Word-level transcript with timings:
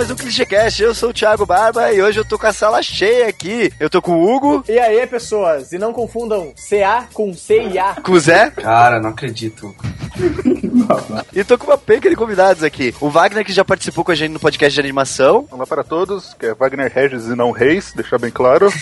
mais 0.00 0.10
um 0.10 0.16
ClichêCast. 0.16 0.82
Eu 0.82 0.94
sou 0.94 1.10
o 1.10 1.12
Thiago 1.12 1.44
Barba 1.44 1.92
e 1.92 2.00
hoje 2.00 2.18
eu 2.18 2.24
tô 2.24 2.38
com 2.38 2.46
a 2.46 2.54
sala 2.54 2.82
cheia 2.82 3.28
aqui. 3.28 3.70
Eu 3.78 3.90
tô 3.90 4.00
com 4.00 4.12
o 4.12 4.34
Hugo. 4.34 4.64
E 4.66 4.78
aí, 4.78 5.06
pessoas? 5.06 5.72
E 5.72 5.78
não 5.78 5.92
confundam 5.92 6.54
CA 6.70 7.06
com 7.12 7.34
C 7.34 7.68
e 7.68 7.78
A. 7.78 7.96
Com 7.96 8.12
o 8.12 8.18
Zé. 8.18 8.50
Cara, 8.50 8.98
não 8.98 9.10
acredito. 9.10 9.76
e 11.32 11.44
tô 11.44 11.58
com 11.58 11.66
uma 11.66 11.78
penca 11.78 12.08
de 12.08 12.16
convidados 12.16 12.62
aqui. 12.62 12.94
O 13.00 13.10
Wagner, 13.10 13.44
que 13.44 13.52
já 13.52 13.64
participou 13.64 14.04
com 14.04 14.12
a 14.12 14.14
gente 14.14 14.32
no 14.32 14.40
podcast 14.40 14.74
de 14.74 14.80
animação. 14.80 15.46
Olá 15.50 15.66
para 15.66 15.84
todos, 15.84 16.34
que 16.34 16.46
é 16.46 16.54
Wagner 16.54 16.92
Regis 16.92 17.26
e 17.26 17.34
não 17.34 17.50
Reis, 17.50 17.92
deixar 17.94 18.18
bem 18.18 18.30
claro. 18.30 18.72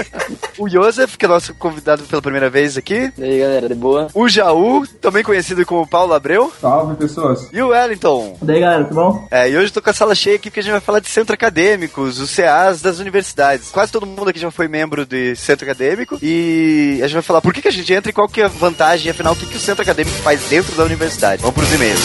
o 0.58 0.68
Joseph, 0.68 1.16
que 1.16 1.24
é 1.24 1.28
nosso 1.28 1.54
convidado 1.54 2.04
pela 2.04 2.22
primeira 2.22 2.48
vez 2.50 2.76
aqui. 2.76 3.12
E 3.16 3.22
aí, 3.22 3.40
galera, 3.40 3.68
de 3.68 3.74
boa? 3.74 4.08
O 4.14 4.28
Jaú, 4.28 4.86
também 5.00 5.22
conhecido 5.22 5.64
como 5.66 5.86
Paulo 5.86 6.14
Abreu. 6.14 6.52
Salve, 6.60 6.96
pessoas. 6.96 7.48
E 7.52 7.60
o 7.62 7.68
Wellington. 7.68 8.36
E 8.42 8.50
aí, 8.50 8.60
galera, 8.60 8.84
tudo 8.84 8.94
bom? 8.94 9.28
É, 9.30 9.50
e 9.50 9.56
hoje 9.56 9.66
eu 9.66 9.72
tô 9.72 9.82
com 9.82 9.90
a 9.90 9.94
sala 9.94 10.14
cheia 10.14 10.36
aqui 10.36 10.50
porque 10.50 10.60
a 10.60 10.62
gente 10.62 10.72
vai 10.72 10.80
falar 10.80 11.00
de 11.00 11.08
centro 11.08 11.34
acadêmicos, 11.34 12.18
os 12.18 12.34
CAs 12.34 12.82
das 12.82 12.98
universidades. 12.98 13.70
Quase 13.70 13.92
todo 13.92 14.06
mundo 14.06 14.28
aqui 14.28 14.38
já 14.38 14.50
foi 14.50 14.68
membro 14.68 15.06
de 15.06 15.34
centro 15.36 15.64
acadêmico 15.64 16.18
e 16.22 16.98
a 17.02 17.06
gente 17.06 17.14
vai 17.14 17.22
falar 17.22 17.40
por 17.40 17.52
que, 17.52 17.62
que 17.62 17.68
a 17.68 17.72
gente 17.72 17.92
entra 17.92 18.10
e 18.10 18.12
qual 18.12 18.28
que 18.28 18.40
é 18.40 18.44
a 18.44 18.48
vantagem, 18.48 19.10
afinal, 19.10 19.32
o 19.32 19.36
que, 19.36 19.46
que 19.46 19.56
o 19.56 19.60
centro 19.60 19.82
acadêmico 19.82 20.16
faz 20.18 20.42
dentro 20.48 20.74
da 20.76 20.81
universidade. 20.84 21.40
Vamos 21.40 21.54
pros 21.54 21.72
e-mails. 21.72 22.00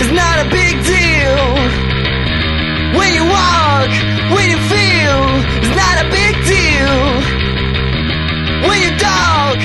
It's 0.00 0.12
not 0.12 0.38
a 0.38 0.48
big 0.50 0.82
deal 0.84 1.38
when 2.98 3.14
you 3.14 3.24
walk, 3.24 3.90
when 4.34 4.50
you 4.50 4.58
feel. 4.68 5.20
It's 5.60 5.74
not 5.76 5.96
a 6.04 6.08
big 6.10 6.34
deal 6.44 7.42
when 8.68 8.80
you 8.82 8.98
talk, 8.98 9.58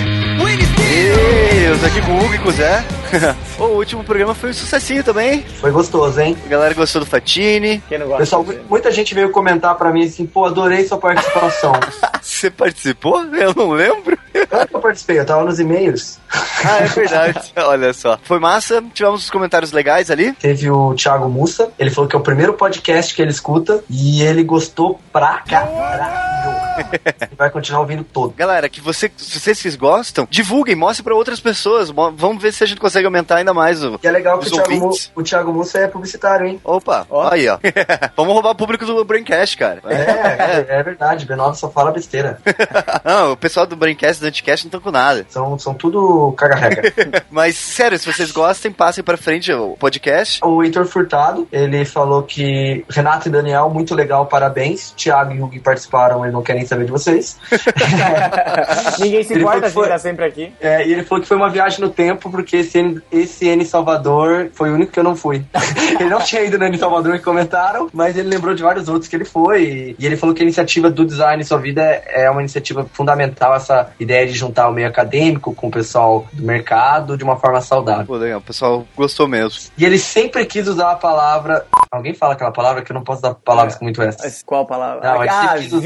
when 0.43 0.59
you 0.59 0.67
E 0.89 1.63
eu 1.65 1.77
tô 1.79 1.85
aqui 1.85 2.01
com 2.01 2.13
o 2.13 2.25
Hugo 2.25 2.33
e 2.33 2.37
com 2.39 2.49
o 2.49 2.51
Zé. 2.51 2.96
o 3.59 3.63
último 3.63 4.03
programa 4.03 4.33
foi 4.33 4.49
um 4.49 4.53
sucessinho 4.53 5.03
também. 5.03 5.43
Foi 5.43 5.71
gostoso, 5.71 6.19
hein? 6.19 6.37
A 6.45 6.47
galera 6.49 6.73
gostou 6.73 7.01
do 7.01 7.05
Fatini. 7.05 7.81
Quem 7.87 7.97
não 7.97 8.07
gosta? 8.07 8.19
Pessoal, 8.23 8.43
mu- 8.43 8.53
muita 8.69 8.91
gente 8.91 9.13
veio 9.13 9.31
comentar 9.31 9.75
pra 9.75 9.91
mim 9.91 10.05
assim, 10.05 10.25
pô, 10.25 10.45
adorei 10.45 10.87
sua 10.87 10.97
participação. 10.97 11.73
Você 12.21 12.49
participou? 12.51 13.23
Eu 13.33 13.53
não 13.55 13.71
lembro. 13.71 14.17
Claro 14.49 14.67
que 14.67 14.75
eu 14.75 14.79
participei, 14.79 15.19
eu 15.19 15.25
tava 15.25 15.43
nos 15.45 15.59
e-mails. 15.59 16.19
Ah, 16.31 16.77
é 16.81 16.85
verdade. 16.85 17.51
Olha 17.57 17.93
só. 17.93 18.19
Foi 18.23 18.39
massa. 18.39 18.83
Tivemos 18.93 19.23
uns 19.23 19.29
comentários 19.29 19.71
legais 19.71 20.11
ali. 20.11 20.33
Teve 20.33 20.69
o 20.69 20.93
Thiago 20.93 21.27
Mussa, 21.29 21.71
ele 21.79 21.89
falou 21.89 22.09
que 22.09 22.15
é 22.15 22.19
o 22.19 22.21
primeiro 22.23 22.53
podcast 22.53 23.13
que 23.15 23.21
ele 23.21 23.31
escuta 23.31 23.83
e 23.89 24.21
ele 24.21 24.43
gostou 24.43 24.99
pra 25.11 25.41
caralho. 25.47 26.56
Vai 27.37 27.49
continuar 27.49 27.81
ouvindo 27.81 28.03
todo. 28.03 28.33
Galera, 28.35 28.67
que 28.69 28.81
você, 28.81 29.11
se 29.17 29.39
vocês 29.39 29.75
gostam, 29.75 30.27
divulguem, 30.29 30.75
mostrem 30.75 31.03
pra 31.03 31.15
outras 31.15 31.39
pessoas. 31.39 31.91
Mo- 31.91 32.11
Vamos 32.11 32.41
ver 32.41 32.51
se 32.53 32.63
a 32.63 32.67
gente 32.67 32.79
consegue 32.79 33.05
aumentar 33.05 33.35
ainda 33.37 33.53
mais 33.53 33.83
o. 33.83 33.99
E 34.03 34.07
é 34.07 34.11
legal 34.11 34.39
que 34.39 34.47
o 34.47 34.51
Thiago, 34.51 34.89
o 35.15 35.23
Thiago 35.23 35.53
Mussa 35.53 35.79
é 35.79 35.87
publicitário, 35.87 36.45
hein? 36.47 36.59
Opa, 36.63 37.05
Ó. 37.09 37.29
aí, 37.31 37.47
ó. 37.47 37.57
Vamos 38.15 38.33
roubar 38.33 38.51
o 38.51 38.55
público 38.55 38.85
do 38.85 39.03
Braincast, 39.05 39.57
cara. 39.57 39.81
É, 39.87 40.65
é, 40.73 40.79
é 40.79 40.83
verdade, 40.83 41.25
B9 41.25 41.55
só 41.55 41.69
fala 41.69 41.91
besteira. 41.91 42.39
não, 43.03 43.33
o 43.33 43.37
pessoal 43.37 43.65
do 43.65 43.75
Braincast 43.75 44.19
e 44.19 44.21
do 44.25 44.27
Anticast 44.27 44.65
não 44.65 44.69
estão 44.69 44.81
com 44.81 44.91
nada. 44.91 45.25
São, 45.29 45.57
são 45.59 45.73
tudo 45.73 46.31
caga-regra. 46.33 46.91
Mas, 47.29 47.55
sério, 47.55 47.97
se 47.97 48.11
vocês 48.11 48.31
gostem, 48.31 48.71
passem 48.71 49.03
pra 49.03 49.17
frente 49.17 49.51
o 49.51 49.75
podcast. 49.77 50.39
O 50.43 50.63
Heitor 50.63 50.85
Furtado, 50.85 51.47
ele 51.51 51.85
falou 51.85 52.23
que 52.23 52.85
Renato 52.89 53.27
e 53.27 53.31
Daniel, 53.31 53.69
muito 53.69 53.93
legal, 53.95 54.25
parabéns. 54.25 54.91
Thiago 54.97 55.33
e 55.33 55.41
Hugo 55.41 55.59
participaram, 55.61 56.23
eles 56.23 56.33
não 56.33 56.41
querem 56.43 56.65
saber 56.67 56.85
de 56.85 56.91
vocês. 56.91 57.37
Ninguém 58.99 59.23
se 59.23 59.33
importa, 59.33 59.57
a 59.57 59.61
gente 59.61 59.73
foi- 59.73 59.87
tá 59.87 59.97
sempre 59.97 60.25
aqui. 60.25 60.53
É, 60.59 60.87
e 60.87 60.91
ele 60.91 61.03
falou 61.03 61.21
que 61.21 61.27
foi 61.27 61.37
uma 61.37 61.49
viagem 61.49 61.79
no 61.79 61.89
tempo, 61.89 62.29
porque 62.29 62.57
esse 62.57 62.77
N, 62.77 63.01
esse 63.11 63.47
N 63.47 63.65
Salvador 63.65 64.49
foi 64.53 64.69
o 64.69 64.73
único 64.75 64.91
que 64.91 64.99
eu 64.99 65.03
não 65.03 65.15
fui. 65.15 65.43
ele 65.99 66.09
não 66.09 66.19
tinha 66.19 66.43
ido 66.43 66.57
no 66.57 66.65
N 66.65 66.77
Salvador 66.77 67.17
que 67.17 67.23
comentaram, 67.23 67.89
mas 67.93 68.17
ele 68.17 68.29
lembrou 68.29 68.53
de 68.53 68.61
vários 68.61 68.87
outros 68.87 69.09
que 69.09 69.15
ele 69.15 69.25
foi. 69.25 69.63
E, 69.63 69.95
e 69.97 70.05
ele 70.05 70.17
falou 70.17 70.35
que 70.35 70.41
a 70.41 70.45
iniciativa 70.45 70.89
do 70.89 71.05
Design 71.05 71.41
em 71.41 71.45
Sua 71.45 71.57
Vida 71.57 71.81
é 71.81 72.27
é 72.27 72.29
uma 72.29 72.41
iniciativa 72.41 72.85
fundamental, 72.91 73.55
essa 73.55 73.91
ideia 73.99 74.27
de 74.27 74.33
juntar 74.33 74.67
o 74.69 74.73
meio 74.73 74.87
acadêmico 74.87 75.55
com 75.55 75.67
o 75.67 75.71
pessoal 75.71 76.27
do 76.33 76.43
mercado 76.43 77.17
de 77.17 77.23
uma 77.23 77.37
forma 77.37 77.61
saudável. 77.61 78.05
Pô, 78.05 78.15
legal, 78.17 78.39
o 78.39 78.43
pessoal 78.43 78.85
gostou 78.95 79.27
mesmo. 79.27 79.71
E 79.77 79.85
ele 79.85 79.97
sempre 79.97 80.45
quis 80.45 80.67
usar 80.67 80.91
a 80.91 80.95
palavra. 80.95 81.65
Alguém 81.91 82.13
fala 82.13 82.33
aquela 82.33 82.51
palavra 82.51 82.81
que 82.81 82.91
eu 82.91 82.93
não 82.93 83.03
posso 83.03 83.21
dar 83.21 83.33
palavras 83.33 83.75
com 83.75 83.85
muito 83.85 84.01
essa. 84.01 84.23
Mas 84.23 84.43
Qual 84.43 84.65
palavra? 84.65 85.07
Não, 85.07 85.23
é 85.23 85.29
ah, 85.29 85.55
difícil. 85.55 85.77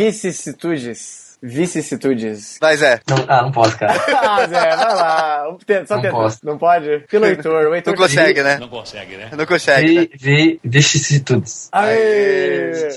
Vicissitudes. 0.79 1.31
Vicissitudes. 1.43 2.57
Vai, 2.61 2.77
Zé. 2.77 2.99
Não- 3.09 3.25
ah, 3.27 3.41
não 3.41 3.51
posso, 3.51 3.75
cara. 3.77 3.93
Ah, 4.15 4.47
Zé, 4.47 4.75
vai 4.75 4.95
lá. 4.95 5.57
Tenta, 5.65 5.87
Só 5.87 5.95
Não 5.95 6.01
tenta. 6.03 6.13
posso. 6.13 6.39
Não 6.45 6.57
pode? 6.57 6.99
Pelo 7.09 7.25
Heitor. 7.25 7.67
O 7.67 7.73
Heitor 7.75 7.93
Não 7.95 8.03
consegue, 8.03 8.43
né? 8.43 8.57
Não 8.59 8.67
consegue, 8.69 9.17
né? 9.17 9.29
Não 9.35 9.45
consegue. 9.47 9.93
né? 9.95 10.01
Vi, 10.01 10.11
vi 10.13 10.59
vicissitudes. 10.63 11.67
Aê! 11.71 12.89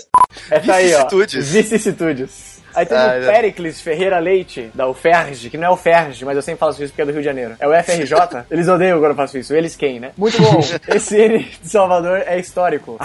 É 0.50 0.58
tá 0.60 0.74
aí, 0.74 0.94
ó. 0.94 0.98
Vicissitudes. 1.08 1.48
Vicissitudes. 1.52 2.53
Aí 2.74 2.86
tem 2.86 2.96
Ah, 2.96 3.16
o 3.18 3.22
já- 3.22 3.32
Pericles 3.32 3.80
Ferreira 3.80 4.18
Leite, 4.18 4.70
da 4.74 4.88
UFERJ, 4.88 5.50
que 5.50 5.56
não 5.58 5.68
é 5.68 5.70
o 5.70 5.76
FERJ, 5.76 6.24
mas 6.24 6.36
eu 6.36 6.42
sempre 6.42 6.58
faço 6.60 6.82
isso 6.82 6.92
porque 6.92 7.02
é 7.02 7.04
do 7.04 7.12
Rio 7.12 7.20
de 7.20 7.24
Janeiro. 7.26 7.54
É 7.60 7.66
o 7.68 7.72
FRJ. 7.72 8.44
Eles 8.50 8.68
odeiam 8.68 8.98
quando 8.98 9.10
eu 9.10 9.16
faço 9.16 9.38
isso. 9.38 9.54
Eles 9.54 9.76
quem, 9.76 10.00
né? 10.00 10.10
Muito 10.16 10.40
bom. 10.40 10.60
Esse 10.94 11.16
N 11.16 11.38
de 11.62 11.68
Salvador 11.68 12.22
é 12.26 12.38
histórico. 12.38 12.96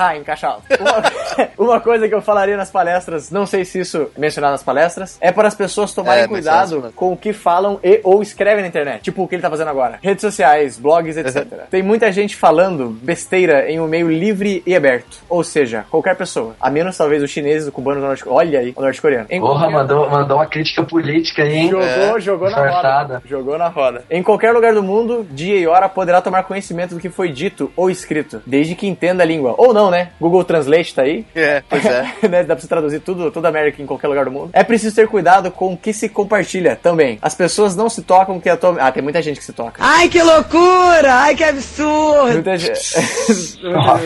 Ah, 0.00 0.16
encaixado. 0.16 0.62
Uma, 0.78 1.66
uma 1.72 1.80
coisa 1.80 2.08
que 2.08 2.14
eu 2.14 2.20
falaria 2.20 2.56
nas 2.56 2.70
palestras, 2.70 3.30
não 3.30 3.46
sei 3.46 3.64
se 3.64 3.80
isso 3.80 4.10
é 4.16 4.20
mencionado 4.20 4.52
nas 4.52 4.62
palestras, 4.62 5.16
é 5.20 5.30
para 5.32 5.48
as 5.48 5.54
pessoas 5.54 5.92
tomarem 5.92 6.24
É, 6.24 6.28
cuidado 6.28 6.86
é- 6.88 6.90
com 6.94 7.12
o 7.12 7.16
que 7.16 7.32
falam 7.32 7.78
e 7.82 8.00
ou 8.04 8.22
escrevem 8.22 8.62
na 8.62 8.68
internet. 8.68 9.02
Tipo 9.02 9.22
o 9.22 9.28
que 9.28 9.34
ele 9.34 9.42
tá 9.42 9.50
fazendo 9.50 9.68
agora. 9.68 9.98
Redes 10.02 10.20
sociais, 10.22 10.78
blogs, 10.78 11.16
etc. 11.16 11.44
Tem 11.70 11.82
muita 11.82 12.10
gente 12.12 12.36
falando 12.36 12.88
besteira 13.02 13.70
em 13.70 13.80
um 13.80 13.86
meio 13.88 14.08
livre 14.10 14.62
e 14.66 14.74
aberto. 14.76 15.18
Ou 15.28 15.42
seja, 15.42 15.84
qualquer 15.90 16.16
pessoa. 16.16 16.54
A 16.60 16.70
menos 16.70 16.96
talvez 16.96 17.22
os 17.22 17.30
chineses, 17.30 17.68
o 17.68 17.72
cubano, 17.72 18.00
o 18.00 18.04
norte 18.04 18.24
Olha 18.26 18.60
aí, 18.60 18.72
o 18.76 18.80
norte-coreano. 18.98 19.26
Em 19.30 19.40
Porra, 19.40 19.52
qualquer- 19.60 19.72
mandou, 19.72 20.10
mandou 20.10 20.36
uma 20.38 20.46
crítica 20.46 20.82
política 20.82 21.42
aí, 21.42 21.56
hein? 21.56 21.70
Jogou, 21.70 22.20
jogou 22.20 22.50
na 22.50 22.56
Fartada. 22.56 23.14
roda. 23.14 23.22
Jogou 23.26 23.58
na 23.58 23.68
roda. 23.68 24.04
Em 24.10 24.22
qualquer 24.22 24.52
lugar 24.52 24.74
do 24.74 24.82
mundo, 24.82 25.26
dia 25.30 25.56
e 25.56 25.66
hora 25.66 25.88
poderá 25.88 26.20
tomar 26.20 26.42
conhecimento 26.42 26.94
do 26.94 27.00
que 27.00 27.08
foi 27.08 27.30
dito 27.30 27.70
ou 27.76 27.90
escrito, 27.90 28.42
desde 28.46 28.74
que 28.74 28.86
entenda 28.86 29.22
a 29.22 29.26
língua. 29.26 29.54
Ou 29.56 29.72
não, 29.72 29.90
né? 29.90 30.10
Google 30.20 30.44
Translate 30.44 30.94
tá 30.94 31.02
aí. 31.02 31.24
É, 31.34 31.62
pois 31.68 31.84
é. 31.84 32.02
né? 32.28 32.42
Dá 32.44 32.54
pra 32.54 32.60
você 32.62 32.68
traduzir 32.68 33.00
tudo, 33.00 33.30
toda 33.30 33.48
a 33.48 33.50
América 33.50 33.80
em 33.82 33.86
qualquer 33.86 34.08
lugar 34.08 34.24
do 34.24 34.30
mundo. 34.30 34.50
É 34.52 34.64
preciso 34.64 34.94
ter 34.94 35.08
cuidado 35.08 35.50
com 35.50 35.72
o 35.72 35.76
que 35.76 35.92
se 35.92 36.08
compartilha 36.08 36.76
também. 36.76 37.18
As 37.22 37.34
pessoas 37.34 37.76
não 37.76 37.88
se 37.88 38.02
tocam 38.02 38.40
que 38.40 38.48
atualmente. 38.48 38.84
Ah, 38.84 38.92
tem 38.92 39.02
muita 39.02 39.22
gente 39.22 39.38
que 39.38 39.44
se 39.44 39.52
toca. 39.52 39.74
Ai, 39.82 40.08
que 40.08 40.22
loucura! 40.22 41.14
Ai, 41.14 41.34
que 41.34 41.44
absurdo! 41.44 42.32
Muita 42.32 42.56
gente. 42.58 42.78
Nossa. 43.62 44.02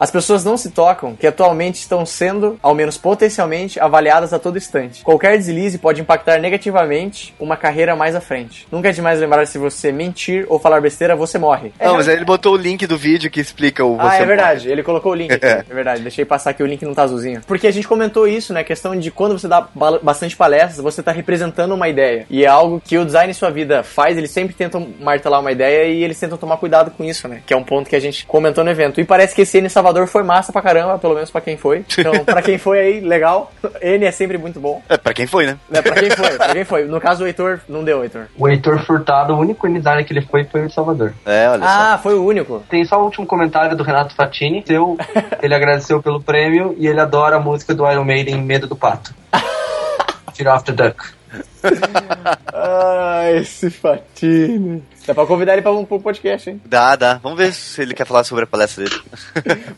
As 0.00 0.10
pessoas 0.10 0.42
não 0.44 0.56
se 0.56 0.70
tocam 0.70 1.14
que 1.14 1.26
atualmente 1.26 1.74
estão 1.76 2.06
sendo, 2.06 2.58
ao 2.62 2.74
menos 2.74 2.96
potencialmente, 2.96 3.78
avaliadas 3.78 4.32
a 4.32 4.38
todo 4.38 4.56
instante. 4.56 5.02
Qualquer 5.04 5.36
deslize 5.36 5.76
pode 5.76 6.00
impactar 6.00 6.38
negativamente 6.40 7.34
uma 7.38 7.54
carreira 7.56 7.94
mais 7.94 8.14
à 8.16 8.20
frente. 8.20 8.66
Nunca 8.72 8.88
é 8.88 8.92
demais 8.92 9.20
lembrar 9.20 9.46
se 9.46 9.58
você 9.58 9.92
mentir 9.92 10.46
ou 10.48 10.58
falar 10.58 10.80
besteira, 10.80 11.14
você 11.14 11.38
morre. 11.38 11.72
Não, 11.78 11.96
mas 11.96 12.08
aí 12.08 12.16
ele 12.16 12.24
botou 12.24 12.54
o 12.54 12.56
link 12.56 12.86
do 12.86 12.96
vídeo 12.96 13.30
que 13.30 13.40
explica 13.40 13.84
o 13.84 14.00
Ah, 14.00 14.10
você 14.16 14.22
é 14.22 14.26
verdade. 14.26 14.70
Ele 14.70 14.82
colocou 14.82 15.12
o 15.12 15.14
link 15.14 15.32
aqui. 15.32 15.46
É 15.70 15.74
verdade. 15.74 16.00
Deixei 16.00 16.24
passar 16.24 16.50
aqui 16.50 16.62
o 16.62 16.66
link 16.66 16.82
não 16.84 16.94
tá 16.94 17.02
azulzinho. 17.02 17.42
Porque 17.46 17.66
a 17.66 17.70
gente 17.70 17.86
comentou 17.86 18.26
isso, 18.26 18.52
né? 18.54 18.60
A 18.60 18.64
questão 18.64 18.96
de 18.98 19.10
quando 19.10 19.38
você 19.38 19.46
dá 19.46 19.66
ba- 19.74 19.98
bastante 20.02 20.34
palestras, 20.36 20.78
você 20.82 21.02
tá 21.02 21.12
representando 21.12 21.72
uma 21.74 21.88
ideia. 21.88 22.24
E 22.30 22.44
é 22.44 22.48
algo 22.48 22.80
que 22.82 22.96
o 22.96 23.04
design 23.04 23.30
em 23.30 23.34
sua 23.34 23.50
vida 23.50 23.82
faz. 23.82 24.16
Eles 24.16 24.30
sempre 24.30 24.54
tentam 24.54 24.88
martelar 25.00 25.40
uma 25.40 25.52
ideia 25.52 25.86
e 25.92 26.02
eles 26.02 26.18
tentam 26.18 26.38
tomar 26.38 26.56
cuidado 26.56 26.90
com 26.90 27.04
isso, 27.04 27.28
né? 27.28 27.42
Que 27.46 27.52
é 27.52 27.56
um 27.56 27.62
ponto 27.64 27.90
que 27.90 27.96
a 27.96 28.00
gente 28.00 28.24
comentou 28.24 28.64
no 28.64 28.70
evento. 28.70 29.00
E 29.00 29.04
parece 29.04 29.34
que 29.34 29.42
esse 29.42 29.58
N 29.58 29.68
Salvador 29.68 29.89
foi 30.06 30.22
massa 30.22 30.52
pra 30.52 30.62
caramba, 30.62 30.98
pelo 30.98 31.14
menos 31.14 31.30
pra 31.30 31.40
quem 31.40 31.56
foi. 31.56 31.84
Então, 31.98 32.12
pra 32.24 32.42
quem 32.42 32.58
foi 32.58 32.80
aí, 32.80 33.00
legal. 33.00 33.52
N 33.82 34.04
é 34.04 34.10
sempre 34.10 34.38
muito 34.38 34.60
bom. 34.60 34.82
É, 34.88 34.96
pra 34.96 35.14
quem 35.14 35.26
foi, 35.26 35.46
né? 35.46 35.58
É, 35.72 35.82
pra 35.82 35.94
quem 35.94 36.10
foi, 36.10 36.30
pra 36.36 36.52
quem 36.52 36.64
foi. 36.64 36.84
No 36.84 37.00
caso, 37.00 37.24
o 37.24 37.26
Heitor 37.26 37.60
não 37.68 37.84
deu, 37.84 38.02
Heitor. 38.02 38.26
O 38.36 38.48
Heitor 38.48 38.84
Furtado, 38.84 39.34
o 39.34 39.38
único 39.38 39.68
designer 39.68 40.04
que 40.04 40.12
ele 40.12 40.22
foi 40.22 40.44
foi 40.44 40.66
o 40.66 40.70
Salvador. 40.70 41.14
É, 41.24 41.48
olha 41.48 41.62
só. 41.62 41.68
Ah, 41.68 42.00
foi 42.02 42.14
o 42.14 42.24
único. 42.24 42.62
Tem 42.68 42.84
só 42.84 43.00
o 43.00 43.04
último 43.04 43.26
comentário 43.26 43.76
do 43.76 43.82
Renato 43.82 44.14
Fatini. 44.14 44.64
Seu, 44.66 44.96
ele 45.42 45.54
agradeceu 45.54 46.02
pelo 46.02 46.22
prêmio 46.22 46.74
e 46.78 46.86
ele 46.86 47.00
adora 47.00 47.36
a 47.36 47.40
música 47.40 47.74
do 47.74 47.90
Iron 47.90 48.04
Maiden, 48.04 48.42
Medo 48.42 48.66
do 48.66 48.76
Pato. 48.76 49.14
Fear 50.34 50.54
of 50.54 50.64
the 50.64 50.72
Duck. 50.72 51.19
Ah, 52.52 53.30
esse 53.32 53.70
Fatine. 53.70 54.82
Dá 55.06 55.14
pra 55.14 55.26
convidar 55.26 55.54
ele 55.54 55.62
pra 55.62 55.72
um 55.72 55.84
podcast, 55.84 56.50
hein? 56.50 56.60
Dá, 56.64 56.94
dá. 56.94 57.14
Vamos 57.14 57.38
ver 57.38 57.52
se 57.52 57.80
ele 57.80 57.94
quer 57.94 58.06
falar 58.06 58.24
sobre 58.24 58.44
a 58.44 58.46
palestra 58.46 58.84
dele. 58.84 59.00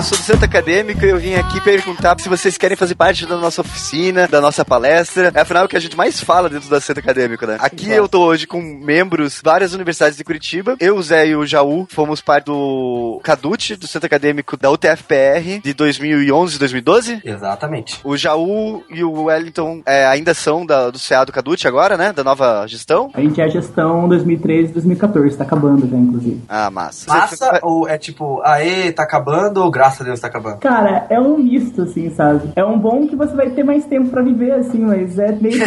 Eu 0.01 0.03
sou 0.03 0.18
do 0.18 0.24
Centro 0.24 0.45
Acadêmico 0.45 1.06
e 1.06 1.09
eu 1.09 1.19
vim 1.19 1.36
aqui 1.36 1.62
perguntar 1.62 2.19
se 2.19 2.27
vocês 2.27 2.57
querem 2.57 2.75
fazer 2.75 2.95
parte 2.95 3.24
da 3.27 3.38
nossa 3.38 3.62
oficina, 3.62 4.27
da 4.27 4.42
nossa 4.42 4.65
palestra. 4.65 5.31
É 5.33 5.42
afinal 5.42 5.65
o 5.65 5.68
que 5.68 5.77
a 5.77 5.80
gente 5.80 5.95
mais 5.95 6.19
fala 6.19 6.50
dentro 6.50 6.68
do 6.68 6.81
Centro 6.81 7.03
Acadêmico, 7.03 7.45
né? 7.45 7.57
Aqui 7.59 7.92
eu 7.92 8.09
tô 8.09 8.24
hoje 8.25 8.48
com 8.48 8.59
membros 8.59 9.36
de 9.36 9.42
várias 9.44 9.75
universidades 9.75 10.18
de 10.18 10.24
Curitiba. 10.24 10.75
Eu, 10.80 10.95
o 10.98 11.03
Zé 11.03 11.27
e 11.27 11.36
o 11.36 11.45
Jaú 11.45 11.86
fomos 11.88 12.19
parte 12.19 12.45
do 12.45 13.21
CADUT, 13.24 13.75
do 13.75 13.86
Centro 13.88 14.07
Acadêmico 14.07 14.57
da 14.57 14.71
UTFPR, 14.71 15.59
de 15.63 15.71
2011 15.71 16.56
e 16.56 16.59
2012. 16.59 17.21
Exatamente. 17.24 18.00
O 18.04 18.18
Jaú 18.18 18.83
e 18.89 19.04
o 19.04 19.25
Wellington 19.25 19.83
é, 19.86 20.07
ainda 20.07 20.33
são 20.33 20.65
da- 20.65 20.89
do 20.89 20.97
CA 20.97 21.24
do 21.25 21.31
Cadute 21.31 21.68
agora, 21.68 21.95
né? 21.95 22.12
Da 22.12 22.24
nova 22.24 22.65
gestão. 22.65 23.12
A 23.13 23.21
gente 23.21 23.39
é 23.39 23.44
a 23.44 23.50
gestão 23.50 24.09
2013 24.09 24.74
2014, 24.74 25.38
tá 25.38 25.44
acabando 25.44 25.88
já, 25.88 25.95
inclusive. 25.95 26.42
Ah, 26.50 26.71
massa. 26.71 27.07
Massa 27.07 27.59
ou 27.62 27.88
é 27.88 28.00
tipo, 28.00 28.42
aê, 28.44 28.92
tá 28.92 29.04
acabando 29.04 29.69
graças 29.69 29.91
a 30.00 30.04
Deus 30.04 30.20
tá 30.20 30.28
acabando? 30.28 30.60
Cara, 30.60 31.06
é 31.10 31.20
um 31.20 31.38
misto, 31.38 31.84
assim, 31.84 32.10
sabe? 32.12 32.52
É 32.56 32.64
um 32.64 32.78
bom 32.78 33.08
que 33.08 33.16
você 33.16 33.36
vai 33.36 33.50
ter 33.50 33.64
mais 33.64 33.86
tempo 33.86 34.10
pra 34.10 34.22
viver, 34.22 34.52
assim, 34.54 34.80
mas 34.80 35.18
é 35.18 35.32
meio. 35.32 35.62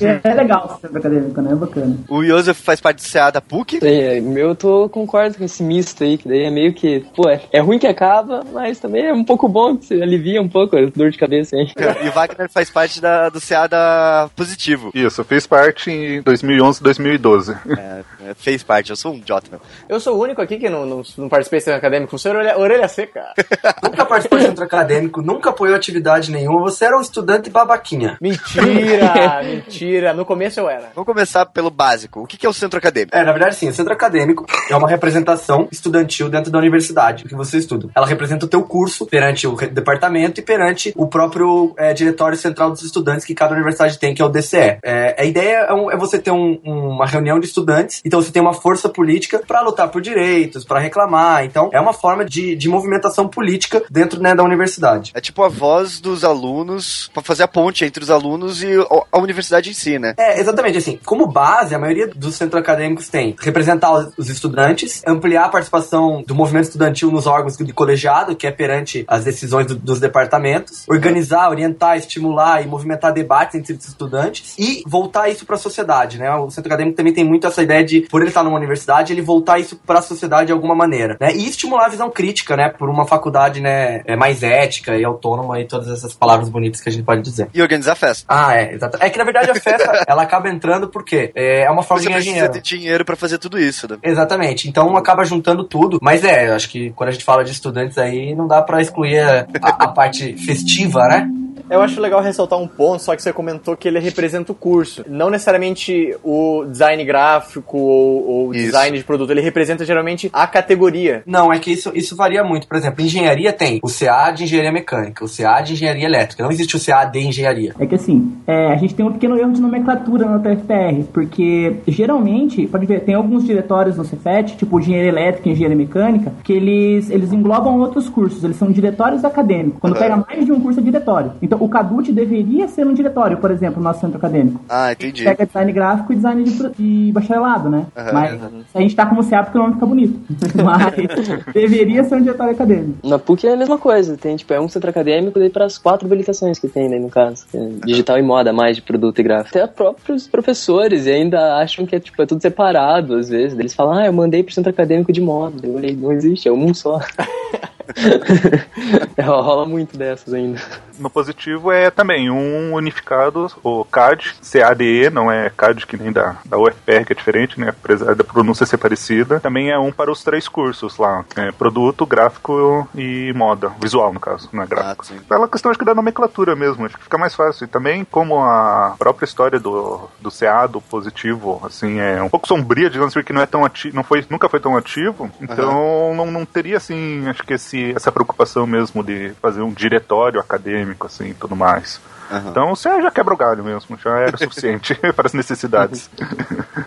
é, 0.00 0.20
é 0.30 0.34
legal 0.34 0.66
o 0.66 0.80
centro 0.80 0.98
acadêmico, 0.98 1.40
né? 1.40 1.52
É 1.52 1.54
bacana. 1.54 1.96
O 2.08 2.24
Joseph 2.24 2.58
faz 2.58 2.80
parte 2.80 3.02
do 3.04 3.10
CA 3.10 3.30
da 3.30 3.40
PUC. 3.40 3.78
É, 3.82 4.20
meu, 4.20 4.50
eu 4.50 4.54
tô, 4.54 4.88
concordo 4.88 5.38
com 5.38 5.44
esse 5.44 5.62
misto 5.62 6.04
aí, 6.04 6.18
que 6.18 6.28
daí 6.28 6.44
é 6.44 6.50
meio 6.50 6.72
que, 6.72 7.04
pô, 7.14 7.28
é, 7.28 7.40
é 7.52 7.60
ruim 7.60 7.78
que 7.78 7.86
acaba, 7.86 8.42
mas 8.52 8.78
também 8.78 9.06
é 9.06 9.12
um 9.12 9.24
pouco 9.24 9.48
bom, 9.48 9.76
que 9.76 9.86
você 9.86 10.02
alivia 10.02 10.40
um 10.40 10.48
pouco 10.48 10.76
a 10.76 10.80
dor 10.86 11.10
de 11.10 11.18
cabeça 11.18 11.56
aí. 11.56 11.70
E 12.04 12.08
o 12.08 12.12
Wagner 12.12 12.50
faz 12.50 12.70
parte 12.70 13.00
da, 13.00 13.28
do 13.28 13.40
CA 13.40 13.66
da 13.66 14.28
Positivo. 14.36 14.90
Isso, 14.94 15.20
eu 15.20 15.24
fiz 15.24 15.46
parte 15.46 15.90
em 15.90 16.22
2011 16.22 16.82
2012. 16.82 17.52
É, 17.52 18.02
é, 18.25 18.25
fez 18.34 18.62
parte, 18.62 18.90
eu 18.90 18.96
sou 18.96 19.12
um 19.12 19.16
idiota, 19.16 19.46
meu. 19.50 19.60
Eu 19.88 20.00
sou 20.00 20.16
o 20.16 20.22
único 20.22 20.40
aqui 20.42 20.58
que 20.58 20.68
não, 20.68 20.84
não, 20.86 21.02
não 21.18 21.28
participei 21.28 21.60
do 21.60 21.62
centro 21.64 21.78
acadêmico. 21.78 22.18
Você 22.18 22.28
é 22.28 22.32
orelha, 22.32 22.58
orelha 22.58 22.88
seca. 22.88 23.24
Nunca 23.82 24.04
participou 24.04 24.38
de 24.38 24.44
centro 24.46 24.64
acadêmico, 24.64 25.22
nunca 25.22 25.50
apoiou 25.50 25.76
atividade 25.76 26.30
nenhuma, 26.30 26.60
você 26.60 26.84
era 26.86 26.96
um 26.96 27.00
estudante 27.00 27.50
babaquinha. 27.50 28.16
Mentira, 28.20 29.42
mentira. 29.44 30.12
No 30.14 30.24
começo 30.24 30.60
eu 30.60 30.68
era. 30.68 30.90
Vamos 30.94 31.06
começar 31.06 31.46
pelo 31.46 31.70
básico. 31.70 32.20
O 32.22 32.26
que 32.26 32.36
que 32.36 32.46
é 32.46 32.48
o 32.48 32.52
centro 32.52 32.78
acadêmico? 32.78 33.16
É, 33.16 33.22
na 33.24 33.32
verdade, 33.32 33.56
sim, 33.56 33.68
o 33.68 33.72
centro 33.74 33.92
acadêmico 33.92 34.44
é 34.70 34.76
uma 34.76 34.88
representação 34.88 35.68
estudantil 35.70 36.28
dentro 36.28 36.50
da 36.50 36.58
universidade 36.58 37.24
que 37.24 37.34
você 37.34 37.58
estuda. 37.58 37.88
Ela 37.94 38.06
representa 38.06 38.46
o 38.46 38.48
teu 38.48 38.62
curso 38.62 39.06
perante 39.06 39.46
o 39.46 39.54
departamento 39.56 40.40
e 40.40 40.42
perante 40.42 40.92
o 40.96 41.06
próprio 41.06 41.74
é, 41.76 41.92
diretório 41.92 42.36
central 42.36 42.70
dos 42.70 42.82
estudantes 42.82 43.24
que 43.24 43.34
cada 43.34 43.54
universidade 43.54 43.98
tem, 43.98 44.14
que 44.14 44.22
é 44.22 44.24
o 44.24 44.28
DCE. 44.28 44.78
É, 44.82 45.16
a 45.18 45.24
ideia 45.24 45.66
é, 45.68 45.72
um- 45.74 45.90
é 45.90 45.96
você 45.96 46.18
ter 46.18 46.30
um- 46.30 46.58
uma 46.64 47.06
reunião 47.06 47.38
de 47.38 47.46
estudantes, 47.46 48.00
então 48.04 48.15
você 48.22 48.30
tem 48.30 48.42
uma 48.42 48.52
força 48.54 48.88
política 48.88 49.42
para 49.46 49.60
lutar 49.60 49.88
por 49.88 50.00
direitos, 50.02 50.64
para 50.64 50.80
reclamar. 50.80 51.44
Então, 51.44 51.70
é 51.72 51.80
uma 51.80 51.92
forma 51.92 52.24
de, 52.24 52.54
de 52.56 52.68
movimentação 52.68 53.28
política 53.28 53.82
dentro 53.90 54.20
né, 54.20 54.34
da 54.34 54.42
universidade. 54.42 55.12
É 55.14 55.20
tipo 55.20 55.42
a 55.42 55.48
voz 55.48 56.00
dos 56.00 56.24
alunos 56.24 57.10
pra 57.12 57.22
fazer 57.22 57.42
a 57.44 57.48
ponte 57.48 57.84
entre 57.84 58.02
os 58.02 58.10
alunos 58.10 58.62
e 58.62 58.68
a 59.12 59.18
universidade 59.18 59.70
em 59.70 59.74
si, 59.74 59.98
né? 59.98 60.14
É, 60.16 60.40
exatamente 60.40 60.78
assim. 60.78 60.98
Como 61.04 61.26
base, 61.26 61.74
a 61.74 61.78
maioria 61.78 62.06
dos 62.08 62.34
centros 62.34 62.60
acadêmicos 62.60 63.08
tem 63.08 63.34
representar 63.40 63.92
os- 63.92 64.12
os 64.18 64.28
estudantes, 64.30 65.02
ampliar 65.06 65.44
a 65.44 65.48
participação 65.48 66.22
do 66.26 66.34
movimento 66.34 66.64
estudantil 66.64 67.10
nos 67.10 67.26
órgãos 67.26 67.56
de 67.56 67.72
colegiado, 67.72 68.34
que 68.36 68.46
é 68.46 68.50
perante 68.50 69.04
as 69.08 69.24
decisões 69.24 69.66
do- 69.66 69.76
dos 69.76 70.00
departamentos, 70.00 70.84
organizar, 70.88 71.48
orientar, 71.50 71.96
estimular 71.96 72.62
e 72.62 72.66
movimentar 72.66 73.12
debates 73.12 73.54
entre 73.54 73.74
os 73.74 73.86
estudantes 73.88 74.54
e 74.58 74.82
voltar 74.86 75.28
isso 75.28 75.44
para 75.46 75.56
a 75.56 75.58
sociedade, 75.58 76.18
né? 76.18 76.34
O 76.36 76.50
centro 76.50 76.68
acadêmico 76.68 76.96
também 76.96 77.12
tem 77.12 77.24
muito 77.24 77.46
essa 77.46 77.62
ideia 77.62 77.84
de, 77.84 78.05
por 78.10 78.20
ele 78.20 78.28
estar 78.30 78.42
numa 78.42 78.56
universidade, 78.56 79.12
ele 79.12 79.22
voltar 79.22 79.58
isso 79.58 79.76
para 79.86 79.98
a 79.98 80.02
sociedade 80.02 80.46
de 80.46 80.52
alguma 80.52 80.74
maneira, 80.74 81.16
né? 81.20 81.34
E 81.34 81.48
estimular 81.48 81.86
a 81.86 81.88
visão 81.88 82.10
crítica, 82.10 82.56
né? 82.56 82.68
Por 82.68 82.88
uma 82.88 83.06
faculdade, 83.06 83.60
né? 83.60 84.02
é, 84.04 84.16
mais 84.16 84.42
ética 84.42 84.96
e 84.96 85.04
autônoma 85.04 85.60
e 85.60 85.64
todas 85.66 85.88
essas 85.88 86.12
palavras 86.14 86.48
bonitas 86.48 86.80
que 86.80 86.88
a 86.88 86.92
gente 86.92 87.04
pode 87.04 87.22
dizer. 87.22 87.48
E 87.54 87.62
organizar 87.62 87.92
a 87.92 87.96
festa. 87.96 88.24
Ah, 88.28 88.54
é, 88.56 88.74
exato. 88.74 88.98
É 89.00 89.08
que 89.10 89.18
na 89.18 89.24
verdade 89.24 89.50
a 89.50 89.54
festa 89.54 90.04
ela 90.06 90.22
acaba 90.22 90.48
entrando 90.48 90.88
porque 90.88 91.32
é, 91.34 91.62
é 91.64 91.70
uma 91.70 91.82
forma 91.82 92.02
Você 92.02 92.08
de 92.08 92.12
ganhar 92.14 92.16
precisa 92.22 92.34
dinheiro. 92.34 92.52
ter 92.52 92.60
dinheiro 92.62 93.04
pra 93.04 93.16
fazer 93.16 93.38
tudo 93.38 93.58
isso, 93.58 93.88
né? 93.90 93.98
Exatamente. 94.02 94.68
Então 94.68 94.96
acaba 94.96 95.24
juntando 95.24 95.64
tudo. 95.64 95.98
Mas 96.02 96.24
é, 96.24 96.48
eu 96.48 96.54
acho 96.54 96.68
que 96.68 96.90
quando 96.92 97.08
a 97.08 97.12
gente 97.12 97.24
fala 97.24 97.44
de 97.44 97.52
estudantes 97.52 97.98
aí, 97.98 98.34
não 98.34 98.46
dá 98.46 98.62
pra 98.62 98.80
excluir 98.80 99.20
a- 99.20 99.46
a 99.62 99.88
parte 99.88 100.36
festiva, 100.44 101.06
né? 101.08 101.28
Eu 101.68 101.82
acho 101.82 102.00
legal 102.00 102.20
ressaltar 102.20 102.58
um 102.58 102.66
ponto, 102.66 103.02
só 103.02 103.14
que 103.16 103.22
você 103.22 103.32
comentou 103.32 103.76
que 103.76 103.88
ele 103.88 103.98
representa 103.98 104.52
o 104.52 104.54
curso. 104.54 105.04
Não 105.08 105.30
necessariamente 105.30 106.16
o 106.22 106.64
design 106.64 107.04
gráfico 107.04 107.76
ou, 107.78 108.28
ou 108.28 108.52
design 108.52 108.96
de 108.96 109.04
produto, 109.04 109.30
ele 109.30 109.40
representa 109.40 109.84
geralmente 109.84 110.30
a 110.32 110.46
categoria. 110.46 111.22
Não, 111.26 111.52
é 111.52 111.58
que 111.58 111.72
isso, 111.72 111.90
isso 111.94 112.14
varia 112.14 112.44
muito. 112.44 112.68
Por 112.68 112.76
exemplo, 112.76 113.02
engenharia 113.04 113.52
tem 113.52 113.80
o 113.82 113.88
CA 113.88 114.30
de 114.30 114.44
engenharia 114.44 114.72
mecânica, 114.72 115.24
o 115.24 115.28
CA 115.28 115.60
de 115.60 115.72
engenharia 115.72 116.06
elétrica. 116.06 116.42
Não 116.42 116.50
existe 116.50 116.76
o 116.76 116.80
CA 116.84 117.04
de 117.04 117.18
engenharia. 117.18 117.74
É 117.78 117.86
que 117.86 117.94
assim, 117.94 118.36
é, 118.46 118.72
a 118.72 118.76
gente 118.76 118.94
tem 118.94 119.04
um 119.04 119.12
pequeno 119.12 119.36
erro 119.38 119.52
de 119.52 119.60
nomenclatura 119.60 120.26
na 120.26 120.38
TFPR, 120.38 121.04
porque 121.12 121.76
geralmente, 121.88 122.66
pode 122.66 122.86
ver, 122.86 123.00
tem 123.00 123.14
alguns 123.14 123.44
diretórios 123.44 123.96
no 123.96 124.04
Cefet, 124.04 124.56
tipo 124.56 124.78
engenharia 124.78 125.08
elétrica 125.08 125.48
e 125.48 125.52
engenharia 125.52 125.76
mecânica, 125.76 126.32
que 126.44 126.52
eles, 126.52 127.10
eles 127.10 127.32
englobam 127.32 127.78
outros 127.80 128.08
cursos, 128.08 128.44
eles 128.44 128.56
são 128.56 128.70
diretórios 128.70 129.24
acadêmicos. 129.24 129.80
Quando 129.80 129.94
Uhum. 129.94 130.00
pega 130.00 130.16
mais 130.16 130.44
de 130.44 130.52
um 130.52 130.60
curso 130.60 130.80
é 130.80 130.82
diretório. 130.82 131.32
Então 131.42 131.55
o 131.60 131.68
CADUT 131.68 132.12
deveria 132.12 132.68
ser 132.68 132.86
um 132.86 132.94
diretório, 132.94 133.38
por 133.38 133.50
exemplo, 133.50 133.78
no 133.78 133.84
nosso 133.84 134.00
centro 134.00 134.16
acadêmico. 134.18 134.60
Ah, 134.68 134.92
entendi. 134.92 135.24
Pega 135.24 135.46
design 135.46 135.72
gráfico 135.72 136.12
e 136.12 136.16
design 136.16 136.44
de, 136.44 136.68
de 136.70 137.12
bacharelado, 137.12 137.68
né? 137.68 137.86
Aham, 137.96 138.12
Mas 138.12 138.40
a 138.74 138.80
gente 138.80 138.96
tá 138.96 139.06
como 139.06 139.28
CA 139.28 139.42
porque 139.42 139.58
o 139.58 139.62
nome 139.62 139.74
fica 139.74 139.86
bonito. 139.86 140.20
Mas 140.62 141.52
deveria 141.52 142.04
ser 142.04 142.16
um 142.16 142.22
diretório 142.22 142.52
acadêmico. 142.52 143.06
Na 143.06 143.18
PUC 143.18 143.46
é 143.46 143.52
a 143.52 143.56
mesma 143.56 143.78
coisa, 143.78 144.16
tem 144.16 144.36
tipo, 144.36 144.52
é 144.52 144.60
um 144.60 144.68
centro 144.68 144.90
acadêmico 144.90 145.38
daí 145.38 145.50
para 145.50 145.64
as 145.64 145.78
quatro 145.78 146.06
habilitações 146.06 146.58
que 146.58 146.68
tem, 146.68 146.88
né, 146.88 146.98
no 146.98 147.08
caso. 147.08 147.46
é 147.54 147.86
digital 147.86 148.18
e 148.18 148.22
moda, 148.22 148.52
mais 148.52 148.76
de 148.76 148.82
produto 148.82 149.18
e 149.18 149.22
gráfico. 149.22 149.56
Até 149.56 149.66
próprios 149.66 150.26
professores 150.26 151.06
e 151.06 151.10
ainda 151.10 151.56
acham 151.56 151.86
que 151.86 151.94
é, 151.94 152.00
tipo, 152.00 152.20
é 152.22 152.26
tudo 152.26 152.40
separado, 152.40 153.14
às 153.14 153.28
vezes. 153.28 153.58
Eles 153.58 153.74
falam, 153.74 153.98
ah, 153.98 154.06
eu 154.06 154.12
mandei 154.12 154.42
pro 154.42 154.54
centro 154.54 154.70
acadêmico 154.70 155.12
de 155.12 155.20
moda. 155.20 155.66
Eu 155.66 155.74
falei, 155.74 155.96
não 155.96 156.12
existe, 156.12 156.48
é 156.48 156.52
um 156.52 156.72
só. 156.74 157.00
É, 159.16 159.22
rola 159.22 159.66
muito 159.66 159.96
dessas 159.96 160.34
ainda. 160.34 160.60
No 160.98 161.08
positivo 161.08 161.72
é 161.72 161.90
também 161.90 162.30
um 162.30 162.74
unificado, 162.74 163.50
o 163.62 163.84
CAD, 163.84 164.34
CADE, 164.42 165.10
não 165.10 165.32
é 165.32 165.50
CAD 165.50 165.86
que 165.86 165.96
nem 165.96 166.12
da, 166.12 166.36
da 166.44 166.58
UFR, 166.58 167.04
que 167.06 167.12
é 167.12 167.16
diferente, 167.16 167.58
né? 167.58 167.70
Apesar 167.70 168.14
da 168.14 168.22
pronúncia 168.24 168.66
ser 168.66 168.76
parecida. 168.76 169.40
Também 169.40 169.70
é 169.70 169.78
um 169.78 169.90
para 169.90 170.10
os 170.10 170.22
três 170.22 170.48
cursos 170.48 170.98
lá: 170.98 171.24
é 171.36 171.50
produto, 171.52 172.04
gráfico 172.04 172.88
e 172.94 173.32
moda. 173.34 173.72
Visual, 173.80 174.12
no 174.12 174.20
caso, 174.20 174.48
não 174.52 174.62
é 174.62 174.66
gráfico. 174.66 175.02
Ah, 175.02 175.04
sim. 175.04 175.18
Pela 175.26 175.48
questão 175.48 175.70
acho 175.70 175.78
que 175.78 175.84
da 175.84 175.94
nomenclatura 175.94 176.54
mesmo, 176.54 176.84
acho 176.84 176.96
que 176.96 177.04
fica 177.04 177.18
mais 177.18 177.34
fácil. 177.34 177.64
E 177.64 177.68
também 177.68 178.04
como 178.04 178.38
a 178.42 178.94
própria 178.98 179.24
história 179.24 179.58
do, 179.58 180.08
do 180.20 180.30
CA, 180.30 180.66
do 180.66 180.80
positivo, 180.80 181.60
assim, 181.64 181.98
é 181.98 182.22
um 182.22 182.28
pouco 182.28 182.46
sombria, 182.46 182.90
digamos 182.90 183.14
assim, 183.14 183.24
que 183.24 183.32
não 183.32 183.42
é 183.42 183.46
tão 183.46 183.64
ativo, 183.64 183.96
não 183.96 184.02
foi, 184.02 184.24
nunca 184.28 184.48
foi 184.48 184.60
tão 184.60 184.76
ativo. 184.76 185.30
Então 185.40 186.14
não, 186.14 186.30
não 186.30 186.44
teria, 186.44 186.76
assim, 186.76 187.26
acho 187.28 187.42
que 187.42 187.54
esse, 187.54 187.75
essa 187.94 188.12
preocupação 188.12 188.66
mesmo 188.66 189.02
de 189.02 189.32
fazer 189.40 189.62
um 189.62 189.72
diretório 189.72 190.40
acadêmico, 190.40 191.06
assim, 191.06 191.34
tudo 191.34 191.56
mais. 191.56 192.00
Aham. 192.30 192.50
Então 192.50 192.72
o 192.72 192.76
CA 192.76 193.00
já 193.00 193.10
quebra 193.10 193.34
o 193.34 193.36
galho 193.36 193.62
mesmo, 193.64 193.96
já 194.02 194.18
era 194.18 194.36
suficiente 194.36 194.94
para 195.14 195.26
as 195.26 195.32
necessidades. 195.34 196.10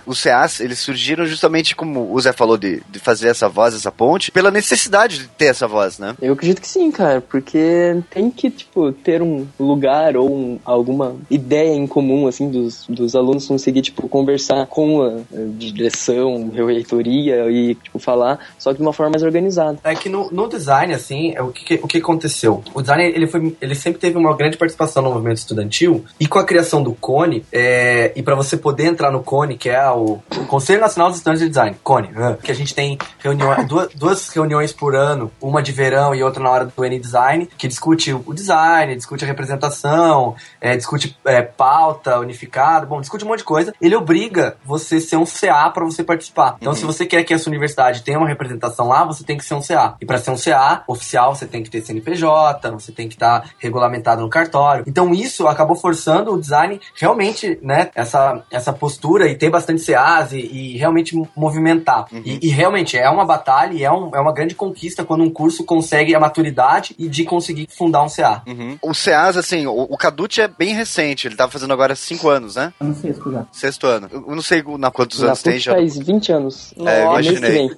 Os 0.06 0.22
CAs, 0.24 0.60
eles 0.60 0.80
surgiram 0.80 1.26
justamente 1.26 1.76
como 1.76 2.14
o 2.14 2.20
Zé 2.20 2.32
falou 2.34 2.58
de, 2.58 2.82
de 2.90 3.00
fazer 3.00 3.28
essa 3.30 3.48
voz, 3.48 3.74
essa 3.76 3.92
ponte, 3.92 4.32
pela 4.32 4.52
necessidade 4.52 5.20
de 5.20 5.28
ter 5.28 5.46
essa 5.46 5.68
voz, 5.68 6.00
né? 6.00 6.16
Eu 6.22 6.34
acredito 6.34 6.62
que 6.62 6.68
sim, 6.68 6.92
cara, 6.92 7.22
porque 7.22 8.02
tem 8.10 8.30
que, 8.32 8.50
tipo, 8.50 8.92
ter 8.92 9.22
um 9.22 9.46
lugar 9.60 10.18
ou 10.18 10.30
um- 10.30 10.60
alguma 10.66 11.16
ideia 11.30 11.74
em 11.74 11.86
comum, 11.88 12.28
assim, 12.28 12.50
dos, 12.50 12.86
dos 12.88 13.16
alunos 13.16 13.48
conseguir, 13.48 13.82
tipo, 13.82 14.08
conversar 14.10 14.66
com 14.68 15.02
a, 15.04 15.08
a 15.38 15.46
direção, 15.58 16.50
reitoria 16.54 17.50
e, 17.50 17.76
tipo, 17.76 18.00
falar, 18.00 18.40
só 18.58 18.72
que 18.72 18.78
de 18.78 18.82
uma 18.82 18.94
forma 18.94 19.12
mais 19.12 19.24
organizada. 19.24 19.80
É 19.84 19.96
que 19.96 20.10
no, 20.10 20.30
no 20.32 20.48
design, 20.48 20.94
assim, 20.94 21.34
é 21.36 21.42
o 21.42 21.52
que, 21.52 21.64
que- 21.64 21.80
o 21.84 21.88
que 21.88 21.98
aconteceu? 22.00 22.64
O 22.74 22.82
design, 22.82 23.04
ele, 23.04 23.28
foi, 23.28 23.56
ele 23.62 23.76
sempre 23.76 24.00
teve 24.00 24.18
uma 24.18 24.36
grande 24.36 24.58
participação 24.58 25.04
no 25.04 25.12
movimento 25.12 25.29
estudantil, 25.38 26.06
e 26.20 26.28
com 26.28 26.40
a 26.40 26.44
criação 26.44 26.82
do 26.82 26.94
CONE, 26.94 27.46
é, 27.52 28.12
e 28.16 28.24
para 28.24 28.36
você 28.36 28.58
poder 28.58 28.86
entrar 28.86 29.12
no 29.12 29.22
CONE, 29.22 29.58
que 29.58 29.70
é 29.70 29.90
o, 29.90 30.20
Conselho 30.48 30.82
Nacional 30.82 31.10
dos 31.10 31.18
Estudantes 31.18 31.42
de 31.42 31.50
Design, 31.50 31.78
CONE, 31.84 32.10
que 32.42 32.52
a 32.52 32.56
gente 32.56 32.74
tem 32.74 32.98
reuniões, 33.20 33.66
duas, 33.68 33.90
duas 33.94 34.30
reuniões 34.30 34.74
por 34.74 34.96
ano, 34.96 35.32
uma 35.42 35.62
de 35.62 35.72
verão 35.72 36.16
e 36.16 36.24
outra 36.24 36.42
na 36.42 36.50
hora 36.50 36.66
do 36.66 36.86
N-Design, 36.86 37.48
que 37.58 37.68
discute 37.68 38.14
o 38.14 38.34
design, 38.34 38.96
discute 38.96 39.24
a 39.24 39.28
representação, 39.28 40.36
é, 40.60 40.76
discute 40.76 41.18
é, 41.26 41.42
pauta 41.42 42.20
unificada, 42.20 42.86
bom, 42.86 43.00
discute 43.00 43.24
um 43.24 43.28
monte 43.28 43.40
de 43.40 43.46
coisa. 43.46 43.74
Ele 43.82 43.96
obriga 43.96 44.58
você 44.66 44.96
a 44.96 45.02
ser 45.02 45.18
um 45.18 45.26
CA 45.26 45.70
para 45.70 45.86
você 45.86 46.04
participar. 46.04 46.58
Então, 46.60 46.74
se 46.74 46.86
você 46.86 47.06
quer 47.06 47.24
que 47.24 47.34
a 47.34 47.40
sua 47.40 47.50
universidade 47.50 48.04
tenha 48.04 48.18
uma 48.18 48.28
representação 48.28 48.88
lá, 48.88 49.04
você 49.04 49.24
tem 49.24 49.38
que 49.38 49.46
ser 49.46 49.54
um 49.54 49.62
CA. 49.62 49.96
E 50.02 50.06
para 50.06 50.18
ser 50.18 50.32
um 50.32 50.38
CA 50.38 50.84
oficial, 50.88 51.36
você 51.36 51.46
tem 51.46 51.64
que 51.64 51.70
ter 51.70 51.82
CNPJ, 51.82 52.72
você 52.72 52.92
tem 52.92 53.08
que 53.08 53.16
estar 53.16 53.50
regulamentado 53.58 54.22
no 54.22 54.30
cartório. 54.30 54.84
Então, 54.88 55.14
isso 55.24 55.48
acabou 55.48 55.76
forçando 55.76 56.32
o 56.34 56.40
design 56.40 56.80
realmente, 56.96 57.60
né, 57.62 57.90
essa, 57.96 58.44
essa 58.52 58.74
postura 58.74 59.28
e 59.30 59.36
ter 59.36 59.50
bastante 59.50 59.86
CAs 59.86 60.32
e, 60.34 60.38
e 60.40 60.78
realmente 60.78 61.16
movimentar. 61.36 62.06
E, 62.12 62.48
e 62.48 62.50
realmente 62.50 62.98
é 62.98 63.10
uma 63.10 63.26
batalha 63.26 63.74
e 63.74 63.84
é, 63.84 63.92
um, 63.92 64.10
é 64.16 64.20
uma 64.20 64.34
grande 64.34 64.56
conquista 64.56 65.04
quando 65.04 65.24
um 65.24 65.30
curso 65.30 65.64
consegue 65.64 66.16
a 66.16 66.20
maturidade 66.20 66.96
e 66.98 67.08
de 67.08 67.24
conseguir 67.24 67.68
fundar 67.70 68.04
um 68.04 68.10
CA. 68.10 68.44
O 68.82 68.92
CAs, 68.94 69.38
assim, 69.38 69.66
o, 69.68 69.88
o 69.90 69.98
é 70.42 70.48
bem 70.48 70.74
recente, 70.74 71.28
ele 71.28 71.36
tava 71.36 71.52
fazendo 71.52 71.72
agora 71.74 71.96
cinco 71.96 72.30
anos, 72.30 72.56
né? 72.56 72.74
Eu 72.80 72.88
não 72.88 72.96
sei 72.96 73.14
já. 73.14 73.46
Sexto 73.52 73.88
ano. 73.88 74.10
Eu 74.12 74.36
não 74.36 74.42
sei 74.42 74.64
na 74.78 74.92
quantos 74.92 75.20
Na 75.20 75.28
anos 75.28 75.42
tem 75.42 75.60
já. 75.60 75.74
faz 75.74 75.98
20 75.98 76.32
anos. 76.32 76.74
É, 76.78 76.82
Nossa, 76.82 77.22
imaginei. 77.22 77.52
vem. 77.52 77.72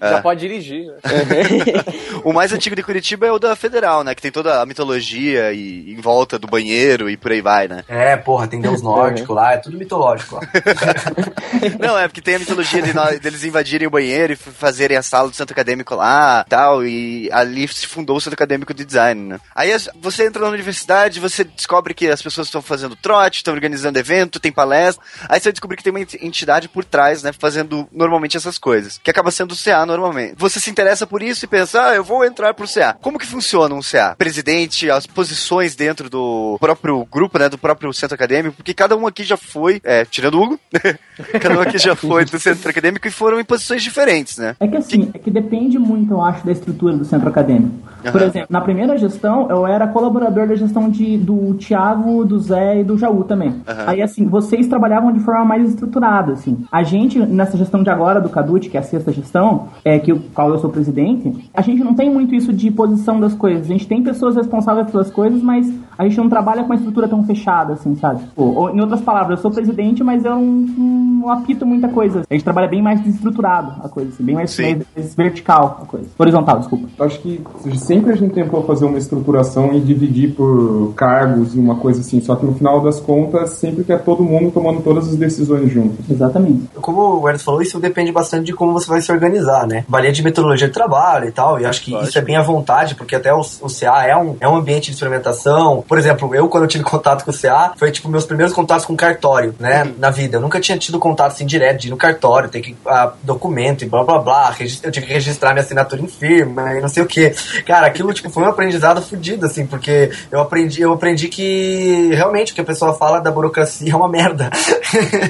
Já 0.00 0.22
pode 0.22 0.40
dirigir. 0.40 0.86
né? 0.86 1.84
O 2.24 2.32
mais 2.32 2.52
antigo 2.52 2.76
de 2.76 2.82
Curitiba 2.82 3.26
é 3.26 3.32
o 3.32 3.38
da 3.38 3.56
Federal, 3.56 4.04
né? 4.04 4.14
Que 4.14 4.22
tem 4.22 4.30
toda 4.30 4.60
a 4.60 4.66
mitologia 4.66 5.52
e 5.52 5.92
em 5.92 6.00
volta 6.00 6.38
do 6.38 6.46
banheiro 6.46 6.70
e 7.08 7.16
por 7.16 7.32
aí 7.32 7.40
vai, 7.40 7.68
né? 7.68 7.84
É, 7.88 8.16
porra, 8.16 8.46
tem 8.46 8.60
deus 8.60 8.80
nórdico 8.82 9.32
lá, 9.34 9.52
é 9.54 9.56
tudo 9.58 9.76
mitológico 9.76 10.36
lá. 10.36 10.42
Não, 11.78 11.98
é 11.98 12.06
porque 12.08 12.20
tem 12.20 12.36
a 12.36 12.38
mitologia 12.38 12.82
de 12.82 12.90
deles 13.20 13.44
invadirem 13.44 13.86
o 13.86 13.90
banheiro 13.90 14.32
e 14.32 14.36
fazerem 14.36 14.96
a 14.96 15.02
sala 15.02 15.28
do 15.28 15.36
centro 15.36 15.52
acadêmico 15.52 15.94
lá 15.94 16.44
tal, 16.48 16.84
e 16.84 17.28
ali 17.32 17.66
se 17.68 17.86
fundou 17.86 18.16
o 18.16 18.20
centro 18.20 18.34
acadêmico 18.34 18.72
de 18.74 18.84
design, 18.84 19.20
né? 19.30 19.40
Aí 19.54 19.72
as- 19.72 19.88
você 20.00 20.26
entra 20.26 20.42
na 20.42 20.48
universidade, 20.48 21.20
você 21.20 21.44
descobre 21.44 21.94
que 21.94 22.08
as 22.08 22.22
pessoas 22.22 22.46
estão 22.46 22.62
fazendo 22.62 22.96
trote, 22.96 23.36
estão 23.38 23.54
organizando 23.54 23.98
evento, 23.98 24.40
tem 24.40 24.52
palestra, 24.52 25.02
aí 25.28 25.38
você 25.40 25.44
vai 25.44 25.52
descobrir 25.52 25.76
que 25.76 25.82
tem 25.84 25.92
uma 25.92 26.00
ent- 26.00 26.14
entidade 26.22 26.68
por 26.68 26.84
trás, 26.84 27.22
né, 27.22 27.32
fazendo 27.38 27.88
normalmente 27.92 28.36
essas 28.36 28.58
coisas, 28.58 28.98
que 29.02 29.10
acaba 29.10 29.30
sendo 29.30 29.52
o 29.52 29.56
CA 29.56 29.84
normalmente. 29.86 30.34
Você 30.36 30.60
se 30.60 30.70
interessa 30.70 31.06
por 31.06 31.22
isso 31.22 31.44
e 31.44 31.48
pensa, 31.48 31.88
ah, 31.88 31.94
eu 31.94 32.04
vou 32.04 32.24
entrar 32.24 32.54
pro 32.54 32.66
CA. 32.68 32.96
Como 33.00 33.18
que 33.18 33.26
funciona 33.26 33.74
um 33.74 33.82
CA? 33.82 34.14
Presidente, 34.16 34.90
as 34.90 35.06
posições 35.06 35.74
dentro 35.74 36.08
do 36.08 36.56
próprio 36.70 37.06
grupo, 37.10 37.38
né, 37.38 37.48
do 37.48 37.58
próprio 37.58 37.92
centro 37.92 38.14
acadêmico, 38.14 38.56
porque 38.56 38.72
cada 38.72 38.96
um 38.96 39.06
aqui 39.06 39.24
já 39.24 39.36
foi, 39.36 39.80
é, 39.84 40.04
tirando 40.04 40.34
o 40.34 40.42
Hugo, 40.42 40.60
cada 41.40 41.58
um 41.58 41.62
aqui 41.62 41.78
já 41.78 41.96
foi 41.96 42.24
do 42.24 42.38
centro 42.38 42.68
acadêmico 42.68 43.06
e 43.06 43.10
foram 43.10 43.40
em 43.40 43.44
posições 43.44 43.82
diferentes, 43.82 44.38
né? 44.38 44.54
É 44.60 44.68
que 44.68 44.76
assim, 44.76 45.10
é 45.12 45.18
que 45.18 45.30
depende 45.30 45.78
muito, 45.78 46.12
eu 46.12 46.22
acho, 46.22 46.44
da 46.44 46.52
estrutura 46.52 46.96
do 46.96 47.04
centro 47.04 47.28
acadêmico. 47.28 47.74
Por 48.00 48.20
Aham. 48.20 48.30
exemplo, 48.30 48.48
na 48.48 48.60
primeira 48.60 48.96
gestão, 48.96 49.48
eu 49.50 49.66
era 49.66 49.86
colaborador 49.86 50.46
da 50.48 50.54
gestão 50.54 50.88
de, 50.88 51.18
do 51.18 51.54
Thiago, 51.54 52.24
do 52.24 52.38
Zé 52.38 52.80
e 52.80 52.84
do 52.84 52.96
Jaú 52.96 53.24
também. 53.24 53.60
Aham. 53.68 53.84
Aí, 53.86 54.02
assim, 54.02 54.26
vocês 54.26 54.66
trabalhavam 54.68 55.12
de 55.12 55.20
forma 55.20 55.44
mais 55.44 55.68
estruturada, 55.68 56.32
assim. 56.32 56.64
A 56.72 56.82
gente, 56.82 57.18
nessa 57.18 57.58
gestão 57.58 57.82
de 57.82 57.90
agora, 57.90 58.20
do 58.20 58.30
Cadute, 58.30 58.70
que 58.70 58.76
é 58.76 58.80
a 58.80 58.82
sexta 58.82 59.12
gestão, 59.12 59.68
é, 59.84 59.98
que 59.98 60.12
o 60.12 60.20
qual 60.34 60.48
eu 60.48 60.58
sou 60.58 60.70
presidente, 60.70 61.50
a 61.52 61.60
gente 61.60 61.84
não 61.84 61.94
tem 61.94 62.08
muito 62.08 62.34
isso 62.34 62.52
de 62.52 62.70
posição 62.70 63.20
das 63.20 63.34
coisas. 63.34 63.66
A 63.66 63.72
gente 63.72 63.86
tem 63.86 64.02
pessoas 64.02 64.36
responsáveis 64.36 64.90
pelas 64.90 65.10
coisas, 65.10 65.42
mas 65.42 65.70
a 66.00 66.04
gente 66.04 66.16
não 66.16 66.28
trabalha 66.28 66.62
com 66.62 66.70
uma 66.70 66.76
estrutura 66.76 67.06
tão 67.06 67.22
fechada, 67.24 67.74
assim, 67.74 67.94
sabe? 67.96 68.22
Ou, 68.36 68.54
ou, 68.56 68.70
em 68.70 68.80
outras 68.80 69.00
palavras, 69.02 69.38
eu 69.38 69.42
sou 69.42 69.50
presidente, 69.50 70.02
mas 70.02 70.24
eu 70.24 70.30
não, 70.34 70.42
não 70.42 71.30
apito 71.30 71.66
muita 71.66 71.88
coisa. 71.88 72.22
A 72.28 72.32
gente 72.34 72.42
trabalha 72.42 72.68
bem 72.68 72.80
mais 72.82 73.00
desestruturado 73.02 73.74
a 73.84 73.88
coisa, 73.88 74.08
assim, 74.10 74.24
bem 74.24 74.34
mais, 74.34 74.58
mais- 74.58 74.86
mais 74.96 75.14
vertical 75.14 75.80
a 75.82 75.86
coisa. 75.86 76.06
Horizontal, 76.18 76.58
desculpa. 76.58 76.88
Acho 77.04 77.18
que 77.20 77.42
sempre 77.76 78.12
a 78.12 78.16
gente 78.16 78.32
tentou 78.32 78.62
fazer 78.64 78.84
uma 78.86 78.96
estruturação 78.98 79.72
e 79.74 79.80
dividir 79.80 80.34
por 80.34 80.94
cargos 80.96 81.54
e 81.54 81.58
uma 81.58 81.76
coisa 81.76 82.00
assim, 82.00 82.20
só 82.20 82.34
que 82.34 82.46
no 82.46 82.54
final 82.54 82.80
das 82.80 82.98
contas, 83.00 83.50
sempre 83.50 83.84
que 83.84 83.92
é 83.92 83.98
todo 83.98 84.22
mundo 84.24 84.50
tomando 84.50 84.80
todas 84.82 85.08
as 85.08 85.16
decisões 85.16 85.70
juntos. 85.70 86.08
Exatamente. 86.10 86.68
Como 86.80 87.20
o 87.20 87.28
Ernest 87.28 87.44
falou, 87.44 87.60
isso 87.60 87.78
depende 87.78 88.10
bastante 88.10 88.46
de 88.46 88.52
como 88.54 88.72
você 88.72 88.88
vai 88.88 89.00
se 89.02 89.12
organizar, 89.12 89.66
né? 89.66 89.84
Varia 89.88 90.12
de 90.12 90.22
metodologia 90.22 90.66
de 90.68 90.72
trabalho 90.74 91.28
e 91.28 91.32
tal, 91.32 91.60
e 91.60 91.66
acho 91.66 91.82
que 91.82 91.94
isso 92.02 92.16
é 92.18 92.22
bem 92.22 92.36
à 92.36 92.42
vontade, 92.42 92.94
porque 92.94 93.14
até 93.14 93.32
o, 93.34 93.40
o 93.40 93.68
CA 93.68 94.06
é 94.06 94.16
um, 94.16 94.36
é 94.40 94.48
um 94.48 94.56
ambiente 94.56 94.86
de 94.90 94.92
experimentação. 94.92 95.84
Por 95.90 95.98
exemplo, 95.98 96.32
eu, 96.32 96.48
quando 96.48 96.62
eu 96.62 96.68
tive 96.68 96.84
contato 96.84 97.24
com 97.24 97.32
o 97.32 97.34
CA, 97.36 97.72
foi 97.76 97.90
tipo 97.90 98.08
meus 98.08 98.24
primeiros 98.24 98.54
contatos 98.54 98.86
com 98.86 98.94
cartório, 98.94 99.56
né? 99.58 99.92
Na 99.98 100.08
vida. 100.08 100.36
Eu 100.36 100.40
nunca 100.40 100.60
tinha 100.60 100.78
tido 100.78 101.00
contato 101.00 101.32
assim 101.32 101.44
direto 101.44 101.80
de 101.80 101.88
ir 101.88 101.90
no 101.90 101.96
cartório, 101.96 102.48
ter 102.48 102.60
que 102.60 102.76
ah, 102.86 103.12
documento 103.24 103.82
e 103.82 103.88
blá 103.88 104.04
blá 104.04 104.20
blá. 104.20 104.54
Eu 104.84 104.92
tinha 104.92 105.04
que 105.04 105.12
registrar 105.12 105.52
minha 105.52 105.64
assinatura 105.64 106.00
em 106.00 106.06
firma 106.06 106.74
e 106.74 106.80
não 106.80 106.88
sei 106.88 107.02
o 107.02 107.06
que. 107.06 107.30
Cara, 107.66 107.88
aquilo 107.88 108.12
tipo, 108.12 108.30
foi 108.30 108.44
um 108.44 108.46
aprendizado 108.46 109.02
fudido, 109.02 109.46
assim, 109.46 109.66
porque 109.66 110.12
eu 110.30 110.38
aprendi, 110.38 110.80
eu 110.80 110.92
aprendi 110.92 111.26
que 111.26 112.10
realmente 112.14 112.52
o 112.52 112.54
que 112.54 112.60
a 112.60 112.64
pessoa 112.64 112.94
fala 112.94 113.18
da 113.18 113.32
burocracia 113.32 113.92
é 113.92 113.96
uma 113.96 114.08
merda. 114.08 114.48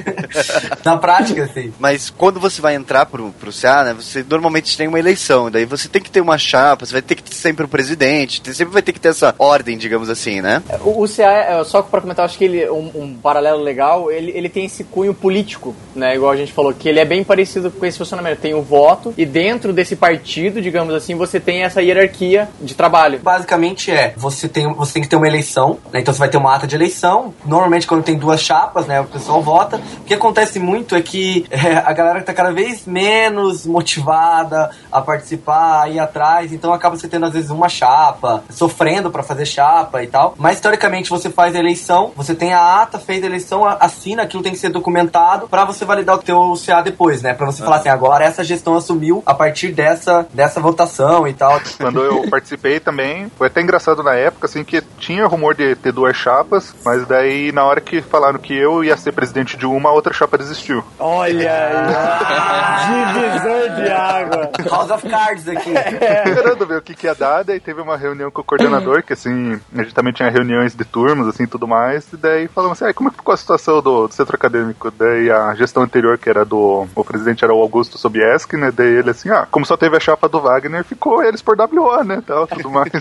Na 0.85 0.95
prática, 0.95 1.45
assim. 1.45 1.73
Mas 1.79 2.11
quando 2.11 2.39
você 2.39 2.61
vai 2.61 2.75
entrar 2.75 3.07
pro, 3.07 3.31
pro 3.31 3.51
CA, 3.51 3.83
né, 3.85 3.93
você 3.95 4.23
normalmente 4.29 4.77
tem 4.77 4.87
uma 4.87 4.99
eleição, 4.99 5.49
daí 5.49 5.65
você 5.65 5.89
tem 5.89 6.03
que 6.03 6.11
ter 6.11 6.21
uma 6.21 6.37
chapa, 6.37 6.85
você 6.85 6.91
vai 6.93 7.01
ter 7.01 7.15
que 7.15 7.23
ter 7.23 7.33
sempre 7.33 7.65
o 7.65 7.67
presidente, 7.67 8.43
sempre 8.53 8.73
vai 8.73 8.83
ter 8.83 8.93
que 8.93 8.99
ter 8.99 9.09
essa 9.09 9.33
ordem, 9.39 9.75
digamos 9.75 10.07
assim, 10.07 10.39
né? 10.39 10.50
O, 10.83 11.03
o 11.03 11.07
CA, 11.07 11.23
é, 11.23 11.63
só 11.63 11.81
pra 11.81 12.01
comentar, 12.01 12.25
acho 12.25 12.37
que 12.37 12.45
ele, 12.45 12.69
um, 12.69 12.91
um 12.95 13.13
paralelo 13.15 13.61
legal, 13.61 14.11
ele, 14.11 14.31
ele 14.31 14.49
tem 14.49 14.65
esse 14.65 14.83
cunho 14.83 15.13
político, 15.13 15.75
né? 15.95 16.15
Igual 16.15 16.31
a 16.31 16.35
gente 16.35 16.51
falou, 16.51 16.73
que 16.73 16.89
ele 16.89 16.99
é 16.99 17.05
bem 17.05 17.23
parecido 17.23 17.69
com 17.71 17.85
esse 17.85 17.97
funcionamento. 17.97 18.41
Tem 18.41 18.53
o 18.53 18.61
voto, 18.61 19.13
e 19.17 19.25
dentro 19.25 19.71
desse 19.71 19.95
partido, 19.95 20.61
digamos 20.61 20.93
assim, 20.93 21.15
você 21.15 21.39
tem 21.39 21.63
essa 21.63 21.81
hierarquia 21.81 22.49
de 22.59 22.73
trabalho. 22.75 23.19
Basicamente 23.19 23.91
é, 23.91 24.13
você 24.17 24.47
tem, 24.47 24.71
você 24.73 24.93
tem 24.93 25.01
que 25.03 25.07
ter 25.07 25.15
uma 25.15 25.27
eleição, 25.27 25.77
né? 25.91 25.99
Então 25.99 26.13
você 26.13 26.19
vai 26.19 26.29
ter 26.29 26.37
uma 26.37 26.55
ata 26.55 26.67
de 26.67 26.75
eleição. 26.75 27.33
Normalmente 27.45 27.87
quando 27.87 28.03
tem 28.03 28.17
duas 28.17 28.41
chapas, 28.41 28.87
né, 28.87 28.99
o 29.01 29.05
pessoal 29.05 29.41
vota. 29.41 29.81
O 30.01 30.03
que 30.03 30.13
acontece 30.13 30.59
muito 30.59 30.95
é 30.95 31.01
que 31.01 31.45
é, 31.51 31.73
a 31.73 31.93
galera 31.93 32.21
tá 32.21 32.33
cada 32.33 32.51
vez 32.51 32.85
menos 32.85 33.65
motivada 33.65 34.71
a 34.91 35.01
participar, 35.01 35.83
a 35.83 35.89
ir 35.89 35.99
atrás, 35.99 36.51
então 36.51 36.73
acaba 36.73 36.95
você 36.95 37.07
tendo 37.07 37.25
às 37.25 37.33
vezes 37.33 37.49
uma 37.49 37.69
chapa, 37.69 38.43
sofrendo 38.49 39.09
pra 39.09 39.23
fazer 39.23 39.45
chapa 39.45 40.03
e 40.03 40.07
tal. 40.07 40.30
Mas 40.37 40.59
teoricamente 40.59 41.09
você 41.09 41.29
faz 41.29 41.55
a 41.55 41.59
eleição, 41.59 42.11
você 42.15 42.33
tem 42.33 42.53
a 42.53 42.81
ata, 42.81 42.99
fez 42.99 43.23
a 43.23 43.27
eleição, 43.27 43.65
assina, 43.65 44.23
aquilo 44.23 44.43
tem 44.43 44.51
que 44.51 44.57
ser 44.57 44.69
documentado 44.69 45.47
pra 45.47 45.65
você 45.65 45.85
validar 45.85 46.15
o 46.15 46.19
teu 46.19 46.53
CA 46.63 46.81
depois, 46.81 47.21
né? 47.21 47.33
Pra 47.33 47.45
você 47.45 47.63
falar 47.63 47.77
assim, 47.77 47.89
agora 47.89 48.25
essa 48.25 48.43
gestão 48.43 48.75
assumiu 48.75 49.23
a 49.25 49.33
partir 49.33 49.71
dessa, 49.71 50.27
dessa 50.33 50.59
votação 50.59 51.27
e 51.27 51.33
tal. 51.33 51.59
Quando 51.77 52.01
eu 52.03 52.29
participei 52.29 52.79
também, 52.79 53.31
foi 53.37 53.47
até 53.47 53.61
engraçado 53.61 54.03
na 54.03 54.15
época, 54.15 54.45
assim, 54.45 54.63
que 54.63 54.81
tinha 54.99 55.25
rumor 55.27 55.55
de 55.55 55.75
ter 55.75 55.91
duas 55.91 56.15
chapas, 56.15 56.73
mas 56.83 57.05
daí 57.07 57.51
na 57.51 57.63
hora 57.65 57.81
que 57.81 58.01
falaram 58.01 58.39
que 58.39 58.55
eu 58.55 58.83
ia 58.83 58.97
ser 58.97 59.11
presidente 59.11 59.57
de 59.57 59.65
uma, 59.65 59.89
a 59.89 59.93
outra 59.93 60.13
chapa 60.13 60.37
desistiu. 60.37 60.83
Olha 60.99 61.51
aí! 61.51 63.11
Divisor 63.13 63.75
de 63.75 63.91
água! 63.91 64.51
House 64.69 64.91
of 64.91 65.07
Cards 65.09 65.47
aqui. 65.47 65.71
Esperando 66.25 66.65
ver 66.65 66.77
o 66.77 66.81
que, 66.81 66.93
que 66.93 67.07
ia 67.07 67.15
dar, 67.15 67.43
daí 67.43 67.59
teve 67.59 67.81
uma 67.81 67.97
reunião 67.97 68.31
com 68.31 68.41
o 68.41 68.43
coordenador, 68.43 69.03
que 69.03 69.13
assim, 69.13 69.59
a 69.73 69.83
gente 69.83 69.93
também 69.93 70.13
tinha 70.21 70.29
reuniões 70.29 70.75
de 70.75 70.85
turmas, 70.85 71.27
assim, 71.27 71.47
tudo 71.47 71.67
mais, 71.67 72.11
e 72.13 72.17
daí 72.17 72.47
falamos 72.47 72.79
assim, 72.79 72.89
ah, 72.89 72.93
como 72.93 73.09
é 73.09 73.11
que 73.11 73.17
ficou 73.17 73.33
a 73.33 73.37
situação 73.37 73.81
do, 73.81 74.07
do 74.07 74.13
centro 74.13 74.35
acadêmico? 74.35 74.91
Daí 74.91 75.31
a 75.31 75.55
gestão 75.55 75.83
anterior, 75.83 76.17
que 76.17 76.29
era 76.29 76.45
do, 76.45 76.87
o 76.95 77.03
presidente 77.03 77.43
era 77.43 77.53
o 77.53 77.61
Augusto 77.61 77.97
Sobieski, 77.97 78.55
né, 78.55 78.71
daí 78.71 78.87
ele 78.87 79.09
assim, 79.09 79.29
ah, 79.29 79.47
como 79.49 79.65
só 79.65 79.75
teve 79.75 79.97
a 79.97 79.99
chapa 79.99 80.29
do 80.29 80.39
Wagner, 80.39 80.83
ficou 80.83 81.23
eles 81.23 81.41
por 81.41 81.57
WO, 81.59 82.03
né? 82.03 82.17
e 82.19 82.21
tal, 82.21 82.45
tudo 82.45 82.69
mais. 82.71 82.91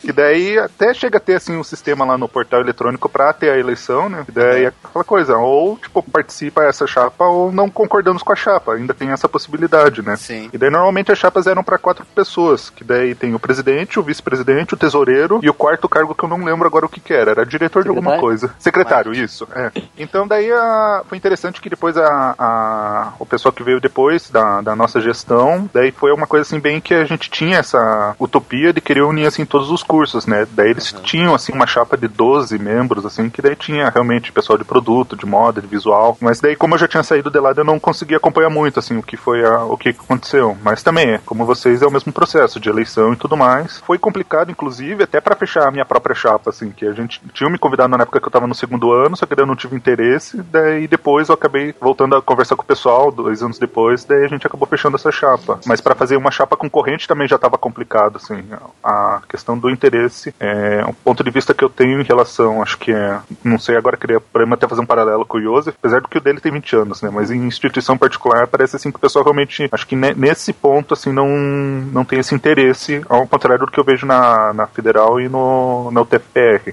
que 0.00 0.10
daí 0.12 0.58
até 0.58 0.92
chega 0.92 1.18
a 1.18 1.20
ter 1.20 1.36
assim 1.36 1.56
um 1.56 1.64
sistema 1.64 2.04
lá 2.04 2.18
no 2.18 2.28
portal 2.28 2.60
eletrônico 2.60 3.08
pra 3.08 3.32
ter 3.32 3.50
a 3.50 3.58
eleição, 3.58 4.08
né? 4.08 4.24
E 4.28 4.32
daí 4.32 4.64
é 4.64 4.72
aquela 4.84 5.04
coisa, 5.04 5.36
ou 5.36 5.76
tipo, 5.76 6.02
participa 6.02 6.64
essa 6.64 6.86
chapa 6.86 7.24
ou 7.24 7.52
não 7.52 7.70
concordamos 7.70 8.22
com 8.22 8.32
a 8.32 8.36
chapa. 8.36 8.74
Ainda 8.74 8.94
tem 8.94 9.10
essa 9.10 9.28
possibilidade, 9.28 10.02
né? 10.02 10.16
Sim. 10.16 10.50
E 10.52 10.58
daí 10.58 10.70
normalmente 10.70 11.12
as 11.12 11.18
chapas 11.18 11.46
eram 11.46 11.62
pra 11.62 11.78
quatro 11.78 12.04
pessoas, 12.14 12.70
que 12.70 12.82
daí 12.82 13.14
tem 13.14 13.34
o 13.34 13.38
presidente, 13.38 13.98
o 13.98 14.02
vice-presidente, 14.02 14.74
o 14.74 14.76
tesoureiro 14.76 15.40
e 15.42 15.48
o 15.48 15.54
quarto 15.54 15.88
cargo 15.88 16.14
que 16.14 16.24
eu 16.24 16.28
não 16.38 16.44
lembro 16.44 16.66
agora 16.66 16.86
o 16.86 16.88
que 16.88 17.00
que 17.00 17.12
era. 17.12 17.30
Era 17.32 17.46
diretor 17.46 17.82
de 17.82 17.88
alguma 17.88 18.10
Secretário? 18.12 18.20
coisa. 18.28 18.54
Secretário, 18.58 19.12
isso. 19.14 19.48
É. 19.54 19.70
Então 19.98 20.26
daí 20.26 20.50
a- 20.52 21.02
foi 21.08 21.16
interessante 21.18 21.60
que 21.60 21.70
depois 21.70 21.96
a, 21.96 22.34
a- 22.38 23.12
o 23.18 23.26
pessoal 23.26 23.52
que 23.52 23.62
veio 23.62 23.80
depois 23.80 24.30
da, 24.30 24.60
da 24.60 24.76
nossa 24.76 25.00
gestão, 25.00 25.68
daí 25.72 25.90
foi 25.92 26.12
uma 26.12 26.26
coisa 26.26 26.42
assim 26.46 26.60
bem 26.60 26.80
que 26.80 26.94
a 26.94 27.04
gente 27.04 27.30
tinha 27.30 27.58
essa 27.58 28.14
utopia 28.18 28.72
de 28.72 28.80
querer 28.80 29.02
unir 29.02 29.26
assim 29.26 29.44
todos 29.44 29.70
os 29.70 29.82
cursos, 29.82 30.26
né? 30.26 30.46
Daí 30.52 30.70
eles 30.70 30.92
tinham 31.02 31.34
assim 31.34 31.52
uma 31.52 31.66
chapa 31.66 31.96
de 31.96 32.08
12 32.08 32.58
membros 32.58 33.04
assim, 33.06 33.28
que 33.30 33.42
daí 33.42 33.56
tinha 33.56 33.88
realmente 33.90 34.32
pessoal 34.32 34.58
de 34.58 34.64
produto, 34.64 35.16
de 35.16 35.26
moda, 35.26 35.60
de 35.60 35.66
visual, 35.66 36.16
mas 36.20 36.40
daí 36.40 36.56
como 36.56 36.74
eu 36.74 36.78
já 36.78 36.88
tinha 36.88 37.02
saído 37.02 37.30
de 37.30 37.38
lá, 37.40 37.52
eu 37.56 37.64
não 37.64 37.78
consegui 37.78 38.14
acompanhar 38.14 38.50
muito 38.50 38.78
assim 38.78 38.96
o 38.96 39.02
que 39.02 39.16
foi 39.16 39.44
a- 39.44 39.64
o 39.64 39.76
que 39.76 39.90
aconteceu. 39.90 40.56
Mas 40.62 40.82
também 40.82 41.14
é, 41.14 41.18
como 41.24 41.44
vocês 41.46 41.82
é 41.82 41.86
o 41.86 41.90
mesmo 41.90 42.12
processo 42.12 42.58
de 42.60 42.68
eleição 42.68 43.12
e 43.12 43.16
tudo 43.16 43.36
mais. 43.36 43.78
Foi 43.86 43.98
complicado 43.98 44.50
inclusive 44.50 45.02
até 45.04 45.20
pra 45.20 45.36
fechar 45.36 45.68
a 45.68 45.70
minha 45.70 45.84
própria 45.84 46.14
chapa 46.22 46.50
assim, 46.50 46.70
que 46.70 46.86
a 46.86 46.92
gente 46.92 47.20
tinha 47.32 47.50
me 47.50 47.58
convidado 47.58 47.88
na 47.96 48.02
época 48.02 48.20
que 48.20 48.26
eu 48.26 48.30
tava 48.30 48.46
no 48.46 48.54
segundo 48.54 48.92
ano, 48.92 49.16
só 49.16 49.26
que 49.26 49.34
daí 49.34 49.42
eu 49.42 49.46
não 49.46 49.56
tive 49.56 49.74
interesse, 49.76 50.40
daí 50.42 50.86
depois 50.86 51.28
eu 51.28 51.34
acabei 51.34 51.74
voltando 51.80 52.14
a 52.16 52.22
conversar 52.22 52.56
com 52.56 52.62
o 52.62 52.66
pessoal 52.66 53.10
dois 53.10 53.42
anos 53.42 53.58
depois, 53.58 54.04
daí 54.04 54.24
a 54.24 54.28
gente 54.28 54.46
acabou 54.46 54.66
fechando 54.68 54.96
essa 54.96 55.10
chapa. 55.10 55.58
Mas 55.66 55.80
pra 55.80 55.94
fazer 55.94 56.16
uma 56.16 56.30
chapa 56.30 56.56
concorrente 56.56 57.08
também 57.08 57.26
já 57.26 57.38
tava 57.38 57.58
complicado, 57.58 58.16
assim. 58.16 58.44
A 58.82 59.20
questão 59.28 59.58
do 59.58 59.70
interesse 59.70 60.34
é 60.38 60.84
um 60.86 60.92
ponto 60.92 61.24
de 61.24 61.30
vista 61.30 61.54
que 61.54 61.64
eu 61.64 61.68
tenho 61.70 62.00
em 62.00 62.04
relação, 62.04 62.62
acho 62.62 62.78
que 62.78 62.92
é, 62.92 63.18
não 63.42 63.58
sei, 63.58 63.76
agora 63.76 63.96
queria 63.96 64.20
podemos 64.20 64.54
até 64.54 64.68
fazer 64.68 64.80
um 64.80 64.86
paralelo 64.86 65.26
com 65.26 65.38
o 65.38 65.42
Joseph, 65.42 65.74
apesar 65.78 66.00
do 66.00 66.08
que 66.08 66.18
o 66.18 66.20
dele 66.20 66.40
tem 66.40 66.52
20 66.52 66.76
anos, 66.76 67.02
né? 67.02 67.10
Mas 67.12 67.30
em 67.30 67.44
instituição 67.46 67.98
particular 67.98 68.46
parece 68.46 68.76
assim 68.76 68.90
que 68.90 68.96
o 68.96 69.00
pessoal 69.00 69.24
realmente, 69.24 69.68
acho 69.70 69.86
que 69.86 69.96
ne- 69.96 70.14
nesse 70.14 70.52
ponto, 70.52 70.94
assim, 70.94 71.12
não, 71.12 71.28
não 71.28 72.04
tem 72.04 72.18
esse 72.20 72.34
interesse, 72.34 73.02
ao 73.08 73.26
contrário 73.26 73.66
do 73.66 73.70
que 73.72 73.78
eu 73.78 73.84
vejo 73.84 74.06
na, 74.06 74.52
na 74.52 74.66
Federal 74.66 75.20
e 75.20 75.28
no, 75.28 75.90
na 75.90 76.00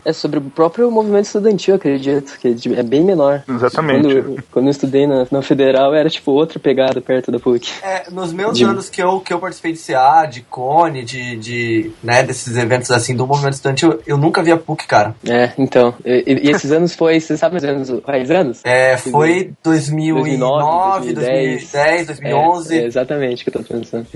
É 0.06 0.14
sobre 0.14 0.40
o 0.40 0.42
próprio 0.42 0.90
movimento 0.92 1.26
estudantil, 1.26 1.76
acredito, 1.76 2.38
que 2.40 2.56
é 2.76 2.84
bem 2.84 3.04
menor. 3.04 3.44
Exatamente. 3.48 4.02
Quando, 4.02 4.44
quando 4.52 4.66
eu 4.66 4.72
estudei 4.72 5.08
na, 5.08 5.26
na 5.32 5.42
Federal, 5.42 5.94
era 5.94 6.10
tipo 6.10 6.32
outra 6.32 6.60
pegada 6.60 7.02
perto 7.02 7.32
da 7.32 7.40
PUC. 7.40 7.70
É, 7.84 8.10
nos 8.12 8.34
meus 8.34 8.58
De- 8.58 8.64
anos 8.64 8.90
que 8.90 9.02
eu, 9.02 9.20
que 9.20 9.34
eu 9.34 9.40
participei 9.40 9.74
de 9.74 9.80
CA, 9.80 10.26
de 10.26 10.42
CONE, 10.42 11.04
de, 11.04 11.38
de 11.38 11.92
né, 12.04 12.24
desses 12.24 12.56
eventos 12.58 12.92
assim 12.92 13.16
do 13.16 13.26
movimento 13.26 13.54
estudantil, 13.54 14.00
eu 14.06 14.18
nunca 14.18 14.42
vi 14.44 14.52
a 14.52 14.58
PUC, 14.58 14.88
cara. 14.88 15.16
É, 15.28 15.52
então. 15.58 15.94
E, 16.06 16.24
e 16.44 16.50
esses 16.50 16.72
anos 16.72 16.94
foi, 16.96 17.20
você 17.20 17.38
sabe 17.38 17.54
mais 17.54 17.64
ou 17.64 17.70
menos 17.72 18.04
quais 18.04 18.32
anos? 18.32 18.62
É, 18.64 18.98
foi 18.98 19.52
2009, 19.64 21.14
2010, 21.14 21.72
2010, 21.72 22.08
2011. 22.08 22.76
É, 22.78 22.82
é 22.82 22.86
exatamente 22.86 23.42
o 23.42 23.52
que 23.52 23.58
eu 23.58 23.64
tô 23.64 23.74
pensando. 23.74 24.08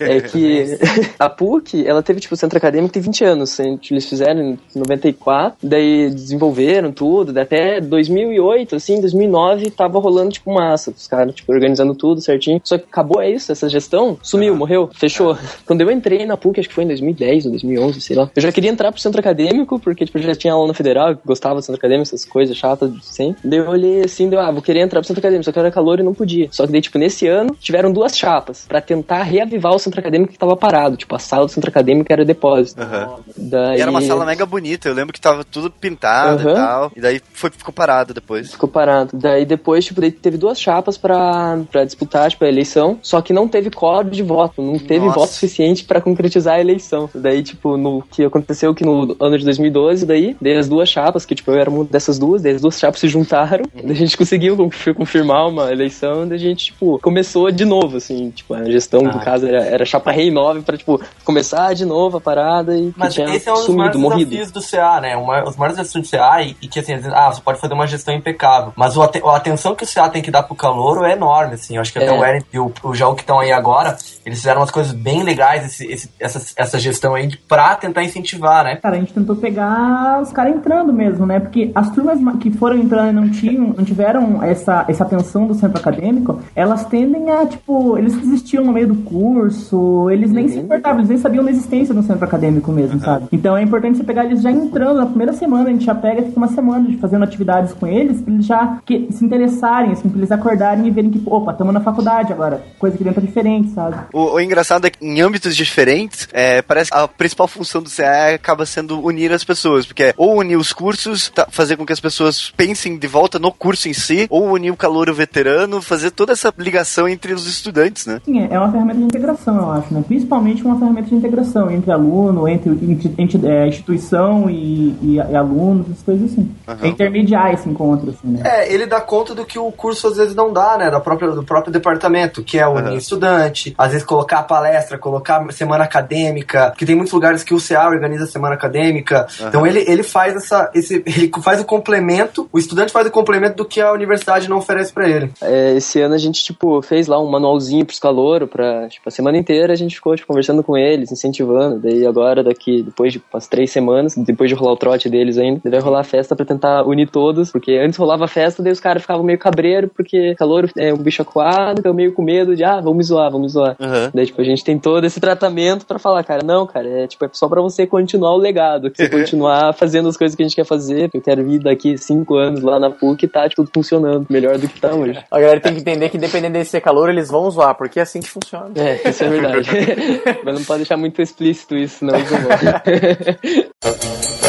É 0.00 0.20
que 0.20 0.78
a 1.18 1.28
PUC, 1.28 1.86
ela 1.86 2.02
teve, 2.02 2.20
tipo, 2.20 2.34
o 2.34 2.36
centro 2.36 2.58
acadêmico 2.58 2.92
tem 2.92 3.02
20 3.02 3.24
anos. 3.24 3.58
Eles 3.58 4.08
fizeram 4.08 4.45
em 4.52 4.58
94, 4.74 5.58
daí 5.62 6.10
desenvolveram 6.10 6.92
tudo, 6.92 7.32
daí 7.32 7.42
até 7.42 7.80
2008, 7.80 8.76
assim, 8.76 9.00
2009, 9.00 9.70
tava 9.70 9.98
rolando, 9.98 10.32
tipo, 10.32 10.52
massa. 10.52 10.90
Os 10.90 11.06
caras, 11.06 11.34
tipo, 11.34 11.52
organizando 11.52 11.94
tudo 11.94 12.20
certinho. 12.20 12.60
Só 12.64 12.78
que 12.78 12.84
acabou 12.84 13.20
é 13.20 13.30
isso, 13.30 13.52
essa 13.52 13.68
gestão, 13.68 14.18
sumiu, 14.22 14.54
morreu, 14.56 14.90
fechou. 14.94 15.36
Quando 15.66 15.80
eu 15.80 15.90
entrei 15.90 16.24
na 16.26 16.36
PUC, 16.36 16.60
acho 16.60 16.68
que 16.68 16.74
foi 16.74 16.84
em 16.84 16.88
2010 16.88 17.46
ou 17.46 17.50
2011, 17.52 18.00
sei 18.00 18.16
lá, 18.16 18.30
eu 18.34 18.42
já 18.42 18.52
queria 18.52 18.70
entrar 18.70 18.92
pro 18.92 19.00
centro 19.00 19.20
acadêmico, 19.20 19.78
porque, 19.78 20.04
tipo, 20.04 20.18
eu 20.18 20.22
já 20.22 20.34
tinha 20.34 20.52
aula 20.52 20.68
na 20.68 20.74
federal, 20.74 21.16
gostava 21.24 21.56
do 21.56 21.62
centro 21.62 21.78
acadêmico, 21.78 22.08
essas 22.08 22.24
coisas 22.24 22.56
chatas 22.56 22.90
sempre. 23.02 23.40
Daí 23.44 23.58
eu 23.58 23.68
olhei 23.68 24.02
assim, 24.02 24.28
deu, 24.28 24.40
ah, 24.40 24.50
vou 24.50 24.62
querer 24.62 24.80
entrar 24.80 25.00
pro 25.00 25.06
centro 25.06 25.20
acadêmico, 25.20 25.44
só 25.44 25.52
que 25.52 25.58
era 25.58 25.70
calor 25.70 26.00
e 26.00 26.02
não 26.02 26.14
podia. 26.14 26.48
Só 26.50 26.66
que 26.66 26.72
daí, 26.72 26.80
tipo, 26.80 26.98
nesse 26.98 27.26
ano, 27.26 27.56
tiveram 27.60 27.92
duas 27.92 28.16
chapas 28.16 28.66
pra 28.68 28.80
tentar 28.80 29.22
reavivar 29.22 29.74
o 29.74 29.78
centro 29.78 30.00
acadêmico 30.00 30.32
que 30.32 30.38
tava 30.38 30.56
parado. 30.56 30.96
Tipo, 30.96 31.14
a 31.14 31.18
sala 31.18 31.46
do 31.46 31.52
centro 31.52 31.70
acadêmico 31.70 32.12
era 32.12 32.24
depósito. 32.24 32.80
Aham. 32.80 33.16
Daí... 33.36 33.78
E 33.78 33.80
era 33.80 33.90
uma 33.90 34.00
sala 34.00 34.24
mega 34.24 34.35
bonita, 34.44 34.88
eu 34.88 34.94
lembro 34.94 35.12
que 35.12 35.20
tava 35.20 35.44
tudo 35.44 35.70
pintado 35.70 36.42
e 36.42 36.46
Aham. 36.46 36.54
tal. 36.54 36.92
E 36.96 37.00
daí 37.00 37.20
foi, 37.32 37.50
ficou 37.50 37.72
parado 37.72 38.12
depois. 38.12 38.50
Ficou 38.50 38.68
parado. 38.68 39.10
Daí 39.16 39.44
depois, 39.44 39.84
tipo, 39.84 40.00
daí 40.00 40.10
teve 40.10 40.36
duas 40.36 40.60
chapas 40.60 40.98
pra, 40.98 41.58
pra 41.70 41.84
disputar, 41.84 42.28
tipo, 42.30 42.44
a 42.44 42.48
eleição, 42.48 42.98
só 43.02 43.22
que 43.22 43.32
não 43.32 43.46
teve 43.48 43.70
código 43.70 44.14
de 44.14 44.22
voto, 44.22 44.60
não 44.60 44.78
teve 44.78 45.06
Nossa. 45.06 45.20
voto 45.20 45.30
suficiente 45.32 45.84
pra 45.84 46.00
concretizar 46.00 46.56
a 46.56 46.60
eleição. 46.60 47.08
Daí, 47.14 47.42
tipo, 47.42 47.76
no 47.76 48.02
que 48.10 48.24
aconteceu 48.24 48.74
que 48.74 48.84
no 48.84 49.16
ano 49.20 49.38
de 49.38 49.44
2012, 49.44 50.04
daí, 50.04 50.36
daí 50.40 50.56
as 50.56 50.68
duas 50.68 50.88
chapas, 50.88 51.24
que, 51.24 51.34
tipo, 51.34 51.50
eu 51.52 51.58
era 51.58 51.70
uma 51.70 51.84
dessas 51.84 52.18
duas, 52.18 52.42
daí 52.42 52.54
as 52.54 52.60
duas 52.60 52.78
chapas 52.78 53.00
se 53.00 53.08
juntaram, 53.08 53.64
daí 53.74 53.92
a 53.92 53.94
gente 53.94 54.16
conseguiu 54.16 54.56
conf- 54.56 54.94
confirmar 54.94 55.48
uma 55.48 55.70
eleição, 55.70 56.26
daí 56.26 56.36
a 56.36 56.40
gente, 56.40 56.66
tipo, 56.66 56.98
começou 57.00 57.50
de 57.52 57.64
novo, 57.64 57.96
assim, 57.98 58.30
tipo, 58.30 58.52
a 58.54 58.64
gestão, 58.64 59.06
Ah. 59.06 59.18
caso, 59.20 59.46
era, 59.46 59.62
era 59.64 59.84
chapa 59.84 60.10
rei 60.10 60.30
9 60.30 60.62
pra, 60.62 60.76
tipo, 60.76 61.00
começar 61.24 61.74
de 61.74 61.84
novo 61.84 62.16
a 62.16 62.20
parada 62.20 62.76
e 62.76 62.90
que 62.92 62.98
Mas 62.98 63.14
tinha 63.14 63.26
esse 63.34 63.48
é 63.48 63.52
um 63.52 63.54
dos 63.54 63.64
sumido, 63.64 63.78
maiores 63.98 64.00
morrido. 64.00 64.25
Desafios 64.28 64.52
do 64.52 64.60
CA, 64.62 65.00
né? 65.00 65.16
Uma, 65.16 65.44
os 65.48 65.56
maiores 65.56 65.76
desafios 65.76 66.08
do 66.08 66.10
CA 66.16 66.42
e, 66.42 66.56
e 66.60 66.68
que 66.68 66.80
assim, 66.80 66.94
ah, 67.12 67.32
você 67.32 67.40
pode 67.40 67.60
fazer 67.60 67.74
uma 67.74 67.86
gestão 67.86 68.14
impecável. 68.14 68.72
Mas 68.76 68.96
o, 68.96 69.02
a 69.02 69.36
atenção 69.36 69.74
que 69.74 69.84
o 69.84 69.86
CA 69.86 70.08
tem 70.08 70.22
que 70.22 70.30
dar 70.30 70.42
pro 70.42 70.54
calouro 70.54 71.04
é 71.04 71.12
enorme, 71.12 71.54
assim. 71.54 71.76
Eu 71.76 71.80
acho 71.80 71.92
que 71.92 71.98
até 71.98 72.08
É. 72.08 72.12
o 72.18 72.24
Eren 72.24 72.42
e 72.52 72.58
o, 72.58 72.72
o 72.82 72.94
João 72.94 73.14
que 73.14 73.22
estão 73.22 73.40
aí 73.40 73.52
agora, 73.52 73.96
eles 74.24 74.38
fizeram 74.38 74.60
umas 74.60 74.70
coisas 74.70 74.92
bem 74.92 75.22
legais, 75.22 75.64
esse, 75.66 75.86
esse- 75.90 76.10
essa, 76.20 76.52
essa 76.56 76.78
gestão 76.78 77.14
aí, 77.14 77.26
de- 77.26 77.36
pra 77.38 77.74
tentar 77.76 78.02
incentivar, 78.04 78.64
né? 78.64 78.76
Cara, 78.76 78.96
a 78.96 78.98
gente 78.98 79.12
tentou 79.12 79.36
pegar 79.36 80.20
os 80.22 80.32
caras 80.32 80.54
entrando 80.54 80.92
mesmo, 80.92 81.26
né? 81.26 81.40
Porque 81.40 81.70
as 81.74 81.90
turmas 81.90 82.20
ma- 82.20 82.36
que 82.36 82.50
foram 82.50 82.76
entrando 82.76 83.10
e 83.10 83.12
não 83.12 83.30
tinham, 83.30 83.74
não 83.76 83.84
tiveram 83.84 84.42
essa, 84.42 84.84
essa 84.88 85.04
atenção 85.04 85.46
do 85.46 85.54
centro 85.54 85.78
acadêmico, 85.78 86.40
elas 86.54 86.84
tendem 86.86 87.30
a, 87.30 87.46
tipo, 87.46 87.96
eles 87.98 88.14
desistiam 88.16 88.64
no 88.64 88.72
meio 88.72 88.88
do 88.88 88.96
curso, 88.96 90.10
eles 90.10 90.30
nem 90.32 90.48
se 90.48 90.58
importavam, 90.58 90.98
eles 91.00 91.08
nem 91.10 91.18
sabiam 91.18 91.44
da 91.44 91.50
existência 91.50 91.94
do 91.94 92.02
centro 92.02 92.24
acadêmico 92.24 92.72
mesmo, 92.72 92.98
sabe? 93.00 93.26
Então 93.32 93.56
é 93.56 93.62
importante 93.62 93.98
você 93.98 94.04
pegar 94.06 94.24
eles 94.24 94.42
já 94.42 94.50
entrando 94.50 94.96
na 94.98 95.06
primeira 95.06 95.32
semana, 95.32 95.68
a 95.68 95.72
gente 95.72 95.84
já 95.84 95.94
pega, 95.94 96.22
fica 96.22 96.36
uma 96.36 96.48
semana 96.48 96.88
de 96.88 96.96
fazendo 96.96 97.24
atividades 97.24 97.72
com 97.72 97.86
eles, 97.86 98.20
pra 98.20 98.32
eles 98.32 98.46
já 98.46 98.78
que, 98.86 99.08
se 99.10 99.24
interessarem, 99.24 99.92
assim, 99.92 100.08
pra 100.08 100.18
eles 100.18 100.30
acordarem 100.32 100.86
e 100.86 100.90
verem 100.90 101.10
que, 101.10 101.22
opa, 101.26 101.52
estamos 101.52 101.74
na 101.74 101.80
faculdade 101.80 102.32
agora, 102.32 102.62
coisa 102.78 102.96
que 102.96 103.04
dentro 103.04 103.20
é 103.22 103.26
diferente, 103.26 103.70
sabe? 103.70 103.96
O, 104.12 104.34
o 104.34 104.40
engraçado 104.40 104.86
é 104.86 104.90
que 104.90 105.04
em 105.04 105.20
âmbitos 105.20 105.56
diferentes, 105.56 106.28
é, 106.32 106.62
parece 106.62 106.90
que 106.90 106.96
a 106.96 107.06
principal 107.08 107.48
função 107.48 107.82
do 107.82 107.90
CA 107.90 108.34
acaba 108.34 108.64
sendo 108.66 109.04
unir 109.04 109.32
as 109.32 109.44
pessoas, 109.44 109.84
porque 109.86 110.02
é 110.04 110.14
ou 110.16 110.38
unir 110.38 110.56
os 110.56 110.72
cursos, 110.72 111.28
tá- 111.30 111.46
fazer 111.50 111.76
com 111.76 111.84
que 111.84 111.92
as 111.92 112.00
pessoas 112.00 112.52
pensem 112.56 112.96
de 112.98 113.06
volta 113.06 113.38
no 113.38 113.52
curso 113.52 113.88
em 113.88 113.92
si, 113.92 114.26
ou 114.30 114.50
unir 114.52 114.70
o 114.70 114.76
calouro 114.76 115.12
veterano, 115.14 115.82
fazer 115.82 116.10
toda 116.10 116.32
essa 116.32 116.52
ligação 116.58 117.08
entre 117.08 117.32
os 117.32 117.46
estudantes, 117.46 118.06
né? 118.06 118.20
Sim, 118.24 118.40
é 118.40 118.48
é 118.56 118.58
uma 118.58 118.70
ferramenta 118.70 118.98
de 118.98 119.04
integração, 119.04 119.56
eu 119.56 119.70
acho, 119.72 119.92
né? 119.92 120.02
Principalmente 120.06 120.64
uma 120.64 120.78
ferramenta 120.78 121.08
de 121.08 121.14
integração 121.14 121.70
entre 121.70 121.90
aluno, 121.92 122.48
entre, 122.48 122.70
entre- 122.70 123.14
entre, 123.18 123.46
é, 123.46 123.68
instituição 123.96 124.48
e, 124.50 124.94
e- 125.02 125.14
e 125.16 125.36
alunos, 125.36 125.86
essas 125.90 126.02
coisas 126.02 126.32
assim. 126.32 126.50
É 126.82 126.86
intermediar 126.88 127.52
esse 127.52 127.68
encontro, 127.68 128.10
assim, 128.10 128.28
né? 128.28 128.42
É, 128.44 128.72
ele 128.72 128.86
dá 128.86 129.00
conta 129.00 129.34
do 129.34 129.44
que 129.44 129.58
o 129.58 129.70
curso 129.72 130.08
às 130.08 130.16
vezes 130.16 130.34
não 130.34 130.52
dá, 130.52 130.76
né? 130.78 130.90
Da 130.90 131.00
própria, 131.00 131.30
do 131.30 131.42
próprio 131.42 131.72
departamento, 131.72 132.42
que 132.42 132.58
é 132.58 132.66
unir 132.66 132.86
Aham. 132.88 132.96
estudante, 132.96 133.74
às 133.76 133.92
vezes 133.92 134.06
colocar 134.06 134.42
palestra, 134.44 134.98
colocar 134.98 135.44
semana 135.52 135.84
acadêmica, 135.84 136.72
que 136.76 136.86
tem 136.86 136.94
muitos 136.94 137.12
lugares 137.12 137.42
que 137.42 137.54
o 137.54 137.58
CA 137.60 137.88
organiza 137.88 138.26
semana 138.26 138.54
acadêmica. 138.54 139.26
Então 139.48 139.66
ele, 139.66 139.84
ele 139.88 140.02
faz 140.02 140.36
essa. 140.36 140.70
Esse, 140.74 141.02
ele 141.06 141.30
faz 141.42 141.60
o 141.60 141.64
complemento, 141.64 142.48
o 142.52 142.58
estudante 142.58 142.92
faz 142.92 143.06
o 143.06 143.10
complemento 143.10 143.56
do 143.56 143.64
que 143.64 143.80
a 143.80 143.92
universidade 143.92 144.48
não 144.48 144.58
oferece 144.58 144.92
pra 144.92 145.08
ele. 145.08 145.30
É, 145.40 145.74
esse 145.76 146.00
ano 146.00 146.14
a 146.14 146.18
gente, 146.18 146.42
tipo, 146.42 146.82
fez 146.82 147.06
lá 147.06 147.20
um 147.20 147.30
manualzinho 147.30 147.84
pros 147.84 147.98
caloros 147.98 148.48
pra, 148.48 148.88
tipo, 148.88 149.08
a 149.08 149.12
semana 149.12 149.38
inteira 149.38 149.72
a 149.72 149.76
gente 149.76 149.94
ficou, 149.94 150.14
tipo, 150.14 150.26
conversando 150.28 150.62
com 150.62 150.76
eles, 150.76 151.10
incentivando. 151.10 151.78
Daí 151.78 152.06
agora, 152.06 152.42
daqui, 152.42 152.82
depois 152.82 153.12
de 153.12 153.22
umas 153.32 153.46
três 153.46 153.70
semanas, 153.70 153.85
depois 154.16 154.48
de 154.48 154.56
rolar 154.56 154.72
o 154.72 154.76
trote 154.76 155.08
deles 155.08 155.38
ainda, 155.38 155.60
vai 155.64 155.80
rolar 155.80 156.00
a 156.00 156.04
festa 156.04 156.34
pra 156.34 156.46
tentar 156.46 156.84
unir 156.84 157.08
todos, 157.08 157.50
porque 157.50 157.72
antes 157.72 157.98
rolava 157.98 158.24
a 158.24 158.28
festa, 158.28 158.62
daí 158.62 158.72
os 158.72 158.80
caras 158.80 159.02
ficavam 159.02 159.24
meio 159.24 159.38
cabreiro, 159.38 159.88
porque 159.88 160.34
calor 160.36 160.70
é 160.76 160.92
um 160.92 160.98
bicho 160.98 161.22
acuado, 161.22 161.78
ficam 161.78 161.94
meio 161.94 162.12
com 162.12 162.22
medo 162.22 162.56
de, 162.56 162.64
ah, 162.64 162.80
vamos 162.80 163.06
zoar, 163.06 163.30
vamos 163.30 163.52
zoar. 163.52 163.76
Aham. 163.80 164.10
Daí, 164.14 164.26
tipo, 164.26 164.40
a 164.40 164.44
gente 164.44 164.64
tem 164.64 164.78
todo 164.78 165.04
esse 165.04 165.20
tratamento 165.20 165.86
pra 165.86 165.98
falar, 165.98 166.22
cara, 166.24 166.42
não, 166.44 166.66
cara, 166.66 166.88
é, 166.88 167.06
tipo, 167.06 167.24
é 167.24 167.30
só 167.32 167.48
pra 167.48 167.60
você 167.60 167.86
continuar 167.86 168.34
o 168.34 168.38
legado, 168.38 168.90
você 168.94 169.08
continuar 169.10 169.72
fazendo 169.74 170.08
as 170.08 170.16
coisas 170.16 170.34
que 170.34 170.42
a 170.42 170.46
gente 170.46 170.56
quer 170.56 170.64
fazer, 170.64 171.10
eu 171.12 171.20
quero 171.20 171.44
vir 171.44 171.60
daqui 171.60 171.96
cinco 171.98 172.36
anos 172.36 172.62
lá 172.62 172.78
na 172.78 172.90
PUC 172.90 173.24
e 173.24 173.28
tá, 173.28 173.48
tipo, 173.48 173.56
tudo 173.56 173.70
funcionando 173.72 174.26
melhor 174.28 174.58
do 174.58 174.68
que 174.68 174.80
tá 174.80 174.94
hoje. 174.94 175.18
A 175.30 175.40
galera 175.40 175.60
tem 175.60 175.74
que 175.74 175.80
entender 175.80 176.08
que 176.08 176.18
dependendo 176.18 176.54
desse 176.54 176.70
ser 176.70 176.80
calor, 176.80 177.08
eles 177.08 177.28
vão 177.28 177.50
zoar, 177.50 177.74
porque 177.74 177.98
é 177.98 178.02
assim 178.02 178.20
que 178.20 178.28
funciona. 178.28 178.70
É, 178.76 179.08
isso 179.08 179.24
é 179.24 179.28
verdade. 179.28 179.70
Mas 180.44 180.54
não 180.54 180.64
pode 180.64 180.78
deixar 180.80 180.96
muito 180.96 181.20
explícito 181.20 181.76
isso, 181.76 182.04
não. 182.04 182.14
Uh. 183.82 184.45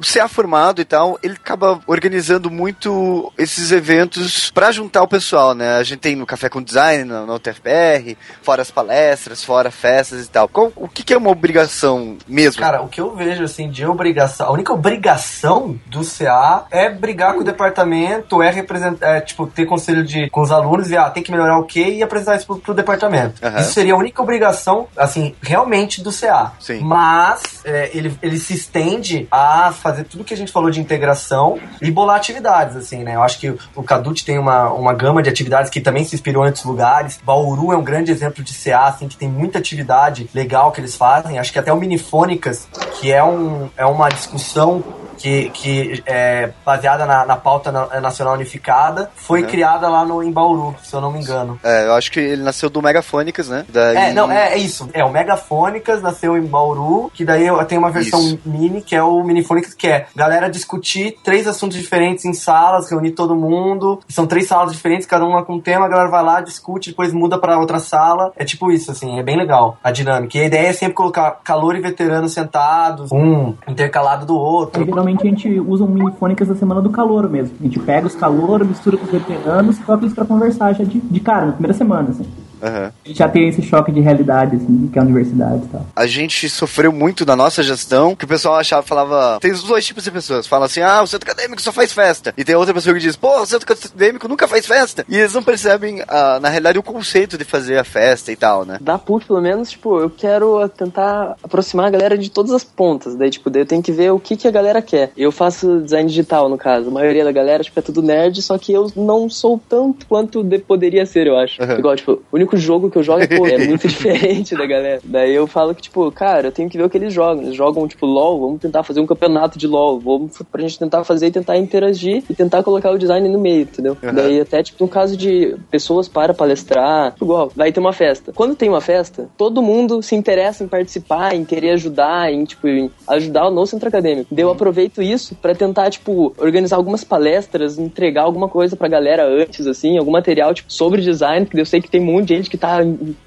O 0.00 0.12
CA 0.12 0.26
formado 0.28 0.80
e 0.80 0.84
tal, 0.84 1.18
ele 1.22 1.34
acaba 1.34 1.80
organizando 1.86 2.50
muito 2.50 3.32
esses 3.36 3.70
eventos 3.70 4.50
pra 4.50 4.72
juntar 4.72 5.02
o 5.02 5.08
pessoal, 5.08 5.54
né? 5.54 5.76
A 5.76 5.82
gente 5.82 5.98
tem 5.98 6.16
no 6.16 6.24
Café 6.26 6.48
com 6.48 6.62
Design, 6.62 7.04
no, 7.04 7.26
no 7.26 7.34
UTFPR, 7.34 8.16
fora 8.42 8.62
as 8.62 8.70
palestras, 8.70 9.44
fora 9.44 9.70
festas 9.70 10.24
e 10.24 10.28
tal. 10.30 10.48
Qual- 10.48 10.72
o 10.76 10.88
que, 10.88 11.02
que 11.02 11.12
é 11.12 11.18
uma 11.18 11.30
obrigação 11.30 12.16
mesmo? 12.26 12.60
Cara, 12.62 12.80
o 12.82 12.88
que 12.88 13.00
eu 13.00 13.14
vejo, 13.14 13.44
assim, 13.44 13.68
de 13.68 13.84
obrigação... 13.84 14.46
A 14.46 14.52
única 14.52 14.72
obrigação 14.72 15.78
do 15.86 16.00
CA 16.04 16.64
é 16.70 16.88
brigar 16.88 17.34
com 17.34 17.40
o 17.40 17.44
departamento, 17.44 18.42
é 18.42 18.50
representar... 18.50 19.06
É, 19.16 19.20
tipo, 19.20 19.46
ter 19.46 19.66
conselho 19.66 20.02
de, 20.04 20.30
com 20.30 20.40
os 20.40 20.50
alunos 20.50 20.90
e, 20.90 20.96
ah, 20.96 21.10
tem 21.10 21.22
que 21.22 21.30
melhorar 21.30 21.58
o 21.58 21.64
quê? 21.64 21.90
E 21.90 22.02
apresentar 22.02 22.36
isso 22.36 22.46
pro, 22.46 22.58
pro 22.58 22.74
departamento. 22.74 23.44
Aham. 23.44 23.60
Isso 23.60 23.72
seria 23.72 23.94
a 23.94 23.96
única 23.96 24.22
obrigação, 24.22 24.88
assim, 24.96 25.34
realmente 25.42 26.02
do 26.02 26.10
CA. 26.12 26.52
Sim. 26.58 26.80
Mas 26.80 27.42
é, 27.64 27.90
ele, 27.92 28.16
ele 28.22 28.38
se 28.38 28.54
estende 28.54 29.26
a 29.30 29.72
fazer 29.72 29.89
tudo 30.08 30.24
que 30.24 30.34
a 30.34 30.36
gente 30.36 30.52
falou 30.52 30.70
de 30.70 30.80
integração 30.80 31.58
e 31.80 31.90
bolar 31.90 32.16
atividades, 32.16 32.76
assim, 32.76 33.02
né? 33.02 33.14
Eu 33.14 33.22
acho 33.22 33.38
que 33.38 33.54
o 33.74 33.82
Cadut 33.82 34.24
tem 34.24 34.38
uma, 34.38 34.72
uma 34.72 34.92
gama 34.94 35.22
de 35.22 35.28
atividades 35.28 35.70
que 35.70 35.80
também 35.80 36.04
se 36.04 36.14
inspirou 36.14 36.44
em 36.44 36.46
outros 36.46 36.64
lugares. 36.64 37.18
Bauru 37.24 37.72
é 37.72 37.76
um 37.76 37.84
grande 37.84 38.10
exemplo 38.10 38.42
de 38.42 38.52
CA, 38.52 38.86
assim, 38.86 39.08
que 39.08 39.16
tem 39.16 39.28
muita 39.28 39.58
atividade 39.58 40.28
legal 40.34 40.72
que 40.72 40.80
eles 40.80 40.96
fazem. 40.96 41.38
Acho 41.38 41.52
que 41.52 41.58
até 41.58 41.72
o 41.72 41.76
Minifônicas, 41.76 42.68
que 43.00 43.12
é, 43.12 43.22
um, 43.22 43.68
é 43.76 43.84
uma 43.84 44.08
discussão 44.08 44.82
que, 45.20 45.50
que 45.50 46.02
é 46.06 46.50
baseada 46.64 47.04
na, 47.04 47.26
na 47.26 47.36
pauta 47.36 47.70
na- 47.70 48.00
nacional 48.00 48.34
unificada, 48.34 49.10
foi 49.14 49.42
Uhum. 49.42 49.48
criada 49.48 49.88
lá 49.88 50.04
no, 50.04 50.22
em 50.22 50.32
Bauru, 50.32 50.74
se 50.82 50.94
eu 50.94 51.00
não 51.00 51.12
me 51.12 51.20
engano. 51.20 51.60
É, 51.62 51.86
eu 51.86 51.92
acho 51.94 52.10
que 52.10 52.18
ele 52.18 52.42
nasceu 52.42 52.70
do 52.70 52.80
Megafônicas, 52.80 53.48
né? 53.48 53.64
Daí... 53.68 53.96
É, 53.96 54.12
não, 54.14 54.30
é, 54.32 54.54
é 54.54 54.56
isso. 54.58 54.88
É, 54.94 55.04
o 55.04 55.10
Megafônicas 55.10 56.00
nasceu 56.02 56.36
em 56.38 56.42
Bauru, 56.46 57.10
que 57.14 57.24
daí 57.24 57.46
eu- 57.46 57.62
tem 57.66 57.76
uma 57.78 57.90
versão 57.90 58.18
Isso. 58.20 58.40
mini, 58.46 58.80
que 58.80 58.96
é 58.96 59.02
o 59.02 59.22
Minifônicas, 59.22 59.74
que 59.74 59.86
é 59.86 60.06
galera 60.16 60.48
discutir 60.48 61.16
três 61.22 61.46
assuntos 61.46 61.76
diferentes 61.76 62.24
em 62.24 62.32
salas, 62.32 62.90
reunir 62.90 63.10
todo 63.12 63.34
mundo. 63.36 64.00
São 64.08 64.26
três 64.26 64.46
salas 64.46 64.72
diferentes, 64.72 65.06
cada 65.06 65.24
uma 65.26 65.44
com 65.44 65.54
um 65.56 65.60
tema, 65.60 65.84
a 65.84 65.88
galera 65.88 66.08
vai 66.08 66.22
lá, 66.24 66.40
discute, 66.40 66.90
depois 66.90 67.12
muda 67.12 67.38
pra 67.38 67.58
outra 67.58 67.78
sala. 67.78 68.32
É 68.36 68.44
tipo 68.44 68.72
isso, 68.72 68.90
assim, 68.90 69.18
é 69.18 69.22
bem 69.22 69.36
legal 69.36 69.76
a 69.84 69.90
dinâmica. 69.90 70.38
E 70.38 70.40
a 70.42 70.44
ideia 70.46 70.68
é 70.68 70.72
sempre 70.72 70.94
colocar 70.94 71.38
calor 71.44 71.76
e 71.76 71.80
veterano 71.80 72.28
sentados, 72.28 73.12
um 73.12 73.54
intercalado 73.68 74.24
do 74.24 74.36
outro. 74.36 74.82
Geralmente 75.10 75.26
a 75.26 75.30
gente 75.30 75.60
usa 75.60 75.84
um 75.84 75.88
minifônicas 75.88 76.48
da 76.48 76.54
semana 76.54 76.80
do 76.80 76.90
calor 76.90 77.28
mesmo. 77.28 77.56
A 77.60 77.64
gente 77.64 77.78
pega 77.80 78.06
os 78.06 78.14
calor, 78.14 78.64
mistura 78.64 78.96
com 78.96 79.04
os 79.04 79.10
veteranos 79.10 79.78
e 79.78 79.82
coloca 79.82 80.04
eles 80.04 80.14
pra 80.14 80.24
conversar 80.24 80.72
já 80.74 80.84
de, 80.84 81.00
de 81.00 81.20
cara, 81.20 81.46
na 81.46 81.52
primeira 81.52 81.74
semana, 81.74 82.10
assim. 82.10 82.24
Aham. 82.62 82.92
A 83.04 83.08
gente 83.08 83.18
já 83.18 83.28
tem 83.28 83.48
esse 83.48 83.62
choque 83.62 83.92
de 83.92 84.00
realidade, 84.00 84.56
assim, 84.56 84.88
que 84.92 84.98
é 84.98 85.02
a 85.02 85.04
universidade 85.04 85.64
e 85.64 85.68
tal. 85.68 85.86
A 85.94 86.06
gente 86.06 86.48
sofreu 86.48 86.92
muito 86.92 87.24
na 87.26 87.34
nossa 87.36 87.62
gestão, 87.62 88.14
que 88.14 88.24
o 88.24 88.28
pessoal 88.28 88.56
achava, 88.56 88.82
falava. 88.82 89.38
Tem 89.40 89.52
os 89.52 89.62
dois 89.62 89.84
tipos 89.86 90.04
de 90.04 90.10
pessoas. 90.10 90.46
Fala 90.46 90.66
assim, 90.66 90.80
ah, 90.80 91.02
o 91.02 91.06
centro 91.06 91.30
acadêmico 91.30 91.60
só 91.62 91.72
faz 91.72 91.92
festa. 91.92 92.34
E 92.36 92.44
tem 92.44 92.54
outra 92.54 92.74
pessoa 92.74 92.94
que 92.94 93.00
diz, 93.00 93.16
pô, 93.16 93.40
o 93.40 93.46
centro 93.46 93.66
acadêmico 93.72 94.28
nunca 94.28 94.46
faz 94.48 94.66
festa. 94.66 95.04
E 95.08 95.16
eles 95.16 95.34
não 95.34 95.42
percebem, 95.42 96.02
ah, 96.08 96.38
na 96.40 96.48
realidade, 96.48 96.78
o 96.78 96.82
conceito 96.82 97.36
de 97.38 97.44
fazer 97.44 97.78
a 97.78 97.84
festa 97.84 98.30
e 98.32 98.36
tal, 98.36 98.64
né? 98.64 98.78
Da 98.80 98.98
PUC, 98.98 99.26
pelo 99.26 99.40
menos, 99.40 99.70
tipo, 99.70 99.98
eu 100.00 100.10
quero 100.10 100.68
tentar 100.68 101.36
aproximar 101.42 101.86
a 101.86 101.90
galera 101.90 102.16
de 102.18 102.30
todas 102.30 102.52
as 102.52 102.64
pontas. 102.64 103.14
Daí, 103.16 103.30
tipo, 103.30 103.48
daí 103.50 103.62
eu 103.62 103.66
tenho 103.66 103.82
que 103.82 103.92
ver 103.92 104.10
o 104.12 104.18
que, 104.20 104.36
que 104.36 104.48
a 104.48 104.50
galera 104.50 104.82
quer. 104.82 105.12
Eu 105.16 105.32
faço 105.32 105.80
design 105.80 106.08
digital, 106.08 106.48
no 106.48 106.58
caso. 106.58 106.88
A 106.88 106.92
maioria 106.92 107.24
da 107.24 107.32
galera, 107.32 107.62
tipo, 107.62 107.78
é 107.78 107.82
tudo 107.82 108.02
nerd, 108.02 108.40
só 108.42 108.58
que 108.58 108.72
eu 108.72 108.90
não 108.96 109.28
sou 109.28 109.60
tanto 109.68 110.06
quanto 110.06 110.42
de- 110.42 110.58
poderia 110.58 111.06
ser, 111.06 111.26
eu 111.26 111.36
acho. 111.38 111.62
Uhum. 111.62 111.78
Igual, 111.78 111.96
tipo, 111.96 112.12
o 112.12 112.36
único 112.36 112.49
jogo 112.56 112.90
que 112.90 112.98
eu 112.98 113.02
jogo 113.02 113.22
é, 113.22 113.26
pô, 113.26 113.46
é 113.46 113.58
muito 113.66 113.86
diferente 113.86 114.54
da 114.54 114.66
galera. 114.66 115.00
Daí 115.04 115.34
eu 115.34 115.46
falo 115.46 115.74
que, 115.74 115.82
tipo, 115.82 116.10
cara, 116.12 116.48
eu 116.48 116.52
tenho 116.52 116.68
que 116.68 116.76
ver 116.76 116.84
o 116.84 116.90
que 116.90 116.98
eles 116.98 117.12
jogam. 117.12 117.42
Eles 117.44 117.56
jogam, 117.56 117.86
tipo, 117.86 118.06
LOL, 118.06 118.40
vamos 118.40 118.60
tentar 118.60 118.82
fazer 118.82 119.00
um 119.00 119.06
campeonato 119.06 119.58
de 119.58 119.66
LOL. 119.66 120.00
Vamos 120.00 120.40
pra 120.50 120.62
gente 120.62 120.78
tentar 120.78 121.04
fazer 121.04 121.28
e 121.28 121.30
tentar 121.30 121.56
interagir 121.56 122.22
e 122.28 122.34
tentar 122.34 122.62
colocar 122.62 122.90
o 122.90 122.98
design 122.98 123.28
no 123.28 123.38
meio, 123.38 123.62
entendeu? 123.62 123.96
Uhum. 124.02 124.14
Daí 124.14 124.40
até, 124.40 124.62
tipo, 124.62 124.82
no 124.84 124.88
caso 124.88 125.16
de 125.16 125.56
pessoas 125.70 126.08
para 126.08 126.34
palestrar, 126.34 127.14
igual, 127.20 127.50
vai 127.54 127.72
ter 127.72 127.80
uma 127.80 127.92
festa. 127.92 128.32
Quando 128.32 128.54
tem 128.54 128.68
uma 128.68 128.80
festa, 128.80 129.28
todo 129.36 129.62
mundo 129.62 130.02
se 130.02 130.14
interessa 130.14 130.64
em 130.64 130.68
participar, 130.68 131.34
em 131.34 131.44
querer 131.44 131.70
ajudar, 131.70 132.32
em, 132.32 132.44
tipo, 132.44 132.66
em 132.68 132.90
ajudar 133.08 133.50
no 133.50 133.66
centro 133.66 133.88
acadêmico. 133.88 134.34
Daí 134.34 134.44
eu 134.44 134.50
aproveito 134.50 135.02
isso 135.02 135.34
pra 135.34 135.54
tentar, 135.54 135.90
tipo, 135.90 136.34
organizar 136.38 136.76
algumas 136.76 137.04
palestras, 137.04 137.78
entregar 137.78 138.22
alguma 138.22 138.48
coisa 138.48 138.76
pra 138.76 138.88
galera 138.88 139.26
antes, 139.26 139.66
assim, 139.66 139.98
algum 139.98 140.10
material, 140.10 140.54
tipo, 140.54 140.72
sobre 140.72 141.00
design, 141.00 141.46
porque 141.46 141.60
eu 141.60 141.66
sei 141.66 141.80
que 141.80 141.90
tem 141.90 142.00
um 142.00 142.04
monte 142.04 142.28
de 142.28 142.34
gente 142.40 142.50
que 142.50 142.58
tá 142.58 142.78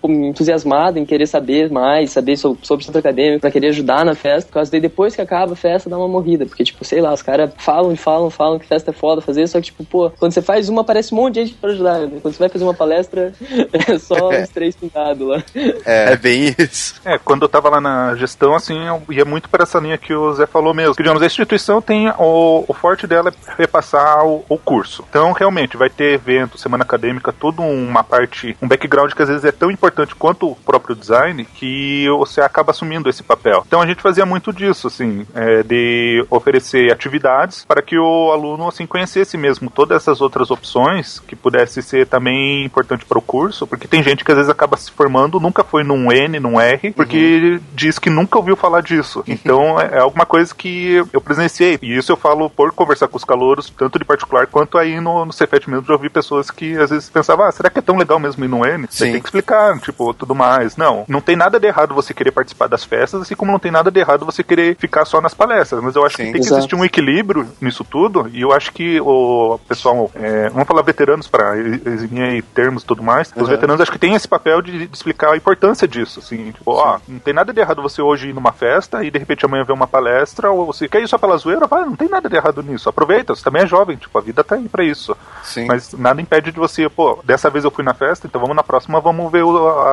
pô, 0.02 0.10
entusiasmada 0.10 1.00
em 1.00 1.06
querer 1.06 1.28
saber 1.28 1.70
mais, 1.72 2.12
saber 2.12 2.38
so- 2.38 2.58
sobre 2.62 2.84
o 2.84 2.86
centro 2.86 3.00
acadêmico, 3.00 3.42
pra 3.42 3.52
querer 3.52 3.68
ajudar 3.70 4.04
na 4.06 4.16
festa. 4.16 4.48
Por 4.48 4.56
causa 4.56 4.72
daí, 4.72 4.82
depois 4.82 5.16
que 5.16 5.22
acaba 5.22 5.54
a 5.54 5.56
festa, 5.56 5.90
dá 5.90 5.98
uma 5.98 6.08
morrida. 6.08 6.46
Porque, 6.46 6.64
tipo, 6.64 6.84
sei 6.84 7.02
lá, 7.02 7.14
os 7.14 7.22
caras 7.22 7.52
falam 7.58 7.92
e 7.92 7.98
falam, 7.98 8.30
falam 8.30 8.60
que 8.60 8.66
festa 8.68 8.92
é 8.92 8.94
foda 8.94 9.22
fazer, 9.22 9.48
só 9.48 9.60
que, 9.60 9.66
tipo, 9.68 9.84
pô, 9.86 10.10
quando 10.12 10.32
você 10.34 10.42
faz 10.42 10.70
uma, 10.70 10.82
aparece 10.82 11.14
um 11.14 11.18
monte 11.18 11.36
de 11.36 11.46
gente 11.46 11.54
pra 11.56 11.70
ajudar. 11.72 12.00
né? 12.00 12.20
Quando 12.22 12.34
você 12.34 12.40
vai 12.40 12.50
fazer 12.50 12.64
uma 12.64 12.74
palestra, 12.74 13.34
é 13.88 13.98
só 14.00 14.30
uns 14.30 14.50
três 14.50 14.76
pintados 14.76 15.28
lá. 15.28 15.44
É, 15.86 16.14
é 16.14 16.18
bem 16.18 16.56
isso. 16.58 16.96
É, 17.06 17.18
quando 17.18 17.44
eu 17.44 17.50
tava 17.50 17.70
lá 17.70 17.80
na 17.82 18.16
gestão, 18.16 18.56
assim, 18.56 18.78
eu 18.88 19.02
ia 19.10 19.26
muito 19.26 19.50
para 19.50 19.64
essa 19.64 19.80
linha 19.80 19.98
que 19.98 20.14
o 20.14 20.34
Zé 20.34 20.46
falou 20.46 20.74
mesmo. 20.74 20.96
Que, 20.96 21.04
digamos, 21.04 21.22
a 21.22 21.26
instituição 21.26 21.82
tem 21.82 22.10
o, 22.18 22.64
o 22.68 22.74
forte 22.74 23.06
dela 23.08 23.30
é 23.30 23.52
repassar 23.58 24.26
o, 24.26 24.44
o 24.50 24.58
curso. 24.58 25.04
Então, 25.10 25.32
realmente, 25.32 25.78
vai 25.78 25.90
ter 25.90 26.14
evento, 26.14 26.58
semana 26.58 26.84
acadêmica, 26.84 27.32
toda 27.34 27.62
uma 27.62 28.04
parte, 28.04 28.56
um 28.62 28.68
background 28.68 29.03
que 29.12 29.22
às 29.22 29.30
vezes 29.30 29.44
é 29.44 29.52
tão 29.52 29.72
importante 29.72 30.14
quanto 30.16 30.52
o 30.52 30.56
próprio 30.56 30.96
design, 30.96 31.46
que 31.46 32.06
você 32.18 32.42
acaba 32.42 32.72
assumindo 32.72 33.10
esse 33.10 33.24
papel. 33.24 33.64
Então, 33.66 33.82
a 33.82 33.86
gente 33.86 34.02
fazia 34.02 34.26
muito 34.26 34.52
disso, 34.52 34.88
assim, 34.88 35.26
é, 35.34 35.64
de 35.64 36.26
oferecer 36.30 36.92
atividades 36.92 37.66
para 37.66 37.82
que 37.82 37.98
o 37.98 38.32
aluno, 38.32 38.68
assim, 38.68 38.86
conhecesse 38.86 39.38
mesmo 39.38 39.70
todas 39.70 39.98
essas 39.98 40.22
outras 40.22 40.52
opções 40.52 41.20
que 41.20 41.36
pudesse 41.36 41.82
ser 41.82 42.08
também 42.08 42.66
importante 42.66 43.06
para 43.06 43.18
o 43.18 43.22
curso, 43.22 43.66
porque 43.66 43.88
tem 43.88 44.04
gente 44.04 44.24
que 44.24 44.32
às 44.32 44.38
vezes 44.38 44.52
acaba 44.52 44.76
se 44.76 44.92
formando, 44.92 45.40
nunca 45.40 45.64
foi 45.64 45.84
num 45.84 46.12
N, 46.12 46.40
num 46.40 46.60
R, 46.60 46.92
porque 46.92 47.60
diz 47.74 47.98
que 47.98 48.10
nunca 48.10 48.38
ouviu 48.38 48.56
falar 48.56 48.82
disso. 48.82 49.24
Então 49.28 49.80
é 49.80 49.94
é 49.94 50.00
alguma 50.00 50.26
coisa 50.26 50.54
que 50.54 51.04
eu 51.14 51.22
presenciei. 51.22 51.78
E 51.82 51.96
isso 51.96 52.12
eu 52.12 52.18
falo 52.18 52.50
por 52.50 52.72
conversar 52.72 53.08
com 53.08 53.18
os 53.18 53.24
calouros, 53.24 53.70
tanto 53.70 54.00
de 54.00 54.06
particular 54.06 54.48
quanto 54.48 54.78
aí 54.78 55.00
no, 55.00 55.26
no 55.26 55.32
Cefet 55.32 55.70
mesmo, 55.70 55.86
já 55.86 55.94
ouvi 55.94 56.10
pessoas 56.10 56.50
que 56.50 56.76
às 56.78 56.90
vezes 56.90 57.10
pensavam, 57.10 57.46
ah, 57.46 57.52
será 57.52 57.70
que 57.70 57.80
é 57.80 57.82
tão 57.82 57.98
legal 57.98 58.20
mesmo 58.20 58.44
ir 58.44 58.48
no 58.48 58.66
N? 58.66 58.88
Você 58.94 59.06
Sim. 59.06 59.12
tem 59.14 59.22
que 59.22 59.28
explicar, 59.28 59.80
tipo, 59.80 60.14
tudo 60.14 60.36
mais. 60.36 60.78
Não, 60.78 61.04
não 61.08 61.20
tem 61.20 61.36
nada 61.36 61.60
de 61.60 61.66
errado 61.66 61.96
você 61.96 62.14
querer 62.14 62.30
participar 62.32 62.68
das 62.68 62.84
festas, 62.86 63.22
assim 63.24 63.36
como 63.36 63.52
não 63.52 63.58
tem 63.58 63.72
nada 63.72 63.90
de 63.90 64.00
errado 64.00 64.24
você 64.24 64.44
querer 64.44 64.76
ficar 64.78 65.04
só 65.04 65.20
nas 65.20 65.34
palestras. 65.34 65.82
Mas 65.82 65.96
eu 65.96 66.06
acho 66.06 66.16
Sim. 66.18 66.26
que 66.26 66.32
tem 66.34 66.42
que 66.42 66.48
Exato. 66.48 66.60
existir 66.60 66.76
um 66.76 66.86
equilíbrio 66.86 67.48
nisso 67.60 67.84
tudo, 67.84 68.30
e 68.32 68.42
eu 68.42 68.52
acho 68.54 68.72
que 68.72 69.02
o 69.02 69.60
pessoal, 69.68 70.12
é, 70.14 70.48
vamos 70.50 70.68
falar 70.68 70.84
veteranos 70.84 71.28
para 71.28 71.58
eximir 71.58 72.24
aí 72.24 72.42
termos 72.44 72.84
e 72.84 72.86
tudo 72.86 73.02
mais, 73.02 73.30
os 73.36 73.42
Uhum. 73.42 73.48
veteranos 73.48 73.82
acho 73.82 73.92
que 73.92 73.98
tem 73.98 74.14
esse 74.14 74.28
papel 74.28 74.62
de, 74.62 74.86
de 74.86 74.94
explicar 74.96 75.32
a 75.34 75.38
importância 75.38 75.88
disso, 75.88 76.20
assim, 76.20 76.52
tipo, 76.52 76.72
ó, 76.72 77.00
não 77.08 77.18
tem 77.18 77.34
nada 77.34 77.52
de 77.52 77.60
errado 77.60 77.82
você 77.82 78.00
hoje 78.00 78.30
ir 78.30 78.34
numa 78.34 78.52
festa 78.52 79.04
e 79.04 79.10
de 79.10 79.18
repente 79.18 79.44
amanhã 79.44 79.64
ver 79.64 79.74
uma 79.74 79.88
palestra, 79.88 80.52
ou 80.52 80.68
você 80.68 80.88
quer 80.88 81.02
ir 81.02 81.08
só 81.08 81.18
pela 81.18 81.36
zoeira, 81.38 81.66
vai, 81.66 81.84
não 81.84 81.96
tem 81.96 82.08
nada 82.08 82.30
de 82.30 82.36
errado 82.36 82.62
nisso, 82.62 82.88
aproveita, 82.90 83.34
você 83.34 83.44
também 83.44 83.64
é 83.64 83.68
jovem, 83.68 83.98
tipo, 83.98 84.16
a 84.18 84.22
vida 84.22 84.44
tá 84.44 84.54
aí 84.56 84.70
pra 84.70 84.84
isso. 84.84 85.18
Sim. 85.44 85.66
Mas 85.66 85.94
nada 85.94 86.22
impede 86.22 86.52
de 86.52 86.60
você, 86.60 86.88
pô, 86.90 87.20
dessa 87.24 87.50
vez 87.50 87.64
eu 87.66 87.72
fui 87.72 87.84
na 87.84 87.94
festa, 87.94 88.28
então 88.28 88.40
vamos 88.42 88.56
na 88.56 88.64
próxima, 88.64 89.00
vamos 89.00 89.32
ver 89.32 89.44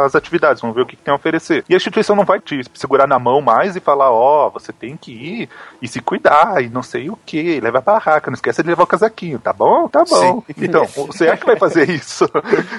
as 0.04 0.14
atividades, 0.14 0.60
vamos 0.60 0.74
ver 0.76 0.82
o 0.82 0.86
que, 0.86 0.96
que 0.96 1.02
tem 1.02 1.12
a 1.12 1.16
oferecer. 1.16 1.64
E 1.68 1.74
a 1.74 1.76
instituição 1.76 2.14
não 2.16 2.24
vai 2.24 2.40
te 2.40 2.60
segurar 2.74 3.06
na 3.06 3.18
mão 3.18 3.40
mais 3.40 3.76
e 3.76 3.80
falar, 3.80 4.10
ó, 4.10 4.48
você 4.50 4.72
tem 4.72 4.96
que 4.96 5.12
ir 5.12 5.48
e 5.82 5.88
se 5.88 6.00
cuidar, 6.00 6.62
e 6.62 6.68
não 6.68 6.82
sei 6.82 7.10
o 7.10 7.18
que, 7.26 7.60
leva 7.60 7.78
a 7.78 7.82
barraca, 7.82 8.30
não 8.30 8.34
esqueça 8.34 8.62
de 8.62 8.68
levar 8.68 8.84
o 8.84 8.86
casaquinho, 8.86 9.38
tá 9.38 9.52
bom? 9.52 9.88
Tá 9.88 10.04
bom. 10.08 10.42
Sim. 10.46 10.54
Então, 10.64 10.84
você 10.86 11.26
é 11.26 11.36
que 11.36 11.46
vai 11.46 11.56
fazer 11.56 11.88
isso. 11.90 12.24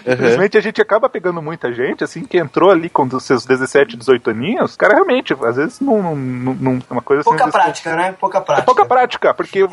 Infelizmente 0.05 0.57
a 0.57 0.61
gente 0.61 0.81
acaba 0.81 1.09
pegando 1.09 1.41
muita 1.41 1.73
gente, 1.73 2.03
assim, 2.03 2.23
que 2.23 2.37
entrou 2.37 2.71
ali 2.71 2.89
com 2.89 3.03
os 3.03 3.23
seus 3.23 3.45
17, 3.45 3.97
18 3.97 4.29
aninhos, 4.29 4.75
cara, 4.75 4.93
realmente, 4.93 5.33
às 5.43 5.55
vezes 5.55 5.79
não, 5.79 6.01
não, 6.01 6.15
não, 6.15 6.53
não- 6.55 6.81
uma 6.89 7.01
coisa 7.01 7.21
assim. 7.21 7.29
Pouca 7.29 7.45
vezes, 7.45 7.59
prática, 7.59 7.95
né? 7.95 8.15
Pouca 8.19 8.37
é 8.37 8.41
prática. 8.41 8.65
pouca 8.65 8.85
prática, 8.85 9.33
porque 9.33 9.63
o 9.63 9.69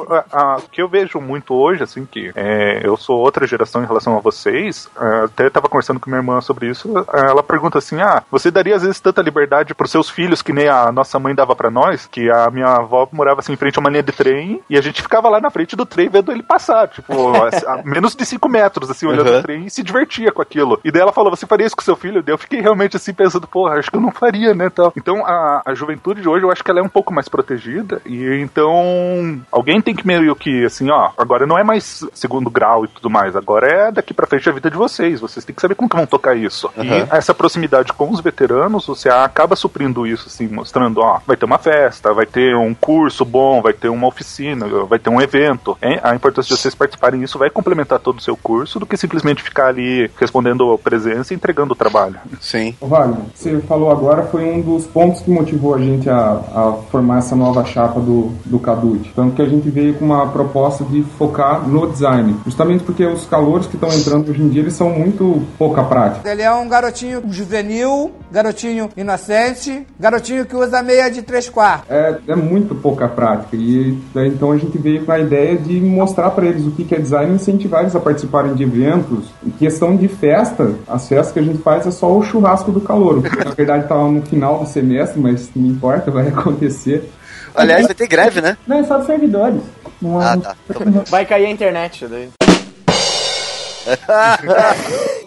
que 0.71 0.83
eu 0.83 0.89
vejo 0.89 1.21
muito 1.21 1.55
hoje, 1.55 1.83
assim, 1.83 2.05
que 2.11 2.33
é, 2.35 2.88
eu 2.89 2.97
sou 2.97 3.19
outra 3.19 3.47
geração 3.47 3.83
em 3.83 3.87
relação 3.87 4.17
a 4.17 4.21
vocês, 4.21 4.89
é, 5.01 5.25
até 5.25 5.47
estava 5.47 5.69
conversando 5.69 6.01
com 6.01 6.11
minha 6.11 6.21
irmã 6.21 6.41
sobre 6.41 6.69
isso, 6.69 6.93
é, 7.13 7.21
ela 7.31 7.43
pergunta 7.43 7.79
assim, 7.79 8.01
ah, 8.01 8.23
você 8.31 8.51
daria 8.51 8.77
às 8.77 8.83
vezes 8.83 9.01
tanta 9.01 9.23
liberdade 9.23 9.75
pros 9.75 9.91
seus 9.91 10.11
filhos 10.11 10.43
que 10.43 10.53
nem 10.53 10.69
a 10.69 10.91
nossa 10.91 11.19
mãe 11.19 11.35
dava 11.35 11.55
pra 11.55 11.71
nós, 11.71 12.07
que 12.07 12.31
a 12.31 12.51
minha 12.51 12.67
avó 12.69 13.09
morava 13.13 13.41
assim 13.41 13.53
em 13.53 13.57
frente 13.57 13.79
a 13.79 13.81
uma 13.81 13.91
linha 13.91 14.03
de 14.03 14.13
trem, 14.13 14.61
e 14.69 14.77
a 14.77 14.81
gente 14.81 15.03
ficava 15.03 15.29
lá 15.29 15.41
na 15.41 15.51
frente 15.51 15.77
do 15.77 15.87
trem 15.87 16.09
vendo 16.09 16.33
ele 16.33 16.43
passar, 16.43 16.89
tipo, 16.89 17.13
a, 17.37 17.49
a 17.75 17.83
menos 17.87 18.15
de 18.15 18.25
5 18.25 18.49
metros, 18.49 18.91
assim, 18.91 19.07
olhando 19.07 19.29
Uhum. 19.29 19.39
o 19.39 19.43
trem 19.43 19.67
e 19.67 19.71
se 19.71 19.83
divertia 19.83 20.33
com 20.33 20.41
aquilo. 20.41 20.81
E 20.85 20.91
daí 20.91 21.03
ela 21.03 21.13
falou, 21.13 21.31
você 21.35 21.47
faria 21.47 21.67
isso 21.67 21.77
com 21.77 21.83
seu 21.83 21.97
filho? 21.97 22.23
Daí 22.23 22.33
eu 22.33 22.39
fiquei 22.39 22.61
realmente 22.61 22.97
assim 22.97 23.13
pensando, 23.13 23.47
porra, 23.47 23.75
acho 23.79 23.91
que 23.91 23.97
eu 23.97 24.01
não 24.01 24.11
faria, 24.11 24.55
né, 24.55 24.71
tal. 24.71 24.93
Então 24.97 25.25
a, 25.27 25.61
a 25.67 25.75
juventude 25.75 26.23
de 26.23 26.29
hoje 26.29 26.45
eu 26.45 26.51
acho 26.51 26.65
que 26.65 26.71
ela 26.71 26.81
é 26.81 26.83
um 26.83 26.89
pouco 26.89 27.13
mais 27.13 27.29
protegida, 27.29 28.01
e 28.07 28.41
então 28.41 29.41
alguém 29.53 29.81
tem 29.81 29.95
que 29.95 30.07
meio 30.07 30.35
que, 30.35 30.65
assim, 30.65 30.91
ó, 30.91 31.11
agora 31.19 31.47
não 31.47 31.59
é 31.59 31.65
mais 31.65 32.05
segundo 32.15 32.49
grau 32.51 32.78
legal 32.79 32.85
e 32.85 32.89
tudo 32.89 33.11
mais. 33.11 33.35
Agora 33.35 33.67
é 33.67 33.93
daqui 33.93 34.15
pra 34.15 34.27
frente 34.27 34.49
a 34.49 34.53
vida 34.53 34.71
de 34.71 34.77
vocês. 34.77 35.21
Vocês 35.21 35.45
têm 35.45 35.55
que 35.55 35.61
saber 35.61 35.75
como 35.75 35.89
que 35.89 35.97
vão 35.97 36.07
tocar 36.07 36.37
isso. 36.37 36.71
Uhum. 36.77 36.85
E 36.85 37.07
essa 37.11 37.35
proximidade 37.35 37.93
com 37.93 38.11
os 38.11 38.21
veteranos, 38.21 38.89
o 38.89 38.95
CA 38.95 39.25
acaba 39.25 39.57
suprindo 39.57 40.07
isso, 40.07 40.29
assim, 40.29 40.49
mostrando, 40.49 41.01
ó, 41.01 41.21
vai 41.27 41.37
ter 41.37 41.45
uma 41.45 41.59
festa, 41.59 42.13
vai 42.13 42.27
ter 42.27 42.55
um 42.57 42.75
curso 42.75 43.25
bom, 43.25 43.61
vai 43.61 43.73
ter 43.73 43.89
uma 43.89 44.07
oficina, 44.07 44.67
vai 44.89 44.99
ter 44.99 45.11
um 45.11 45.21
evento. 45.21 45.77
hein? 45.83 45.99
A 46.03 46.15
importância 46.15 46.55
de 46.55 46.61
vocês 46.61 46.75
participarem 46.75 47.21
disso 47.21 47.39
vai 47.39 47.51
complementar 47.51 47.99
todo 47.99 48.19
o 48.19 48.23
seu 48.23 48.37
curso 48.37 48.79
do 48.79 48.87
que 48.87 48.97
simplesmente 48.97 49.43
ficar 49.43 49.69
ali 49.69 50.11
respondendo 50.19 50.73
a 50.73 50.79
presença 50.79 51.33
e 51.33 51.37
entregando 51.37 51.73
o 51.73 51.77
trabalho. 51.77 52.17
Sim. 52.41 52.75
Wagner, 52.81 53.19
você 53.35 53.59
falou 53.61 53.91
agora 53.91 54.25
foi 54.25 54.45
um 54.45 54.61
dos 54.61 54.87
pontos 54.87 55.21
que 55.23 55.31
motivou 55.31 55.75
a 55.75 55.79
gente 55.79 56.09
a, 56.09 56.15
a 56.55 56.73
formar 56.91 57.19
essa 57.19 57.35
nova 57.35 57.65
chapa 57.65 58.01
do, 58.01 58.33
do 58.45 58.59
Cadut. 58.59 59.13
Tanto 59.15 59.35
que 59.35 59.43
a 59.43 59.49
gente 59.49 59.69
veio 59.71 59.95
com 59.95 60.05
uma 60.05 60.29
proposta 60.29 60.85
de 60.85 61.03
focar 61.19 61.67
no 61.67 61.87
design. 61.91 62.37
Justamente 62.45 62.68
porque 62.77 63.07
os 63.07 63.25
calouros 63.25 63.67
que 63.67 63.77
estão 63.77 63.89
entrando 63.91 64.31
hoje 64.31 64.43
em 64.43 64.49
dia, 64.49 64.61
eles 64.63 64.75
são 64.75 64.91
muito 64.91 65.43
pouca 65.57 65.83
prática. 65.85 66.29
Ele 66.31 66.43
é 66.43 66.53
um 66.53 66.69
garotinho 66.69 67.23
juvenil, 67.31 68.13
garotinho 68.31 68.91
inocente, 68.97 69.87
garotinho 69.99 70.45
que 70.45 70.55
usa 70.55 70.83
meia 70.83 71.09
de 71.09 71.23
três 71.23 71.49
quartos. 71.49 71.91
É, 71.91 72.19
é 72.29 72.37
muito 72.37 72.75
pouca 72.75 73.09
prática. 73.09 73.57
E 73.57 73.97
daí, 74.13 74.29
então 74.29 74.53
a 74.53 74.59
gente 74.59 74.77
veio 74.77 75.05
com 75.05 75.13
a 75.13 75.19
ideia 75.19 75.57
de 75.57 75.81
mostrar 75.81 76.31
para 76.31 76.47
eles 76.47 76.67
o 76.67 76.71
que 76.73 76.95
é 76.95 76.99
design 76.99 77.33
e 77.33 77.37
incentivar 77.37 77.81
eles 77.83 77.97
a 77.97 78.01
participarem 78.01 78.55
de 78.55 78.63
eventos. 78.65 79.27
Em 79.47 79.51
questão 79.51 79.97
de 79.97 80.09
festa, 80.09 80.75
as 80.87 81.09
festas 81.09 81.33
que 81.33 81.39
a 81.39 81.43
gente 81.43 81.59
faz 81.59 81.87
é 81.87 81.91
só 81.91 82.11
o 82.15 82.23
churrasco 82.23 82.71
do 82.73 82.81
calouro. 82.81 83.23
Na 83.45 83.53
verdade, 83.53 83.85
estava 83.85 84.09
no 84.11 84.21
final 84.23 84.59
do 84.59 84.67
semestre, 84.67 85.21
mas 85.21 85.49
não 85.55 85.67
importa, 85.67 86.11
vai 86.11 86.27
acontecer. 86.29 87.11
Aliás, 87.55 87.87
vai 87.87 87.95
ter 87.95 88.07
greve, 88.07 88.41
né? 88.41 88.57
Não, 88.67 88.79
é 88.79 88.85
só 88.85 88.99
dos 88.99 89.07
servidores. 89.07 89.61
Não 90.01 90.21
é- 90.23 90.27
Ah, 90.27 90.37
tá. 90.37 90.55
Vai 91.11 91.27
cair 91.27 91.47
a 91.47 91.51
internet 91.51 92.07
daí. 92.07 92.29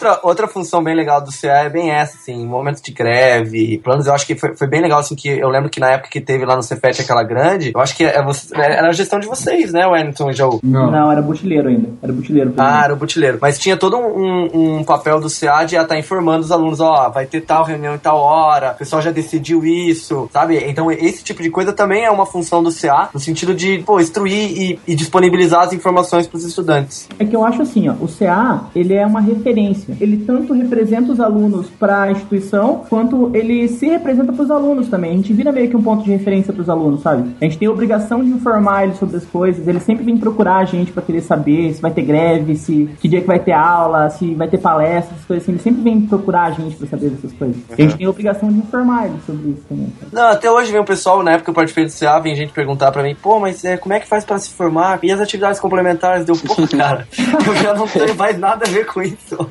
Outra, 0.01 0.19
outra 0.23 0.47
função 0.47 0.83
bem 0.83 0.95
legal 0.95 1.21
do 1.21 1.31
CA 1.31 1.65
é 1.65 1.69
bem 1.69 1.91
essa, 1.91 2.17
assim, 2.17 2.45
momentos 2.45 2.81
de 2.81 2.91
greve, 2.91 3.77
planos, 3.83 4.07
eu 4.07 4.13
acho 4.13 4.25
que 4.25 4.35
foi, 4.35 4.55
foi 4.55 4.67
bem 4.67 4.81
legal, 4.81 4.99
assim, 4.99 5.15
que 5.15 5.29
eu 5.29 5.47
lembro 5.47 5.69
que 5.69 5.79
na 5.79 5.91
época 5.91 6.09
que 6.09 6.19
teve 6.19 6.43
lá 6.43 6.55
no 6.55 6.63
Cefet 6.63 7.01
aquela 7.01 7.23
grande, 7.23 7.71
eu 7.75 7.79
acho 7.79 7.95
que 7.95 8.03
é 8.03 8.23
você, 8.23 8.55
era 8.55 8.89
a 8.89 8.93
gestão 8.93 9.19
de 9.19 9.27
vocês, 9.27 9.71
né, 9.71 9.85
Wellington 9.85 10.31
e 10.31 10.33
Jaú? 10.33 10.59
Não. 10.63 10.89
Não, 10.89 11.11
era 11.11 11.21
butileiro 11.21 11.69
ainda. 11.69 11.89
Era 12.01 12.11
butileiro. 12.11 12.53
Ah, 12.57 12.83
era 12.83 12.93
o 12.93 12.97
butileiro. 12.97 13.37
Mas 13.39 13.59
tinha 13.59 13.77
todo 13.77 13.97
um, 13.97 14.79
um 14.79 14.83
papel 14.83 15.19
do 15.19 15.29
CA 15.29 15.63
de 15.63 15.75
estar 15.75 15.97
informando 15.97 16.41
os 16.41 16.51
alunos, 16.51 16.79
ó, 16.79 17.09
vai 17.09 17.27
ter 17.27 17.41
tal 17.41 17.63
reunião 17.63 17.93
em 17.93 17.99
tal 17.99 18.17
hora, 18.17 18.71
o 18.71 18.75
pessoal 18.75 19.01
já 19.01 19.11
decidiu 19.11 19.63
isso, 19.63 20.29
sabe? 20.33 20.57
Então 20.67 20.91
esse 20.91 21.23
tipo 21.23 21.43
de 21.43 21.49
coisa 21.49 21.71
também 21.73 22.05
é 22.05 22.11
uma 22.11 22.25
função 22.25 22.63
do 22.63 22.71
CA, 22.71 23.09
no 23.13 23.19
sentido 23.19 23.53
de, 23.53 23.83
pô, 23.85 23.99
instruir 23.99 24.51
e, 24.59 24.79
e 24.87 24.95
disponibilizar 24.95 25.61
as 25.61 25.73
informações 25.73 26.25
para 26.25 26.37
os 26.37 26.43
estudantes. 26.43 27.07
É 27.19 27.25
que 27.25 27.35
eu 27.35 27.45
acho 27.45 27.61
assim, 27.61 27.87
ó, 27.87 27.93
o 27.93 28.07
CA, 28.07 28.50
ele 28.75 28.93
é 28.93 29.05
uma 29.05 29.21
referência. 29.21 29.95
Ele 29.99 30.17
tanto 30.17 30.53
representa 30.53 31.11
os 31.11 31.19
alunos 31.19 31.67
para 31.69 32.03
a 32.03 32.11
instituição, 32.11 32.83
quanto 32.89 33.31
ele 33.33 33.67
se 33.67 33.87
representa 33.87 34.31
para 34.31 34.43
os 34.43 34.51
alunos 34.51 34.87
também. 34.89 35.11
A 35.11 35.15
gente 35.15 35.33
vira 35.33 35.51
meio 35.51 35.69
que 35.69 35.75
um 35.75 35.83
ponto 35.83 36.03
de 36.03 36.11
referência 36.11 36.53
para 36.53 36.61
os 36.61 36.69
alunos, 36.69 37.01
sabe? 37.01 37.29
A 37.39 37.43
gente 37.45 37.57
tem 37.57 37.67
a 37.67 37.71
obrigação 37.71 38.23
de 38.23 38.29
informar 38.29 38.83
eles 38.83 38.97
sobre 38.97 39.17
as 39.17 39.25
coisas. 39.25 39.67
Eles 39.67 39.83
sempre 39.83 40.03
vêm 40.03 40.17
procurar 40.17 40.57
a 40.57 40.65
gente 40.65 40.91
para 40.91 41.03
querer 41.03 41.21
saber 41.21 41.73
se 41.73 41.81
vai 41.81 41.91
ter 41.91 42.03
greve, 42.03 42.55
se 42.55 42.89
que 42.99 43.07
dia 43.07 43.21
que 43.21 43.27
vai 43.27 43.39
ter 43.39 43.53
aula, 43.53 44.09
se 44.09 44.33
vai 44.35 44.47
ter 44.47 44.57
palestra, 44.57 45.13
essas 45.13 45.25
coisas 45.25 45.43
assim. 45.43 45.51
Eles 45.51 45.61
sempre 45.61 45.81
vêm 45.81 46.01
procurar 46.01 46.43
a 46.43 46.51
gente 46.51 46.75
para 46.75 46.87
saber 46.87 47.09
dessas 47.09 47.31
coisas. 47.33 47.57
E 47.69 47.73
a 47.73 47.85
gente 47.85 47.97
tem 47.97 48.07
a 48.07 48.09
obrigação 48.09 48.49
de 48.49 48.57
informar 48.59 49.07
eles 49.07 49.25
sobre 49.25 49.49
isso 49.49 49.63
também. 49.67 49.91
sabe? 49.99 50.15
Não, 50.15 50.27
até 50.27 50.51
hoje 50.51 50.71
vem 50.71 50.81
o 50.81 50.85
pessoal, 50.85 51.23
na 51.23 51.31
época 51.31 51.45
que 51.45 51.49
eu 51.49 51.53
participei 51.53 51.85
do 51.85 51.91
CA, 51.91 52.19
vem 52.19 52.35
gente 52.35 52.53
perguntar 52.53 52.91
pra 52.91 53.03
mim, 53.03 53.15
pô, 53.15 53.39
mas 53.39 53.63
é, 53.63 53.77
como 53.77 53.93
é 53.93 53.99
que 53.99 54.07
faz 54.07 54.23
pra 54.25 54.37
se 54.37 54.51
formar? 54.51 54.99
E 55.03 55.11
as 55.11 55.19
atividades 55.19 55.59
complementares? 55.59 56.25
Deu, 56.25 56.35
pô, 56.35 56.55
cara, 56.77 57.07
eu 57.47 57.55
já 57.55 57.73
não 57.73 57.87
tenho 57.87 58.15
mais 58.15 58.37
nada 58.41 58.65
a 58.67 58.69
ver 58.69 58.85
com 58.85 59.01
isso. 59.01 59.49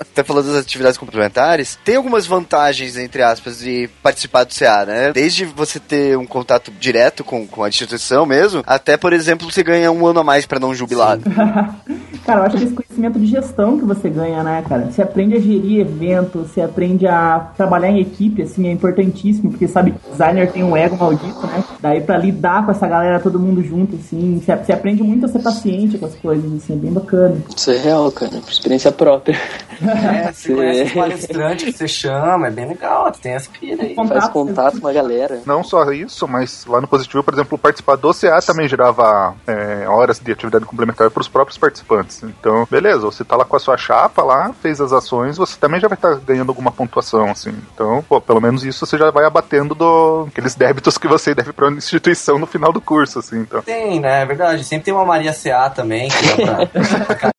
Até 0.00 0.22
falando 0.24 0.46
das 0.46 0.62
atividades 0.62 0.96
complementares, 0.96 1.78
tem 1.84 1.96
algumas 1.96 2.26
vantagens, 2.26 2.96
entre 2.96 3.22
aspas, 3.22 3.58
de 3.58 3.90
participar 4.02 4.44
do 4.44 4.54
CA, 4.54 4.86
né? 4.86 5.12
Desde 5.12 5.44
você 5.44 5.78
ter 5.80 6.16
um 6.16 6.26
contato 6.26 6.70
direto 6.70 7.24
com, 7.24 7.46
com 7.46 7.64
a 7.64 7.68
instituição 7.68 8.24
mesmo, 8.24 8.62
até, 8.66 8.96
por 8.96 9.12
exemplo, 9.12 9.50
você 9.50 9.62
ganha 9.62 9.90
um 9.90 10.06
ano 10.06 10.20
a 10.20 10.24
mais 10.24 10.46
pra 10.46 10.60
não 10.60 10.74
jubilar. 10.74 11.18
Cara, 12.24 12.40
eu 12.40 12.44
acho 12.44 12.56
que 12.58 12.64
esse 12.64 12.74
conhecimento 12.74 13.18
de 13.18 13.26
gestão 13.26 13.78
que 13.78 13.86
você 13.86 14.10
ganha, 14.10 14.42
né, 14.42 14.62
cara? 14.68 14.90
Você 14.90 15.00
aprende 15.00 15.34
a 15.34 15.40
gerir 15.40 15.80
evento, 15.80 16.40
você 16.40 16.60
aprende 16.60 17.06
a 17.06 17.52
trabalhar 17.56 17.88
em 17.88 18.00
equipe, 18.00 18.42
assim, 18.42 18.68
é 18.68 18.70
importantíssimo, 18.70 19.50
porque, 19.50 19.66
sabe, 19.66 19.94
designer 20.10 20.52
tem 20.52 20.62
um 20.62 20.76
ego 20.76 20.94
maldito, 20.94 21.46
né? 21.46 21.64
Daí 21.80 22.02
pra 22.02 22.18
lidar 22.18 22.66
com 22.66 22.70
essa 22.70 22.86
galera, 22.86 23.18
todo 23.18 23.40
mundo 23.40 23.62
junto, 23.62 23.96
assim, 23.96 24.38
você, 24.38 24.54
você 24.54 24.72
aprende 24.74 25.02
muito 25.02 25.24
a 25.24 25.28
ser 25.28 25.38
paciente 25.38 25.96
com 25.96 26.04
as 26.04 26.14
coisas, 26.16 26.52
assim, 26.52 26.74
é 26.74 26.76
bem 26.76 26.92
bacana. 26.92 27.37
Isso 27.56 27.70
é 27.70 27.76
real, 27.76 28.10
cara, 28.12 28.40
por 28.40 28.50
experiência 28.50 28.92
própria. 28.92 29.38
É, 29.80 30.30
você 30.32 30.54
conhece 30.54 30.82
os 30.82 30.92
palestrantes 30.92 31.64
que 31.64 31.72
você 31.72 31.88
chama, 31.88 32.48
é 32.48 32.50
bem 32.50 32.68
legal, 32.68 33.10
tem 33.12 33.32
essa 33.32 33.50
pira 33.50 33.82
aí. 33.82 33.94
Faz 33.94 34.28
contato 34.28 34.80
com 34.80 34.88
a 34.88 34.92
galera. 34.92 35.40
Não 35.46 35.62
só 35.62 35.90
isso, 35.92 36.26
mas 36.26 36.66
lá 36.66 36.80
no 36.80 36.88
Positivo, 36.88 37.22
por 37.22 37.34
exemplo, 37.34 37.58
participar 37.58 37.96
do 37.96 38.12
CA 38.12 38.40
também 38.40 38.68
gerava 38.68 39.34
é, 39.46 39.88
horas 39.88 40.18
de 40.18 40.32
atividade 40.32 40.64
complementar 40.64 41.10
para 41.10 41.20
os 41.20 41.28
próprios 41.28 41.58
participantes. 41.58 42.22
Então, 42.22 42.66
beleza, 42.70 43.00
você 43.00 43.24
tá 43.24 43.36
lá 43.36 43.44
com 43.44 43.56
a 43.56 43.60
sua 43.60 43.76
chapa 43.76 44.22
lá, 44.22 44.52
fez 44.60 44.80
as 44.80 44.92
ações, 44.92 45.36
você 45.36 45.56
também 45.58 45.80
já 45.80 45.88
vai 45.88 45.96
estar 45.96 46.14
ganhando 46.16 46.48
alguma 46.48 46.72
pontuação, 46.72 47.30
assim. 47.30 47.54
Então, 47.74 48.04
pô, 48.08 48.20
pelo 48.20 48.40
menos 48.40 48.64
isso 48.64 48.84
você 48.84 48.96
já 48.96 49.10
vai 49.10 49.24
abatendo 49.24 49.74
do 49.74 50.26
aqueles 50.28 50.54
débitos 50.54 50.98
que 50.98 51.06
você 51.06 51.34
deve 51.34 51.52
para 51.52 51.68
a 51.68 51.72
instituição 51.72 52.38
no 52.38 52.46
final 52.46 52.72
do 52.72 52.80
curso, 52.80 53.18
assim. 53.18 53.40
Então. 53.40 53.62
Tem, 53.62 54.00
né? 54.00 54.22
É 54.22 54.26
verdade. 54.26 54.64
Sempre 54.64 54.86
tem 54.86 54.94
uma 54.94 55.04
Maria 55.04 55.32
CA 55.32 55.70
também, 55.70 56.08
que 56.08 56.44
dá 56.44 56.66
pra... 56.66 57.30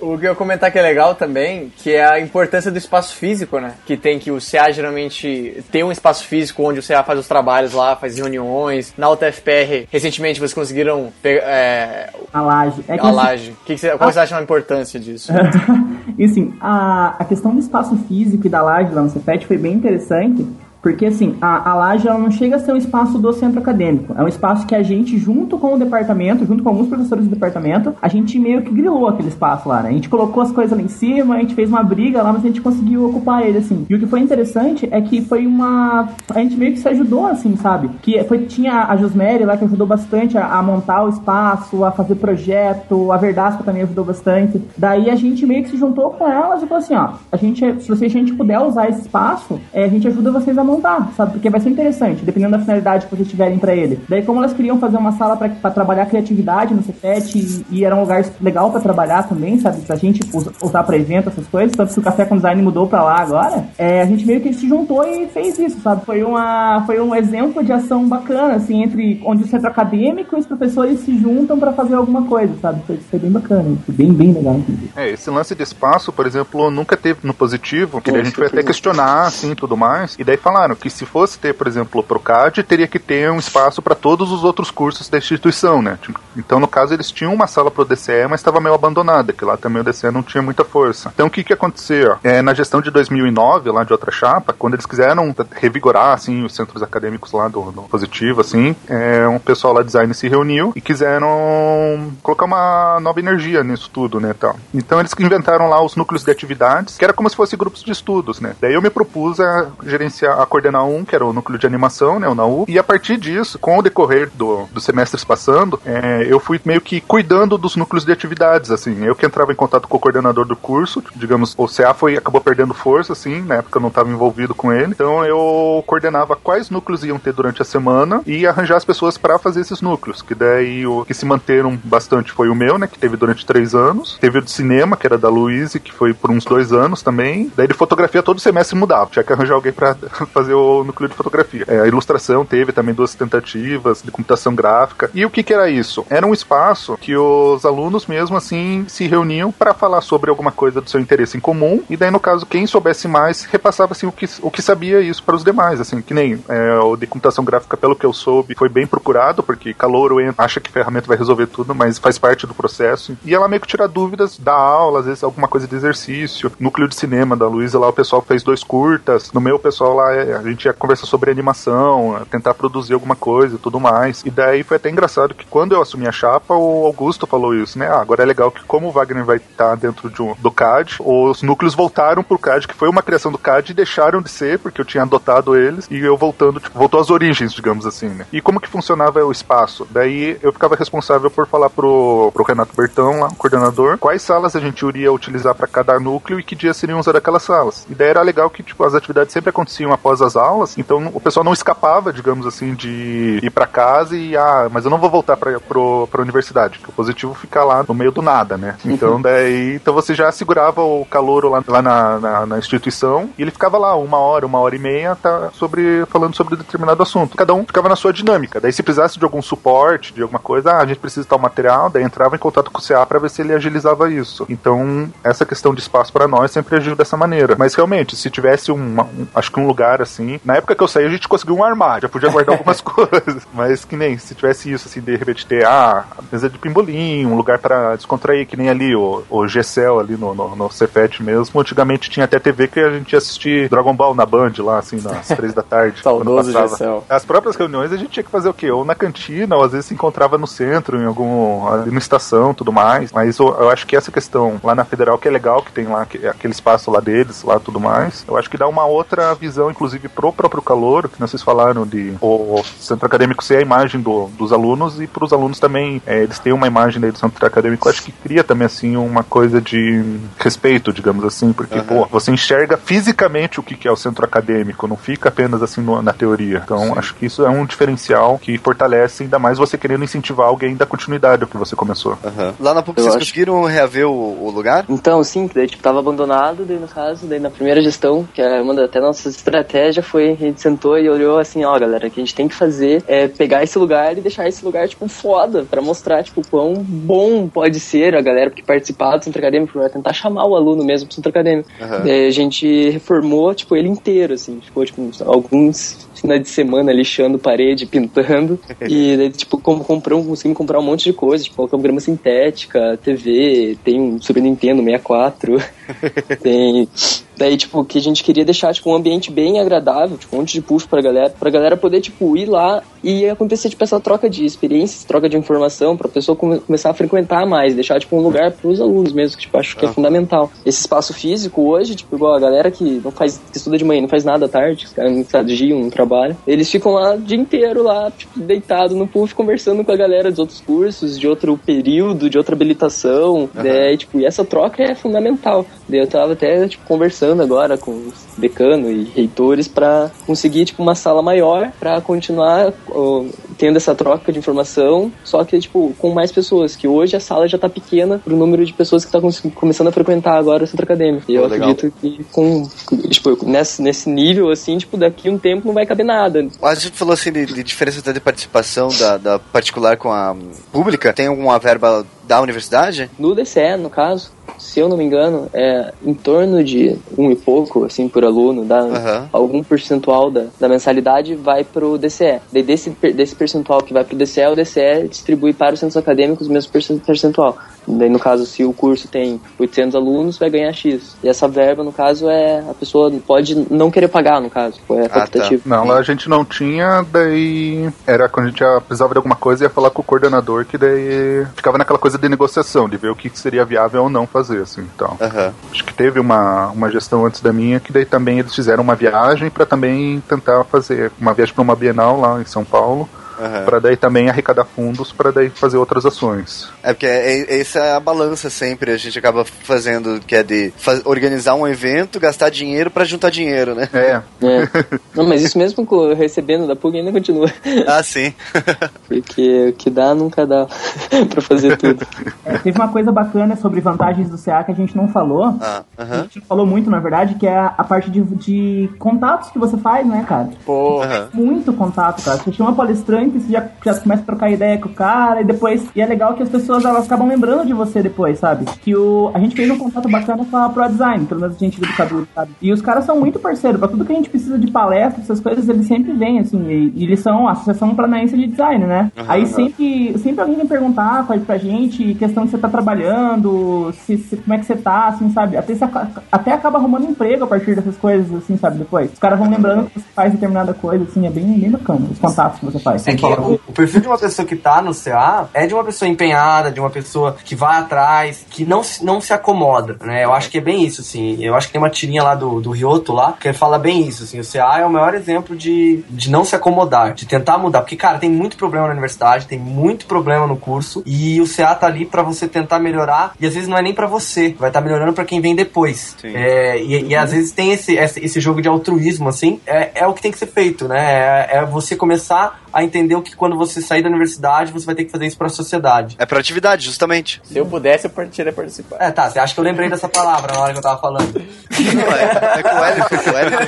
O 0.00 0.18
que 0.18 0.26
eu 0.26 0.30
ia 0.30 0.34
comentar 0.34 0.70
que 0.70 0.78
é 0.78 0.82
legal 0.82 1.16
também, 1.16 1.72
que 1.76 1.92
é 1.92 2.04
a 2.04 2.20
importância 2.20 2.70
do 2.70 2.78
espaço 2.78 3.16
físico, 3.16 3.58
né? 3.58 3.74
Que 3.84 3.96
tem 3.96 4.18
que 4.18 4.30
o 4.30 4.38
CA 4.38 4.70
geralmente 4.70 5.64
tem 5.72 5.82
um 5.82 5.90
espaço 5.90 6.24
físico 6.24 6.62
onde 6.62 6.78
o 6.78 6.86
CA 6.86 7.02
faz 7.02 7.18
os 7.18 7.26
trabalhos 7.26 7.72
lá, 7.72 7.96
faz 7.96 8.16
reuniões. 8.16 8.94
Na 8.96 9.10
UTFPR, 9.10 9.88
recentemente 9.90 10.38
vocês 10.38 10.54
conseguiram 10.54 11.12
pegar 11.20 11.42
é, 11.44 12.10
A 12.32 12.42
laje. 12.42 12.84
É 12.86 12.96
que, 12.96 13.00
a 13.00 13.08
assim, 13.08 13.16
laje. 13.16 13.56
Que 13.66 13.74
que 13.74 13.80
você, 13.80 13.98
qual 13.98 14.12
você 14.12 14.20
acha 14.20 14.38
a 14.38 14.42
importância 14.42 15.00
disso? 15.00 15.32
e 16.16 16.24
assim, 16.24 16.54
a, 16.60 17.16
a 17.18 17.24
questão 17.24 17.52
do 17.52 17.58
espaço 17.58 17.96
físico 18.06 18.46
e 18.46 18.50
da 18.50 18.62
laje 18.62 18.92
lá 18.92 19.02
no 19.02 19.10
Cefet 19.10 19.46
foi 19.46 19.58
bem 19.58 19.72
interessante, 19.72 20.46
porque 20.84 21.06
assim, 21.06 21.34
a, 21.40 21.70
a 21.70 21.74
laje 21.74 22.06
ela 22.06 22.18
não 22.18 22.30
chega 22.30 22.56
a 22.56 22.58
ser 22.58 22.74
um 22.74 22.76
espaço 22.76 23.18
do 23.18 23.32
centro 23.32 23.58
acadêmico, 23.58 24.14
é 24.18 24.22
um 24.22 24.28
espaço 24.28 24.66
que 24.66 24.74
a 24.74 24.82
gente, 24.82 25.16
junto 25.16 25.58
com 25.58 25.72
o 25.74 25.78
departamento, 25.78 26.44
junto 26.44 26.62
com 26.62 26.68
alguns 26.68 26.88
professores 26.88 27.24
do 27.24 27.30
departamento, 27.30 27.94
a 28.02 28.06
gente 28.06 28.38
meio 28.38 28.60
que 28.60 28.70
grilou 28.70 29.08
aquele 29.08 29.28
espaço 29.28 29.66
lá, 29.66 29.82
né? 29.82 29.88
A 29.88 29.92
gente 29.92 30.10
colocou 30.10 30.42
as 30.42 30.52
coisas 30.52 30.76
lá 30.76 30.84
em 30.84 30.88
cima, 30.88 31.36
a 31.36 31.38
gente 31.38 31.54
fez 31.54 31.70
uma 31.70 31.82
briga 31.82 32.22
lá, 32.22 32.34
mas 32.34 32.44
a 32.44 32.48
gente 32.48 32.60
conseguiu 32.60 33.06
ocupar 33.06 33.46
ele, 33.46 33.56
assim. 33.56 33.86
E 33.88 33.94
o 33.94 33.98
que 33.98 34.04
foi 34.04 34.20
interessante 34.20 34.86
é 34.90 35.00
que 35.00 35.22
foi 35.22 35.46
uma... 35.46 36.10
A 36.28 36.38
gente 36.40 36.54
meio 36.54 36.72
que 36.72 36.78
se 36.78 36.88
ajudou, 36.90 37.26
assim, 37.28 37.56
sabe? 37.56 37.88
Que 38.02 38.22
foi, 38.24 38.40
tinha 38.40 38.84
a 38.84 38.94
Josmeri 38.96 39.46
lá 39.46 39.56
que 39.56 39.64
ajudou 39.64 39.86
bastante 39.86 40.36
a, 40.36 40.46
a 40.46 40.62
montar 40.62 41.02
o 41.02 41.08
espaço, 41.08 41.82
a 41.82 41.92
fazer 41.92 42.16
projeto, 42.16 43.10
a 43.10 43.16
Verdasca 43.16 43.64
também 43.64 43.84
ajudou 43.84 44.04
bastante. 44.04 44.60
Daí 44.76 45.08
a 45.08 45.14
gente 45.14 45.46
meio 45.46 45.62
que 45.62 45.70
se 45.70 45.78
juntou 45.78 46.10
com 46.10 46.28
elas 46.30 46.62
e 46.62 46.66
falou 46.66 46.84
assim, 46.84 46.94
ó, 46.94 47.12
a 47.32 47.38
gente, 47.38 47.60
se 47.80 47.88
vocês, 47.88 48.14
a 48.14 48.18
gente 48.18 48.34
puder 48.34 48.60
usar 48.60 48.90
esse 48.90 49.00
espaço, 49.00 49.58
é, 49.72 49.84
a 49.84 49.88
gente 49.88 50.06
ajuda 50.06 50.30
vocês 50.30 50.58
a 50.58 50.62
montar, 50.62 50.73
sabe? 51.16 51.32
Porque 51.32 51.50
vai 51.50 51.60
ser 51.60 51.70
interessante, 51.70 52.24
dependendo 52.24 52.52
da 52.52 52.58
finalidade 52.58 53.06
que 53.06 53.14
vocês 53.16 53.28
tiverem 53.28 53.58
pra 53.58 53.74
ele. 53.74 54.00
Daí 54.08 54.22
como 54.22 54.38
elas 54.38 54.52
queriam 54.52 54.78
fazer 54.78 54.96
uma 54.96 55.12
sala 55.12 55.36
pra, 55.36 55.48
pra 55.48 55.70
trabalhar 55.70 56.06
criatividade 56.06 56.74
no 56.74 56.82
Cefet 56.82 57.36
e, 57.38 57.64
e 57.70 57.84
era 57.84 57.94
um 57.94 58.00
lugar 58.00 58.24
legal 58.40 58.70
pra 58.70 58.80
trabalhar 58.80 59.22
também, 59.28 59.58
sabe? 59.60 59.80
Pra 59.82 59.96
gente 59.96 60.20
us- 60.34 60.50
usar 60.62 60.82
pra 60.84 60.96
evento, 60.96 61.28
essas 61.28 61.46
coisas, 61.46 61.76
tanto 61.76 61.92
que 61.92 62.00
o 62.00 62.02
Café 62.02 62.24
com 62.24 62.36
Design 62.36 62.62
mudou 62.62 62.86
pra 62.86 63.02
lá 63.02 63.20
agora, 63.20 63.64
é, 63.78 64.02
a 64.02 64.06
gente 64.06 64.26
meio 64.26 64.40
que 64.40 64.52
se 64.52 64.68
juntou 64.68 65.04
e 65.06 65.26
fez 65.28 65.58
isso, 65.58 65.80
sabe? 65.80 66.04
Foi, 66.04 66.22
uma, 66.22 66.82
foi 66.86 67.00
um 67.00 67.14
exemplo 67.14 67.62
de 67.64 67.72
ação 67.72 68.06
bacana, 68.08 68.54
assim, 68.54 68.82
entre 68.82 69.20
onde 69.24 69.44
o 69.44 69.46
centro 69.48 69.68
acadêmico 69.68 70.36
e 70.36 70.38
os 70.40 70.46
professores 70.46 71.00
se 71.00 71.16
juntam 71.18 71.58
pra 71.58 71.72
fazer 71.72 71.94
alguma 71.94 72.22
coisa, 72.24 72.52
sabe? 72.60 72.80
Foi, 72.86 72.96
foi 72.96 73.18
bem 73.18 73.30
bacana, 73.30 73.76
foi 73.84 73.94
bem, 73.94 74.12
bem 74.12 74.32
legal. 74.32 74.60
É, 74.96 75.08
esse 75.10 75.30
lance 75.30 75.54
de 75.54 75.62
espaço, 75.62 76.12
por 76.12 76.26
exemplo, 76.26 76.70
nunca 76.70 76.96
teve 76.96 77.20
no 77.22 77.34
positivo, 77.34 78.00
que 78.00 78.10
a 78.10 78.22
gente 78.22 78.36
foi 78.36 78.46
até 78.46 78.62
questionar, 78.62 79.26
assim, 79.26 79.52
e 79.52 79.54
tudo 79.54 79.76
mais, 79.76 80.16
e 80.18 80.24
daí 80.24 80.36
que 80.74 80.88
se 80.88 81.04
fosse 81.04 81.38
ter, 81.38 81.52
por 81.54 81.66
exemplo, 81.66 82.00
o 82.00 82.04
Procad, 82.04 82.56
teria 82.62 82.86
que 82.86 82.98
ter 82.98 83.30
um 83.30 83.38
espaço 83.38 83.82
para 83.82 83.94
todos 83.94 84.32
os 84.32 84.44
outros 84.44 84.70
cursos 84.70 85.08
da 85.08 85.18
instituição, 85.18 85.82
né? 85.82 85.98
Tipo, 86.00 86.20
Então, 86.36 86.58
no 86.58 86.68
caso, 86.68 86.94
eles 86.94 87.10
tinham 87.10 87.32
uma 87.34 87.46
sala 87.46 87.70
pro 87.70 87.84
DCE, 87.84 88.26
mas 88.28 88.40
estava 88.40 88.60
meio 88.60 88.74
abandonada, 88.74 89.32
que 89.32 89.44
lá 89.44 89.56
também 89.56 89.82
o 89.82 89.84
DCE 89.84 90.10
não 90.10 90.22
tinha 90.22 90.42
muita 90.42 90.64
força. 90.64 91.10
Então, 91.14 91.26
o 91.26 91.30
que 91.30 91.44
que 91.44 91.52
aconteceu? 91.52 92.16
É, 92.22 92.40
na 92.40 92.54
gestão 92.54 92.80
de 92.80 92.90
2009, 92.90 93.70
lá 93.70 93.84
de 93.84 93.92
outra 93.92 94.10
chapa, 94.10 94.52
quando 94.52 94.74
eles 94.74 94.86
quiseram 94.86 95.34
revigorar, 95.52 96.12
assim, 96.14 96.44
os 96.44 96.54
centros 96.54 96.82
acadêmicos 96.82 97.32
lá 97.32 97.48
do, 97.48 97.72
do 97.72 97.82
positivo, 97.82 98.40
assim, 98.40 98.74
é, 98.88 99.26
um 99.26 99.38
pessoal 99.38 99.74
lá 99.74 99.80
de 99.80 99.86
design 99.86 100.14
se 100.14 100.28
reuniu 100.28 100.72
e 100.74 100.80
quiseram 100.80 102.12
colocar 102.22 102.44
uma 102.44 102.98
nova 103.00 103.18
energia 103.18 103.62
nisso 103.62 103.90
tudo, 103.92 104.20
né, 104.20 104.34
tal. 104.38 104.56
Então, 104.72 105.00
eles 105.00 105.12
inventaram 105.18 105.68
lá 105.68 105.82
os 105.82 105.96
núcleos 105.96 106.24
de 106.24 106.30
atividades, 106.30 106.96
que 106.96 107.04
era 107.04 107.12
como 107.12 107.28
se 107.28 107.36
fossem 107.36 107.58
grupos 107.58 107.82
de 107.82 107.92
estudos, 107.92 108.40
né. 108.40 108.54
Daí 108.60 108.74
eu 108.74 108.82
me 108.82 108.90
propus 108.90 109.40
a 109.40 109.68
gerenciar, 109.84 110.40
a 110.40 110.46
coordenar 110.54 110.86
um, 110.86 111.04
que 111.04 111.16
era 111.16 111.26
o 111.26 111.32
núcleo 111.32 111.58
de 111.58 111.66
animação, 111.66 112.20
né, 112.20 112.28
o 112.28 112.34
NAU, 112.34 112.64
e 112.68 112.78
a 112.78 112.84
partir 112.84 113.16
disso, 113.16 113.58
com 113.58 113.76
o 113.76 113.82
decorrer 113.82 114.30
do, 114.34 114.68
dos 114.72 114.84
semestres 114.84 115.24
passando, 115.24 115.80
é, 115.84 116.24
eu 116.28 116.38
fui 116.38 116.60
meio 116.64 116.80
que 116.80 117.00
cuidando 117.00 117.58
dos 117.58 117.74
núcleos 117.74 118.04
de 118.04 118.12
atividades, 118.12 118.70
assim, 118.70 119.04
eu 119.04 119.16
que 119.16 119.26
entrava 119.26 119.50
em 119.50 119.56
contato 119.56 119.88
com 119.88 119.96
o 119.96 120.00
coordenador 120.00 120.44
do 120.44 120.54
curso, 120.54 121.02
digamos, 121.16 121.54
o 121.58 121.66
CA 121.66 121.92
foi, 121.92 122.16
acabou 122.16 122.40
perdendo 122.40 122.72
força, 122.72 123.12
assim, 123.12 123.42
na 123.42 123.56
época 123.56 123.78
eu 123.78 123.82
não 123.82 123.88
estava 123.88 124.08
envolvido 124.08 124.54
com 124.54 124.72
ele, 124.72 124.92
então 124.92 125.24
eu 125.24 125.82
coordenava 125.88 126.36
quais 126.36 126.70
núcleos 126.70 127.02
iam 127.02 127.18
ter 127.18 127.32
durante 127.32 127.60
a 127.60 127.64
semana 127.64 128.22
e 128.24 128.46
arranjar 128.46 128.76
as 128.76 128.84
pessoas 128.84 129.18
para 129.18 129.40
fazer 129.40 129.60
esses 129.60 129.82
núcleos, 129.82 130.22
que 130.22 130.36
daí 130.36 130.86
o 130.86 131.04
que 131.04 131.14
se 131.14 131.26
manteram 131.26 131.76
bastante 131.82 132.30
foi 132.30 132.48
o 132.48 132.54
meu, 132.54 132.78
né, 132.78 132.86
que 132.86 132.98
teve 132.98 133.16
durante 133.16 133.44
três 133.44 133.74
anos, 133.74 134.18
teve 134.20 134.38
o 134.38 134.42
de 134.42 134.52
cinema, 134.52 134.96
que 134.96 135.04
era 135.04 135.18
da 135.18 135.28
Luiz, 135.28 135.72
que 135.82 135.92
foi 135.92 136.14
por 136.14 136.30
uns 136.30 136.44
dois 136.44 136.72
anos 136.72 137.02
também, 137.02 137.50
daí 137.56 137.66
de 137.66 137.74
fotografia 137.74 138.22
todo 138.22 138.38
semestre 138.38 138.78
mudava, 138.78 139.10
tinha 139.10 139.24
que 139.24 139.32
arranjar 139.32 139.54
alguém 139.54 139.72
para 139.72 139.96
fazer 140.32 140.43
o 140.52 140.84
núcleo 140.84 141.08
de 141.08 141.14
fotografia. 141.14 141.64
É, 141.68 141.80
a 141.80 141.86
ilustração 141.86 142.44
teve 142.44 142.72
também 142.72 142.94
duas 142.94 143.14
tentativas 143.14 144.02
de 144.02 144.10
computação 144.10 144.54
gráfica. 144.54 145.10
E 145.14 145.24
o 145.24 145.30
que, 145.30 145.42
que 145.42 145.54
era 145.54 145.70
isso? 145.70 146.04
Era 146.10 146.26
um 146.26 146.32
espaço 146.32 146.96
que 147.00 147.16
os 147.16 147.64
alunos 147.64 148.06
mesmo 148.06 148.36
assim 148.36 148.84
se 148.88 149.06
reuniam 149.06 149.52
para 149.52 149.74
falar 149.74 150.00
sobre 150.00 150.30
alguma 150.30 150.52
coisa 150.52 150.80
do 150.80 150.90
seu 150.90 151.00
interesse 151.00 151.36
em 151.36 151.40
comum, 151.40 151.82
e 151.88 151.96
daí 151.96 152.10
no 152.10 152.20
caso 152.20 152.46
quem 152.46 152.66
soubesse 152.66 153.06
mais 153.06 153.44
repassava 153.44 153.92
assim 153.92 154.06
o 154.06 154.12
que, 154.12 154.26
o 154.42 154.50
que 154.50 154.62
sabia 154.62 155.00
isso 155.00 155.22
para 155.22 155.36
os 155.36 155.44
demais, 155.44 155.80
assim, 155.80 156.00
que 156.00 156.14
nem 156.14 156.42
é, 156.48 156.78
o 156.78 156.96
de 156.96 157.06
computação 157.06 157.44
gráfica, 157.44 157.76
pelo 157.76 157.96
que 157.96 158.06
eu 158.06 158.12
soube, 158.12 158.54
foi 158.56 158.68
bem 158.68 158.86
procurado, 158.86 159.42
porque 159.42 159.74
calouro 159.74 160.16
acha 160.38 160.60
que 160.60 160.70
ferramenta 160.70 161.06
vai 161.06 161.16
resolver 161.16 161.46
tudo, 161.46 161.74
mas 161.74 161.98
faz 161.98 162.18
parte 162.18 162.46
do 162.46 162.54
processo. 162.54 163.16
E 163.24 163.34
ela 163.34 163.48
meio 163.48 163.60
que 163.60 163.68
tira 163.68 163.88
dúvidas 163.88 164.38
da 164.38 164.54
aula, 164.54 165.00
às 165.00 165.06
vezes 165.06 165.24
alguma 165.24 165.48
coisa 165.48 165.66
de 165.66 165.74
exercício. 165.74 166.50
Núcleo 166.58 166.88
de 166.88 166.94
cinema 166.94 167.36
da 167.36 167.46
Luísa 167.46 167.78
lá, 167.78 167.88
o 167.88 167.92
pessoal 167.92 168.22
fez 168.22 168.42
dois 168.42 168.62
curtas. 168.62 169.32
No 169.32 169.40
meu, 169.40 169.56
o 169.56 169.58
pessoal 169.58 169.94
lá, 169.94 170.12
é, 170.14 170.23
a 170.32 170.42
gente 170.42 170.64
ia 170.64 170.72
conversar 170.72 171.06
sobre 171.06 171.30
animação, 171.30 172.20
tentar 172.30 172.54
produzir 172.54 172.94
alguma 172.94 173.16
coisa 173.16 173.56
e 173.56 173.58
tudo 173.58 173.80
mais. 173.80 174.22
E 174.24 174.30
daí 174.30 174.62
foi 174.62 174.76
até 174.76 174.90
engraçado 174.90 175.34
que 175.34 175.46
quando 175.46 175.72
eu 175.72 175.82
assumi 175.82 176.06
a 176.06 176.12
chapa, 176.12 176.54
o 176.54 176.86
Augusto 176.86 177.26
falou 177.26 177.54
isso, 177.54 177.78
né? 177.78 177.88
Ah, 177.88 178.00
agora 178.00 178.22
é 178.22 178.26
legal 178.26 178.50
que 178.50 178.64
como 178.64 178.88
o 178.88 178.92
Wagner 178.92 179.24
vai 179.24 179.36
estar 179.36 179.76
dentro 179.76 180.10
de 180.10 180.22
um, 180.22 180.34
do 180.38 180.50
CAD, 180.50 180.96
os 181.00 181.42
núcleos 181.42 181.74
voltaram 181.74 182.22
pro 182.22 182.38
CAD, 182.38 182.68
que 182.68 182.74
foi 182.74 182.88
uma 182.88 183.02
criação 183.02 183.30
do 183.30 183.38
CAD 183.38 183.72
e 183.72 183.74
deixaram 183.74 184.20
de 184.20 184.30
ser, 184.30 184.58
porque 184.58 184.80
eu 184.80 184.84
tinha 184.84 185.02
adotado 185.02 185.56
eles, 185.56 185.86
e 185.90 185.98
eu 185.98 186.16
voltando, 186.16 186.60
tipo, 186.60 186.78
voltou 186.78 187.00
às 187.00 187.10
origens, 187.10 187.52
digamos 187.52 187.86
assim, 187.86 188.08
né? 188.08 188.26
E 188.32 188.40
como 188.40 188.60
que 188.60 188.68
funcionava 188.68 189.24
o 189.24 189.32
espaço? 189.32 189.86
Daí 189.90 190.38
eu 190.42 190.52
ficava 190.52 190.76
responsável 190.76 191.30
por 191.30 191.46
falar 191.46 191.70
pro, 191.70 192.30
pro 192.32 192.44
Renato 192.44 192.74
Bertão, 192.76 193.20
lá, 193.20 193.28
o 193.28 193.36
coordenador, 193.36 193.98
quais 193.98 194.22
salas 194.22 194.56
a 194.56 194.60
gente 194.60 194.84
iria 194.86 195.12
utilizar 195.12 195.54
para 195.54 195.66
cada 195.66 195.98
núcleo 195.98 196.38
e 196.38 196.42
que 196.42 196.56
dias 196.56 196.76
seriam 196.76 196.98
usadas 196.98 197.18
aquelas 197.18 197.42
salas. 197.42 197.86
E 197.88 197.94
daí 197.94 198.08
era 198.08 198.22
legal 198.22 198.50
que, 198.50 198.62
tipo, 198.62 198.82
as 198.84 198.94
atividades 198.94 199.32
sempre 199.32 199.50
aconteciam 199.50 199.92
após 199.92 200.13
as 200.20 200.36
aulas, 200.36 200.76
então 200.78 201.10
o 201.12 201.20
pessoal 201.20 201.44
não 201.44 201.52
escapava, 201.52 202.12
digamos 202.12 202.46
assim, 202.46 202.74
de 202.74 203.40
ir 203.42 203.50
para 203.50 203.66
casa 203.66 204.16
e, 204.16 204.36
ah, 204.36 204.68
mas 204.70 204.84
eu 204.84 204.90
não 204.90 204.98
vou 204.98 205.10
voltar 205.10 205.36
pra, 205.36 205.58
pro, 205.60 206.06
pra 206.10 206.22
universidade, 206.22 206.78
que 206.78 206.88
o 206.88 206.92
positivo 206.92 207.34
fica 207.34 207.64
lá 207.64 207.84
no 207.86 207.94
meio 207.94 208.12
do 208.12 208.22
nada, 208.22 208.56
né? 208.56 208.76
Então 208.84 209.20
daí, 209.20 209.74
então 209.74 209.94
você 209.94 210.14
já 210.14 210.30
segurava 210.30 210.82
o 210.82 211.04
calor 211.04 211.44
lá, 211.46 211.62
lá 211.66 211.82
na, 211.82 212.18
na, 212.18 212.46
na, 212.46 212.58
instituição 212.58 213.28
e 213.38 213.42
ele 213.42 213.50
ficava 213.50 213.78
lá 213.78 213.96
uma 213.96 214.18
hora, 214.18 214.46
uma 214.46 214.58
hora 214.58 214.76
e 214.76 214.78
meia, 214.78 215.16
tá, 215.16 215.50
sobre, 215.52 216.04
falando 216.06 216.34
sobre 216.34 216.56
determinado 216.56 217.02
assunto. 217.02 217.36
Cada 217.36 217.54
um 217.54 217.64
ficava 217.64 217.88
na 217.88 217.96
sua 217.96 218.12
dinâmica. 218.12 218.60
Daí 218.60 218.72
se 218.72 218.82
precisasse 218.82 219.18
de 219.18 219.24
algum 219.24 219.42
suporte, 219.42 220.12
de 220.12 220.22
alguma 220.22 220.38
coisa, 220.38 220.72
ah, 220.72 220.82
a 220.82 220.86
gente 220.86 220.98
precisa 220.98 221.22
de 221.22 221.28
tal 221.28 221.38
material, 221.38 221.90
daí 221.90 222.02
entrava 222.02 222.36
em 222.36 222.38
contato 222.38 222.70
com 222.70 222.78
o 222.78 222.82
CA 222.82 223.04
para 223.06 223.18
ver 223.18 223.30
se 223.30 223.42
ele 223.42 223.52
agilizava 223.52 224.10
isso. 224.10 224.46
Então, 224.48 225.10
essa 225.22 225.44
questão 225.44 225.74
de 225.74 225.80
espaço 225.80 226.12
para 226.12 226.28
nós 226.28 226.50
sempre 226.50 226.76
agiu 226.76 226.94
dessa 226.94 227.16
maneira. 227.16 227.56
Mas 227.58 227.74
realmente, 227.74 228.16
se 228.16 228.30
tivesse 228.30 228.70
um, 228.70 229.00
um, 229.00 229.26
acho 229.34 229.50
que 229.50 229.60
um 229.60 229.66
lugar 229.66 230.00
assim, 230.04 230.40
na 230.44 230.56
época 230.56 230.74
que 230.74 230.82
eu 230.82 230.88
saí 230.88 231.04
a 231.04 231.10
gente 231.10 231.28
conseguiu 231.28 231.56
um 231.56 231.64
armário, 231.64 232.02
já 232.02 232.08
podia 232.08 232.30
guardar 232.30 232.54
algumas 232.56 232.80
coisas. 232.80 233.46
Mas 233.52 233.84
que 233.84 233.96
nem 233.96 234.16
se 234.16 234.34
tivesse 234.34 234.72
isso 234.72 234.88
assim, 234.88 235.00
de 235.00 235.16
repente 235.16 235.46
ter 235.46 235.66
ah, 235.66 236.04
mesa 236.30 236.48
de 236.48 236.58
pimbolim, 236.58 237.26
um 237.26 237.36
lugar 237.36 237.58
para 237.58 237.96
descontrair, 237.96 238.46
que 238.46 238.56
nem 238.56 238.68
ali 238.68 238.94
o, 238.94 239.24
o 239.28 239.46
Gcel 239.48 239.98
ali 239.98 240.16
no, 240.16 240.34
no, 240.34 240.54
no 240.54 240.70
Cefet 240.70 241.22
mesmo. 241.22 241.60
Antigamente 241.60 242.10
tinha 242.10 242.24
até 242.24 242.38
TV 242.38 242.68
que 242.68 242.80
a 242.80 242.90
gente 242.90 243.12
ia 243.12 243.18
assistir 243.18 243.68
Dragon 243.68 243.94
Ball 243.94 244.14
na 244.14 244.26
Band 244.26 244.52
lá, 244.58 244.78
assim, 244.78 245.00
nas 245.00 245.28
três 245.28 245.52
da 245.52 245.62
tarde. 245.62 246.00
Saudoso 246.02 246.52
Gcel. 246.52 247.04
As 247.08 247.24
próprias 247.24 247.56
reuniões 247.56 247.92
a 247.92 247.96
gente 247.96 248.10
tinha 248.10 248.24
que 248.24 248.30
fazer 248.30 248.48
o 248.48 248.54
quê? 248.54 248.70
Ou 248.70 248.84
na 248.84 248.94
cantina, 248.94 249.56
ou 249.56 249.64
às 249.64 249.72
vezes 249.72 249.86
se 249.86 249.94
encontrava 249.94 250.38
no 250.38 250.46
centro, 250.46 251.00
em 251.00 251.06
algum. 251.06 251.66
ali 251.68 251.90
na 251.90 251.98
estação 251.98 252.54
tudo 252.54 252.72
mais. 252.72 253.12
Mas 253.12 253.38
eu, 253.38 253.48
eu 253.48 253.70
acho 253.70 253.86
que 253.86 253.96
essa 253.96 254.10
questão 254.10 254.60
lá 254.62 254.74
na 254.74 254.84
Federal 254.84 255.18
que 255.18 255.28
é 255.28 255.30
legal, 255.30 255.62
que 255.62 255.72
tem 255.72 255.86
lá 255.86 256.04
que, 256.04 256.26
aquele 256.26 256.52
espaço 256.52 256.90
lá 256.90 257.00
deles, 257.00 257.42
lá 257.42 257.58
tudo 257.58 257.80
mais, 257.80 258.24
eu 258.26 258.36
acho 258.36 258.50
que 258.50 258.56
dá 258.56 258.66
uma 258.66 258.84
outra 258.84 259.34
visão, 259.34 259.70
inclusive, 259.70 259.93
pro 260.00 260.32
próprio 260.32 260.62
calor, 260.62 261.08
que 261.08 261.18
vocês 261.20 261.42
falaram 261.42 261.86
de 261.86 262.14
o 262.20 262.62
centro 262.78 263.06
acadêmico 263.06 263.44
ser 263.44 263.58
a 263.58 263.62
imagem 263.62 264.00
do, 264.00 264.28
dos 264.38 264.52
alunos 264.52 265.00
e 265.00 265.06
para 265.06 265.24
os 265.24 265.32
alunos 265.32 265.58
também, 265.58 266.00
é, 266.06 266.22
eles 266.22 266.38
têm 266.38 266.52
uma 266.52 266.66
imagem 266.66 267.00
do 267.00 267.18
centro 267.18 267.46
acadêmico, 267.46 267.88
acho 267.88 268.02
que 268.02 268.12
cria 268.12 268.44
também, 268.44 268.66
assim, 268.66 268.96
uma 268.96 269.22
coisa 269.22 269.60
de 269.60 270.02
respeito, 270.38 270.92
digamos 270.92 271.24
assim, 271.24 271.52
porque, 271.52 271.78
uhum. 271.78 271.84
pô, 271.84 272.06
você 272.10 272.30
enxerga 272.30 272.76
fisicamente 272.76 273.60
o 273.60 273.62
que, 273.62 273.76
que 273.76 273.88
é 273.88 273.92
o 273.92 273.96
centro 273.96 274.24
acadêmico, 274.24 274.86
não 274.86 274.96
fica 274.96 275.28
apenas 275.28 275.62
assim 275.62 275.80
no, 275.80 276.00
na 276.02 276.12
teoria. 276.12 276.62
Então, 276.64 276.78
Sim. 276.78 276.92
acho 276.96 277.14
que 277.14 277.26
isso 277.26 277.44
é 277.44 277.48
um 277.48 277.64
diferencial 277.64 278.38
que 278.38 278.56
fortalece 278.58 279.24
ainda 279.24 279.38
mais 279.38 279.58
você 279.58 279.76
querendo 279.76 280.04
incentivar 280.04 280.46
alguém 280.46 280.76
da 280.76 280.86
continuidade 280.86 281.42
ao 281.42 281.48
que 281.48 281.56
você 281.56 281.76
começou. 281.76 282.18
Uhum. 282.24 282.52
Lá 282.60 282.74
na 282.74 282.82
PUC, 282.82 283.00
vocês 283.00 283.14
acho... 283.14 283.18
conseguiram 283.18 283.64
reaver 283.64 284.08
o, 284.08 284.44
o, 284.44 284.50
lugar? 284.50 284.84
Então, 284.88 285.22
sim, 285.22 285.48
daí, 285.52 285.66
tipo, 285.66 285.82
tava 285.82 285.98
abandonado, 285.98 286.64
daí 286.64 286.78
no 286.78 286.88
caso, 286.88 287.26
daí 287.26 287.40
na 287.40 287.50
primeira 287.50 287.82
gestão, 287.82 288.26
que 288.32 288.40
é 288.40 288.60
uma 288.60 288.74
das 288.74 288.84
até 288.84 289.00
nossas 289.00 289.34
estratégias 289.36 289.83
foi, 290.02 290.30
a 290.30 290.34
gente 290.34 290.60
sentou 290.60 290.98
e 290.98 291.08
olhou 291.08 291.38
assim, 291.38 291.64
ó, 291.64 291.78
galera, 291.78 292.06
o 292.06 292.10
que 292.10 292.20
a 292.20 292.24
gente 292.24 292.34
tem 292.34 292.48
que 292.48 292.54
fazer 292.54 293.02
é 293.06 293.28
pegar 293.28 293.62
esse 293.62 293.78
lugar 293.78 294.16
e 294.16 294.20
deixar 294.20 294.48
esse 294.48 294.64
lugar, 294.64 294.88
tipo, 294.88 295.08
foda, 295.08 295.64
para 295.68 295.82
mostrar, 295.82 296.22
tipo, 296.22 296.42
quão 296.48 296.74
bom 296.74 297.48
pode 297.48 297.80
ser 297.80 298.14
a 298.14 298.20
galera 298.20 298.50
que 298.50 298.62
participar 298.62 299.16
do 299.16 299.24
centro 299.24 299.40
acadêmico, 299.40 299.78
vai 299.78 299.88
tentar 299.88 300.12
chamar 300.12 300.46
o 300.46 300.54
aluno 300.54 300.84
mesmo 300.84 301.06
pro 301.06 301.14
centro 301.14 301.30
acadêmico. 301.30 301.68
Uhum. 301.80 302.04
Daí 302.04 302.26
a 302.26 302.30
gente 302.30 302.90
reformou, 302.90 303.54
tipo, 303.54 303.76
ele 303.76 303.88
inteiro, 303.88 304.34
assim, 304.34 304.60
ficou, 304.60 304.84
tipo, 304.84 305.10
alguns 305.24 306.08
finais 306.14 306.42
de 306.42 306.48
semana 306.48 306.92
lixando 306.92 307.38
parede, 307.38 307.86
pintando. 307.86 308.58
e 308.88 309.16
daí, 309.16 309.30
tipo, 309.30 309.58
compramos, 309.58 310.26
conseguimos 310.26 310.56
comprar 310.56 310.78
um 310.78 310.82
monte 310.82 311.04
de 311.04 311.12
coisa, 311.12 311.44
tipo, 311.44 311.56
colocamos 311.56 311.82
grama 311.82 312.00
sintética, 312.00 312.98
TV, 313.02 313.76
tem 313.84 314.00
um 314.00 314.20
Super 314.20 314.42
Nintendo 314.42 314.82
64, 314.82 315.62
tem 316.42 316.88
Daí, 317.36 317.56
tipo, 317.56 317.84
que 317.84 317.98
a 317.98 318.00
gente 318.00 318.22
queria 318.22 318.44
deixar, 318.44 318.72
tipo, 318.72 318.90
um 318.90 318.94
ambiente 318.94 319.30
bem 319.30 319.60
agradável, 319.60 320.16
tipo, 320.16 320.34
um 320.36 320.40
monte 320.40 320.54
de 320.54 320.62
puff 320.62 320.86
pra 320.86 321.00
galera, 321.00 321.30
pra 321.30 321.50
galera 321.50 321.76
poder, 321.76 322.00
tipo, 322.00 322.36
ir 322.36 322.46
lá 322.46 322.82
e 323.02 323.28
acontecer, 323.28 323.68
tipo, 323.68 323.82
essa 323.82 324.00
troca 324.00 324.30
de 324.30 324.44
experiências, 324.44 325.04
troca 325.04 325.28
de 325.28 325.36
informação, 325.36 325.96
pra 325.96 326.08
pessoa 326.08 326.36
come 326.36 326.58
começar 326.60 326.90
a 326.90 326.94
frequentar 326.94 327.46
mais, 327.46 327.74
deixar, 327.74 327.98
tipo, 327.98 328.16
um 328.16 328.20
lugar 328.20 328.52
pros 328.52 328.80
alunos 328.80 329.12
mesmo, 329.12 329.36
que, 329.36 329.42
tipo, 329.42 329.58
acho 329.58 329.76
que 329.76 329.84
é 329.84 329.88
fundamental. 329.88 330.50
Esse 330.64 330.80
espaço 330.80 331.12
físico 331.12 331.62
hoje, 331.62 331.94
tipo, 331.94 332.14
igual 332.14 332.34
a 332.34 332.40
galera 332.40 332.70
que 332.70 333.00
não 333.04 333.10
faz, 333.10 333.40
que 333.50 333.56
estuda 333.56 333.76
de 333.76 333.84
manhã 333.84 334.02
não 334.02 334.08
faz 334.08 334.24
nada 334.24 334.46
à 334.46 334.48
tarde, 334.48 334.86
os 334.86 334.92
caras 334.92 335.12
não 335.12 335.20
estagiam, 335.20 335.80
não 335.80 335.90
trabalham, 335.90 336.36
eles 336.46 336.70
ficam 336.70 336.92
lá 336.92 337.14
o 337.14 337.18
dia 337.18 337.36
inteiro 337.36 337.82
lá, 337.82 338.10
tipo, 338.10 338.38
deitado 338.40 338.94
no 338.94 339.06
puff, 339.06 339.34
conversando 339.34 339.84
com 339.84 339.92
a 339.92 339.96
galera 339.96 340.30
dos 340.30 340.38
outros 340.38 340.60
cursos, 340.60 341.18
de 341.18 341.26
outro 341.26 341.58
período, 341.58 342.30
de 342.30 342.38
outra 342.38 342.54
habilitação, 342.54 343.48
uhum. 343.54 343.62
né, 343.62 343.92
e, 343.92 343.96
tipo, 343.96 344.20
e 344.20 344.24
essa 344.24 344.44
troca 344.44 344.82
é 344.82 344.94
fundamental. 344.94 345.66
Daí 345.88 346.00
eu 346.00 346.06
tava 346.06 346.32
até, 346.32 346.66
tipo, 346.68 346.86
conversando 346.86 347.23
conversando 347.24 347.42
agora 347.42 347.78
com 347.78 348.08
os 348.08 348.23
decano 348.36 348.90
e 348.90 349.04
reitores 349.04 349.68
para 349.68 350.10
conseguir 350.26 350.64
tipo 350.64 350.82
uma 350.82 350.94
sala 350.94 351.22
maior 351.22 351.70
para 351.78 352.00
continuar 352.00 352.72
ó, 352.90 353.24
tendo 353.58 353.76
essa 353.76 353.94
troca 353.94 354.32
de 354.32 354.38
informação, 354.38 355.12
só 355.24 355.44
que 355.44 355.58
tipo 355.58 355.94
com 355.98 356.12
mais 356.12 356.32
pessoas, 356.32 356.76
que 356.76 356.88
hoje 356.88 357.16
a 357.16 357.20
sala 357.20 357.46
já 357.48 357.58
tá 357.58 357.68
pequena 357.68 358.18
pro 358.18 358.36
número 358.36 358.64
de 358.64 358.72
pessoas 358.72 359.04
que 359.04 359.12
tá 359.12 359.20
começando 359.54 359.88
a 359.88 359.92
frequentar 359.92 360.36
agora 360.36 360.64
o 360.64 360.66
centro 360.66 360.84
acadêmico. 360.84 361.30
E 361.30 361.34
eu 361.34 361.46
legal. 361.46 361.70
acredito 361.70 361.92
que 362.00 362.24
com 362.32 362.68
tipo 363.08 363.44
nesse, 363.46 363.82
nesse 363.82 364.08
nível 364.08 364.50
assim, 364.50 364.78
tipo 364.78 364.96
daqui 364.96 365.28
um 365.28 365.38
tempo 365.38 365.66
não 365.66 365.74
vai 365.74 365.86
caber 365.86 366.06
nada. 366.06 366.46
A 366.62 366.74
gente 366.74 366.96
falou 366.96 367.14
assim 367.14 367.32
de, 367.32 367.46
de 367.46 367.62
diferença 367.62 368.12
de 368.12 368.20
participação 368.20 368.88
da, 368.98 369.16
da 369.16 369.38
particular 369.38 369.96
com 369.96 370.12
a 370.12 370.36
pública. 370.72 371.12
Tem 371.12 371.26
alguma 371.26 371.58
verba 371.58 372.04
da 372.26 372.40
universidade? 372.40 373.10
No 373.18 373.34
DCE, 373.34 373.76
no 373.78 373.90
caso, 373.90 374.30
se 374.58 374.80
eu 374.80 374.88
não 374.88 374.96
me 374.96 375.04
engano, 375.04 375.48
é 375.52 375.92
em 376.04 376.14
torno 376.14 376.62
de 376.64 376.96
um 377.16 377.30
e 377.30 377.36
pouco, 377.36 377.84
assim, 377.84 378.08
por 378.08 378.23
aluno, 378.26 378.64
dá 378.64 378.82
uhum. 378.82 379.28
algum 379.32 379.62
percentual 379.62 380.30
da, 380.30 380.46
da 380.58 380.68
mensalidade 380.68 381.34
vai 381.34 381.64
pro 381.64 381.98
DCE. 381.98 382.40
Daí 382.52 382.62
desse, 382.62 382.90
desse 382.90 383.34
percentual 383.34 383.82
que 383.82 383.92
vai 383.92 384.04
pro 384.04 384.16
DCE, 384.16 384.46
o 384.46 384.56
DCE 384.56 385.08
distribui 385.08 385.52
para 385.52 385.74
os 385.74 385.80
centros 385.80 385.96
acadêmicos 385.96 386.46
o 386.46 386.52
mesmo 386.52 386.72
percentual. 387.04 387.58
Daí, 387.86 388.08
no 388.08 388.18
caso, 388.18 388.46
se 388.46 388.64
o 388.64 388.72
curso 388.72 389.08
tem 389.08 389.40
800 389.58 389.94
alunos, 389.94 390.38
vai 390.38 390.50
ganhar 390.50 390.72
X. 390.72 391.16
E 391.22 391.28
essa 391.28 391.46
verba, 391.46 391.84
no 391.84 391.92
caso, 391.92 392.28
é 392.28 392.60
a 392.68 392.74
pessoa 392.74 393.12
pode 393.26 393.54
não 393.70 393.90
querer 393.90 394.08
pagar, 394.08 394.40
no 394.40 394.50
caso. 394.50 394.80
É 394.90 395.08
facultativo. 395.08 395.62
Ah, 395.66 395.68
tá. 395.68 395.76
Não, 395.76 395.86
lá 395.86 395.98
a 395.98 396.02
gente 396.02 396.28
não 396.28 396.44
tinha, 396.44 397.04
daí 397.10 397.90
era 398.06 398.28
quando 398.28 398.46
a 398.46 398.48
gente 398.48 398.64
precisava 398.86 399.12
de 399.12 399.18
alguma 399.18 399.36
coisa, 399.36 399.64
ia 399.64 399.70
falar 399.70 399.90
com 399.90 400.00
o 400.00 400.04
coordenador, 400.04 400.64
que 400.64 400.78
daí 400.78 401.46
ficava 401.54 401.78
naquela 401.78 401.98
coisa 401.98 402.18
de 402.18 402.28
negociação, 402.28 402.88
de 402.88 402.96
ver 402.96 403.10
o 403.10 403.16
que 403.16 403.30
seria 403.38 403.64
viável 403.64 404.04
ou 404.04 404.08
não 404.08 404.26
fazer 404.26 404.62
assim, 404.62 404.88
então. 404.94 405.16
Aham. 405.20 405.52
Acho 405.70 405.84
que 405.84 405.94
teve 405.94 406.18
uma, 406.18 406.68
uma 406.68 406.90
gestão 406.90 407.26
antes 407.26 407.40
da 407.40 407.52
minha 407.52 407.80
que 407.80 407.92
daí 407.92 408.04
também 408.14 408.38
eles 408.38 408.54
fizeram 408.54 408.80
uma 408.80 408.94
viagem 408.94 409.50
para 409.50 409.66
também 409.66 410.22
tentar 410.28 410.62
fazer 410.62 411.10
uma 411.20 411.34
viagem 411.34 411.52
para 411.52 411.62
uma 411.62 411.74
Bienal 411.74 412.20
lá 412.20 412.40
em 412.40 412.44
São 412.44 412.64
Paulo, 412.64 413.08
Aham. 413.40 413.64
para 413.64 413.78
daí 413.80 413.96
também 413.96 414.28
arrecadar 414.28 414.64
fundos 414.64 415.12
para 415.12 415.30
daí 415.30 415.50
fazer 415.50 415.76
outras 415.76 416.04
ações. 416.06 416.68
É 416.82 416.92
porque 416.92 417.06
é, 417.06 417.40
é- 417.40 417.60
essa 417.60 417.78
é 417.78 417.92
a 417.94 418.00
balança 418.00 418.48
sempre 418.50 418.90
a 418.92 418.96
gente 418.96 419.18
acaba 419.18 419.44
fazendo, 419.44 420.20
que 420.26 420.34
é 420.36 420.42
de 420.42 420.72
fa- 420.76 421.00
organizar 421.04 421.54
um 421.54 421.66
evento, 421.66 422.18
gastar 422.20 422.50
dinheiro 422.50 422.90
pra 422.90 423.04
juntar 423.04 423.30
dinheiro, 423.30 423.74
né? 423.74 423.88
É, 423.92 424.20
É. 424.42 424.68
Não, 425.14 425.26
mas 425.26 425.42
isso 425.42 425.56
mesmo 425.58 425.84
com 425.86 426.12
recebendo 426.14 426.66
da 426.66 426.76
PUC 426.76 426.98
ainda 426.98 427.12
continua. 427.12 427.50
Ah, 427.86 428.02
sim. 428.02 428.32
Porque 429.08 429.68
o 429.68 429.72
que 429.74 429.90
dá 429.90 430.14
nunca 430.14 430.46
dá 430.46 430.66
pra 431.30 431.40
fazer 431.40 431.76
tudo. 431.76 432.06
É, 432.44 432.58
teve 432.58 432.78
uma 432.78 432.88
coisa 432.88 433.10
bacana 433.12 433.56
sobre 433.56 433.80
vantagens 433.80 434.28
do 434.28 434.38
CA 434.38 434.64
que 434.64 434.72
a 434.72 434.74
gente 434.74 434.96
não 434.96 435.08
falou. 435.08 435.56
Ah, 435.60 435.82
A 435.98 436.04
gente 436.22 436.40
falou 436.42 436.66
muito, 436.66 436.90
na 436.90 436.98
verdade, 437.00 437.34
que 437.34 437.46
é 437.46 437.56
a, 437.56 437.74
a 437.78 437.84
parte 437.84 438.10
de, 438.10 438.20
de 438.22 438.90
contatos 438.98 439.50
que 439.50 439.58
você 439.58 439.76
faz, 439.78 440.06
né, 440.06 440.24
cara? 440.28 440.50
Porra. 440.64 441.28
Muito 441.32 441.72
contato, 441.72 442.22
cara. 442.24 442.38
Você 442.38 442.52
chama 442.52 442.74
palestrante, 442.74 443.23
você 443.30 443.52
já, 443.52 443.64
já 443.84 443.94
começa 443.94 444.22
a 444.22 444.26
trocar 444.26 444.50
ideia 444.50 444.78
com 444.78 444.88
o 444.88 444.92
cara, 444.94 445.40
e 445.40 445.44
depois. 445.44 445.84
E 445.94 446.00
é 446.00 446.06
legal 446.06 446.34
que 446.34 446.42
as 446.42 446.48
pessoas 446.48 446.84
elas 446.84 447.06
acabam 447.06 447.28
lembrando 447.28 447.66
de 447.66 447.72
você 447.72 448.02
depois, 448.02 448.38
sabe? 448.38 448.64
Que 448.82 448.94
o. 448.96 449.30
A 449.34 449.38
gente 449.38 449.54
fez 449.56 449.70
um 449.70 449.78
contato 449.78 450.08
bacana 450.08 450.44
com 450.44 450.56
a 450.56 450.68
Pro 450.68 450.88
Design, 450.88 451.24
pelo 451.26 451.40
menos 451.40 451.56
a 451.56 451.58
gente 451.58 451.80
do 451.80 451.86
Cadu, 451.96 452.26
sabe? 452.34 452.52
E 452.60 452.72
os 452.72 452.80
caras 452.82 453.04
são 453.04 453.18
muito 453.18 453.38
parceiros. 453.38 453.78
Pra 453.78 453.88
tudo 453.88 454.04
que 454.04 454.12
a 454.12 454.16
gente 454.16 454.30
precisa 454.30 454.58
de 454.58 454.70
palestra, 454.70 455.22
essas 455.22 455.40
coisas, 455.40 455.68
eles 455.68 455.86
sempre 455.86 456.12
vêm, 456.12 456.38
assim. 456.40 456.62
E, 456.68 456.92
e 456.96 457.04
eles 457.04 457.20
são 457.20 457.48
a 457.48 457.52
Associação 457.52 457.94
Paranaense 457.94 458.36
de 458.36 458.46
Design, 458.46 458.84
né? 458.86 459.10
Aí 459.28 459.46
sempre, 459.46 460.18
sempre 460.18 460.40
alguém 460.40 460.56
vem 460.56 460.66
perguntar 460.66 461.26
pra, 461.26 461.38
pra 461.38 461.56
gente 461.58 462.14
questão 462.14 462.44
que 462.44 462.50
você 462.50 462.58
tá 462.58 462.68
trabalhando, 462.68 463.92
se, 463.92 464.16
se- 464.18 464.36
como 464.36 464.54
é 464.54 464.58
que 464.58 464.64
você 464.66 464.76
tá, 464.76 465.08
assim, 465.08 465.30
sabe? 465.30 465.56
Até, 465.56 465.72
aca- 465.72 466.08
até 466.30 466.52
acaba 466.52 466.78
arrumando 466.78 467.04
emprego 467.08 467.44
a 467.44 467.46
partir 467.46 467.74
dessas 467.74 467.96
coisas, 467.96 468.32
assim, 468.34 468.56
sabe? 468.56 468.78
Depois. 468.78 469.12
Os 469.12 469.18
caras 469.18 469.38
vão 469.38 469.48
lembrando 469.50 469.86
que 469.90 470.00
você 470.00 470.06
faz 470.14 470.32
determinada 470.32 470.74
coisa, 470.74 471.04
assim, 471.04 471.26
é 471.26 471.30
bem, 471.30 471.58
bem 471.58 471.70
bacana, 471.70 472.06
os 472.10 472.18
contatos 472.18 472.58
que 472.60 472.66
você 472.66 472.78
faz. 472.78 473.06
É 473.06 473.13
que 473.16 473.24
o, 473.24 473.60
o 473.66 473.72
perfil 473.72 474.00
de 474.00 474.06
uma 474.06 474.18
pessoa 474.18 474.46
que 474.46 474.56
tá 474.56 474.82
no 474.82 474.94
CA 474.94 475.48
é 475.52 475.66
de 475.66 475.74
uma 475.74 475.84
pessoa 475.84 476.08
empenhada, 476.08 476.70
de 476.70 476.80
uma 476.80 476.90
pessoa 476.90 477.36
que 477.44 477.54
vai 477.54 477.78
atrás, 477.78 478.44
que 478.50 478.64
não 478.64 478.82
se, 478.82 479.04
não 479.04 479.20
se 479.20 479.32
acomoda, 479.32 479.96
né? 480.02 480.24
Eu 480.24 480.32
acho 480.32 480.50
que 480.50 480.58
é 480.58 480.60
bem 480.60 480.84
isso, 480.84 481.00
assim. 481.00 481.42
Eu 481.42 481.54
acho 481.54 481.66
que 481.66 481.72
tem 481.72 481.80
uma 481.80 481.90
tirinha 481.90 482.22
lá 482.22 482.34
do, 482.34 482.60
do 482.60 482.70
Ryoto 482.70 483.12
lá, 483.12 483.32
que 483.38 483.48
ele 483.48 483.56
fala 483.56 483.78
bem 483.78 484.06
isso, 484.06 484.24
assim. 484.24 484.40
O 484.40 484.44
CA 484.44 484.80
é 484.80 484.86
o 484.86 484.90
maior 484.90 485.14
exemplo 485.14 485.56
de, 485.56 486.04
de 486.10 486.30
não 486.30 486.44
se 486.44 486.54
acomodar, 486.54 487.14
de 487.14 487.26
tentar 487.26 487.58
mudar. 487.58 487.80
Porque, 487.80 487.96
cara, 487.96 488.18
tem 488.18 488.30
muito 488.30 488.56
problema 488.56 488.86
na 488.86 488.92
universidade, 488.92 489.46
tem 489.46 489.58
muito 489.58 490.06
problema 490.06 490.46
no 490.46 490.56
curso, 490.56 491.02
e 491.06 491.40
o 491.40 491.46
CA 491.48 491.74
tá 491.74 491.86
ali 491.86 492.06
pra 492.06 492.22
você 492.22 492.48
tentar 492.48 492.78
melhorar, 492.78 493.34
e 493.38 493.46
às 493.46 493.54
vezes 493.54 493.68
não 493.68 493.76
é 493.76 493.82
nem 493.82 493.94
pra 493.94 494.06
você, 494.06 494.54
vai 494.58 494.70
estar 494.70 494.80
melhorando 494.80 495.12
pra 495.12 495.24
quem 495.24 495.40
vem 495.40 495.54
depois. 495.54 496.16
É, 496.22 496.80
e, 496.82 497.08
e 497.08 497.16
às 497.16 497.32
vezes 497.32 497.52
tem 497.52 497.72
esse, 497.72 497.94
esse, 497.94 498.24
esse 498.24 498.40
jogo 498.40 498.60
de 498.60 498.68
altruísmo, 498.68 499.28
assim, 499.28 499.60
é, 499.66 499.90
é 499.94 500.06
o 500.06 500.12
que 500.12 500.22
tem 500.22 500.30
que 500.30 500.38
ser 500.38 500.46
feito, 500.46 500.88
né? 500.88 501.48
É, 501.50 501.58
é 501.58 501.64
você 501.64 501.96
começar 501.96 502.60
a 502.72 502.82
entender 502.82 503.03
o 503.12 503.22
que 503.22 503.34
quando 503.34 503.56
você 503.56 503.80
sair 503.82 504.02
da 504.02 504.08
universidade, 504.08 504.72
você 504.72 504.86
vai 504.86 504.94
ter 504.94 505.04
que 505.04 505.10
fazer 505.10 505.26
isso 505.26 505.36
pra 505.36 505.48
sociedade. 505.48 506.14
É 506.18 506.24
proatividade, 506.24 506.84
justamente. 506.86 507.40
Se 507.44 507.58
eu 507.58 507.66
pudesse, 507.66 508.06
eu 508.06 508.10
partiria 508.10 508.52
participar. 508.52 508.96
É, 509.00 509.10
tá, 509.10 509.28
você 509.28 509.38
acha 509.38 509.52
que 509.52 509.58
eu 509.60 509.64
lembrei 509.64 509.90
dessa 509.90 510.08
palavra 510.08 510.52
na 510.52 510.60
hora 510.60 510.72
que 510.72 510.78
eu 510.78 510.82
tava 510.82 511.00
falando. 511.00 511.34
Não, 511.34 512.12
é, 512.16 512.58
é 512.58 512.62
com 512.62 512.76
o 512.76 512.84
Hélio, 512.84 513.04
com 513.08 513.30
o 513.30 513.36
Hélio. 513.36 513.58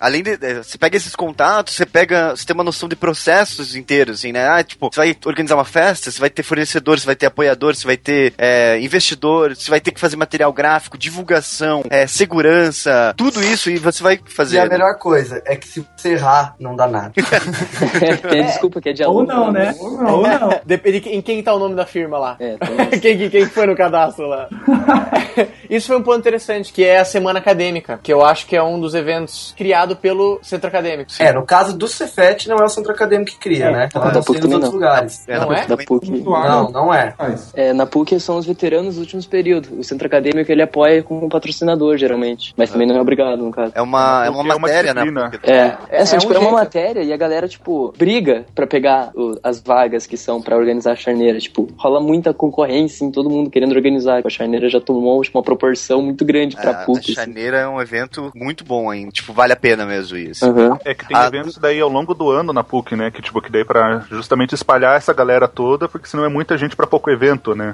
Além 0.00 0.22
de. 0.22 0.32
é, 0.42 0.54
Você 0.62 0.76
pega 0.76 0.96
esses 0.96 1.14
contatos, 1.14 1.74
você 1.74 1.86
pega. 1.86 2.34
Você 2.36 2.44
tem 2.44 2.54
uma 2.54 2.64
noção 2.64 2.88
de 2.88 2.96
processos 2.96 3.74
inteiros, 3.76 4.18
assim, 4.18 4.32
né? 4.32 4.46
Ah, 4.48 4.62
tipo, 4.64 4.90
você 4.92 5.00
vai 5.00 5.16
organizar 5.24 5.54
uma 5.54 5.64
festa, 5.64 6.10
você 6.10 6.18
vai 6.20 6.28
ter 6.30 6.42
fornecedor, 6.42 6.98
você 6.98 7.06
vai 7.06 7.14
ter 7.16 7.26
apoiador, 7.26 7.74
você 7.74 7.86
vai 7.86 7.96
ter 7.96 8.34
é, 8.36 8.78
investidor, 8.80 9.54
você 9.56 9.70
vai 9.70 9.80
ter 9.80 9.92
que 9.92 10.00
fazer 10.00 10.16
material 10.16 10.52
gráfico, 10.52 10.98
divulgação, 10.98 11.82
é, 11.88 12.06
segurança, 12.06 13.14
tudo 13.16 13.42
isso 13.42 13.70
e 13.70 13.78
você 13.78 14.02
vai 14.02 14.20
E 14.26 14.30
fazer. 14.30 14.58
a 14.60 14.66
melhor 14.66 14.98
coisa 14.98 15.42
é 15.46 15.56
que 15.56 15.66
se 15.66 15.86
você 15.96 16.10
errar, 16.12 16.54
não 16.58 16.74
dá 16.76 16.86
nada. 16.86 17.12
tem 18.28 18.40
a 18.42 18.46
desculpa 18.46 18.80
que 18.80 18.88
é 18.88 18.92
de 18.92 19.02
Ou 19.04 19.10
aluno. 19.20 19.26
não, 19.26 19.52
né? 19.52 19.74
Ou 19.80 20.22
não. 20.22 20.60
Depende 20.64 21.00
de 21.00 21.08
em 21.10 21.20
quem 21.22 21.42
tá 21.42 21.54
o 21.54 21.58
nome 21.58 21.74
da 21.74 21.86
firma 21.86 22.18
lá. 22.18 22.36
É, 22.38 22.56
quem, 23.00 23.16
quem, 23.18 23.30
quem 23.30 23.46
foi 23.46 23.66
no 23.66 23.76
cadastro 23.76 24.26
lá? 24.26 24.48
Isso 25.68 25.88
foi 25.88 25.96
um 25.96 26.02
ponto 26.02 26.18
interessante, 26.18 26.72
que 26.72 26.84
é 26.84 26.98
a 27.00 27.04
Semana 27.04 27.38
Acadêmica, 27.38 27.98
que 28.02 28.12
eu 28.12 28.24
acho 28.24 28.46
que 28.46 28.56
é 28.56 28.62
um 28.62 28.78
dos 28.80 28.94
eventos 28.94 29.52
criado 29.56 29.96
pelo 29.96 30.38
Centro 30.42 30.68
Acadêmico. 30.68 31.10
É, 31.18 31.32
no 31.32 31.44
caso 31.44 31.76
do 31.76 31.88
Cefet, 31.88 32.48
não 32.48 32.56
é 32.58 32.64
o 32.64 32.68
centro 32.68 32.92
acadêmico 32.92 33.32
que 33.32 33.38
cria, 33.38 33.66
É, 33.66 33.72
né? 33.72 33.88
da 33.92 34.00
Ela 34.00 34.12
PUC 34.22 34.40
nos 34.40 34.44
outros 34.52 34.62
não. 34.62 34.70
lugares. 34.72 35.24
É, 35.28 35.38
Não 35.38 35.48
na- 35.50 35.58
é? 35.58 35.66
Da 35.66 35.76
PUC. 35.76 36.10
Não, 36.10 36.70
não 36.70 36.94
é. 36.94 37.12
Faz. 37.16 37.52
É, 37.54 37.72
na 37.72 37.84
PUC 37.86 38.18
são 38.20 38.36
os 38.36 38.46
veteranos 38.46 38.94
dos 38.94 38.98
últimos 38.98 39.26
períodos. 39.26 39.70
O 39.76 39.82
centro 39.82 40.06
acadêmico 40.06 40.50
ele 40.50 40.62
apoia 40.62 41.02
com 41.02 41.18
um 41.18 41.28
patrocinador, 41.28 41.96
geralmente. 41.96 42.54
Mas 42.56 42.70
também 42.70 42.86
não 42.86 42.96
é 42.96 43.00
obrigado, 43.00 43.38
no 43.42 43.50
caso. 43.50 43.72
É 43.74 43.82
uma, 43.82 44.24
é 44.26 44.30
uma 44.30 44.54
é 44.54 44.58
matéria, 44.58 44.94
né? 44.94 45.02
É, 45.42 45.74
é, 45.90 46.04
só, 46.04 46.16
É 46.16 46.18
tipo, 46.20 46.32
um 46.32 46.36
é 46.36 46.38
uma 46.38 46.44
jeito. 46.48 46.58
matéria 46.64 47.02
e 47.02 47.12
a 47.12 47.16
galera, 47.16 47.48
tipo, 47.48 47.92
briga 47.98 48.15
pra 48.54 48.66
pegar 48.66 49.10
o- 49.14 49.38
as 49.42 49.60
vagas 49.60 50.06
que 50.06 50.16
são 50.16 50.40
pra 50.40 50.56
organizar 50.56 50.92
a 50.92 50.96
charneira. 50.96 51.38
Tipo, 51.38 51.68
rola 51.76 52.00
muita 52.00 52.32
concorrência 52.34 53.04
em 53.04 53.10
todo 53.10 53.30
mundo 53.30 53.50
querendo 53.50 53.72
organizar. 53.74 54.22
A 54.24 54.30
charneira 54.30 54.68
já 54.68 54.80
tomou 54.80 55.22
tipo, 55.22 55.38
uma 55.38 55.44
proporção 55.44 56.00
muito 56.02 56.24
grande 56.24 56.56
pra 56.56 56.70
A, 56.70 56.82
a 56.82 56.84
PUC. 56.86 56.98
assim. 57.00 57.14
Chaneira 57.14 57.58
é 57.58 57.68
um 57.68 57.80
evento 57.80 58.30
muito 58.34 58.64
bom, 58.64 58.92
hein? 58.92 59.08
Tipo, 59.12 59.32
vale 59.32 59.52
a 59.52 59.56
pena 59.56 59.84
mesmo 59.86 60.16
isso. 60.16 60.44
Aham. 60.44 60.78
É 60.84 60.94
que 60.94 61.06
tem 61.06 61.16
Ah, 61.16 61.26
eventos 61.26 61.56
daí 61.58 61.80
ao 61.80 61.88
longo 61.88 62.14
do 62.14 62.30
ano 62.30 62.52
na 62.52 62.62
PUC, 62.64 62.96
né? 62.96 63.10
Que 63.10 63.22
tipo, 63.22 63.40
que 63.40 63.50
daí 63.50 63.64
pra 63.64 64.00
justamente 64.10 64.54
espalhar 64.54 64.96
essa 64.96 65.12
galera 65.12 65.48
toda, 65.48 65.88
porque 65.88 66.06
senão 66.08 66.24
é 66.24 66.28
muita 66.28 66.56
gente 66.58 66.76
pra 66.76 66.86
pouco 66.86 67.10
evento, 67.10 67.54
né? 67.54 67.72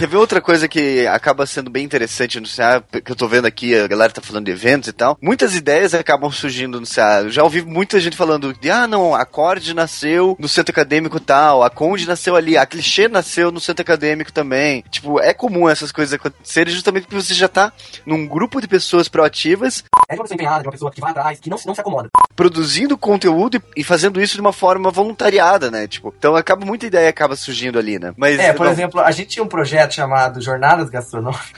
Quer 0.00 0.08
ver 0.08 0.16
outra 0.16 0.40
coisa 0.40 0.66
que 0.66 1.06
acaba 1.06 1.44
sendo 1.44 1.68
bem 1.68 1.84
interessante 1.84 2.40
no 2.40 2.46
CA, 2.48 2.82
que 3.04 3.12
eu 3.12 3.14
tô 3.14 3.28
vendo 3.28 3.44
aqui, 3.44 3.78
a 3.78 3.86
galera 3.86 4.10
tá 4.10 4.22
falando 4.22 4.46
de 4.46 4.50
eventos 4.50 4.88
e 4.88 4.94
tal. 4.94 5.18
Muitas 5.20 5.54
ideias 5.54 5.92
acabam 5.92 6.30
surgindo 6.32 6.80
no 6.80 6.86
CA. 6.86 7.20
Eu 7.24 7.28
já 7.30 7.42
ouvi 7.44 7.60
muita 7.60 8.00
gente 8.00 8.16
falando 8.16 8.54
de, 8.54 8.70
ah, 8.70 8.86
não, 8.86 9.14
a 9.14 9.26
Cord 9.26 9.74
nasceu 9.74 10.38
no 10.40 10.48
centro 10.48 10.72
acadêmico 10.72 11.20
tal, 11.20 11.62
a 11.62 11.68
Conde 11.68 12.08
nasceu 12.08 12.34
ali, 12.34 12.56
a 12.56 12.64
Clichê 12.64 13.08
nasceu 13.08 13.52
no 13.52 13.60
centro 13.60 13.82
acadêmico 13.82 14.32
também. 14.32 14.82
Tipo, 14.90 15.20
é 15.20 15.34
comum 15.34 15.68
essas 15.68 15.92
coisas 15.92 16.14
acontecerem 16.14 16.72
justamente 16.72 17.02
porque 17.02 17.22
você 17.22 17.34
já 17.34 17.46
tá 17.46 17.70
num 18.06 18.26
grupo 18.26 18.58
de 18.58 18.66
pessoas 18.66 19.06
proativas, 19.06 19.84
É 20.08 20.14
de 20.14 20.18
uma 20.18 20.24
pessoa 20.24 20.34
empenhada, 20.34 20.60
de 20.62 20.66
uma 20.68 20.72
pessoa 20.72 20.90
que 20.90 21.00
vai 21.02 21.10
atrás, 21.10 21.38
que 21.38 21.50
não, 21.50 21.58
se- 21.58 21.66
não 21.66 21.74
se 21.74 21.80
acomoda. 21.82 22.08
produzindo 22.34 22.96
conteúdo 22.96 23.58
e, 23.76 23.80
e 23.82 23.84
fazendo 23.84 24.18
isso 24.18 24.34
de 24.36 24.40
uma 24.40 24.52
forma 24.54 24.90
voluntariada, 24.90 25.70
né? 25.70 25.86
Tipo, 25.86 26.14
então 26.16 26.34
acaba 26.36 26.64
muita 26.64 26.86
ideia 26.86 27.10
acaba 27.10 27.36
surgindo 27.36 27.78
ali, 27.78 27.98
né? 27.98 28.14
Mas 28.16 28.38
É, 28.40 28.54
por 28.54 28.64
não, 28.64 28.72
exemplo, 28.72 28.98
a 28.98 29.10
gente 29.10 29.28
tinha 29.28 29.42
um 29.44 29.46
projeto 29.48 29.89
chamado 29.90 30.40
Jornadas 30.40 30.90
Gastronômicas. 30.90 31.50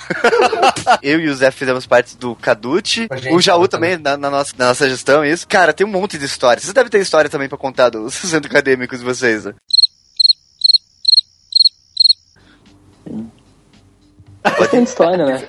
Eu 1.03 1.21
e 1.21 1.29
o 1.29 1.35
Zé 1.35 1.51
fizemos 1.51 1.87
parte 1.87 2.17
do 2.17 2.35
Cadute. 2.37 3.09
O 3.33 3.41
Jaú 3.41 3.69
também. 3.69 3.97
também, 3.97 4.03
na, 4.03 4.17
na 4.17 4.31
nossa, 4.31 4.53
na 4.57 4.69
nossa 4.69 4.89
gestão, 4.89 5.25
isso. 5.25 5.47
Cara, 5.47 5.73
tem 5.73 5.87
um 5.87 5.91
monte 5.91 6.19
de 6.19 6.25
histórias. 6.25 6.65
Vocês 6.65 6.75
devem 6.75 6.91
ter 6.91 7.01
história 7.01 7.31
também 7.31 7.49
pra 7.49 7.59
contar 7.59 7.91
dos 7.91 8.15
centros 8.29 8.51
acadêmicos 8.51 8.99
de 8.99 9.05
vocês, 9.05 9.45
né? 9.45 9.55
Tem 14.71 14.83
história, 14.83 15.27
né? 15.27 15.43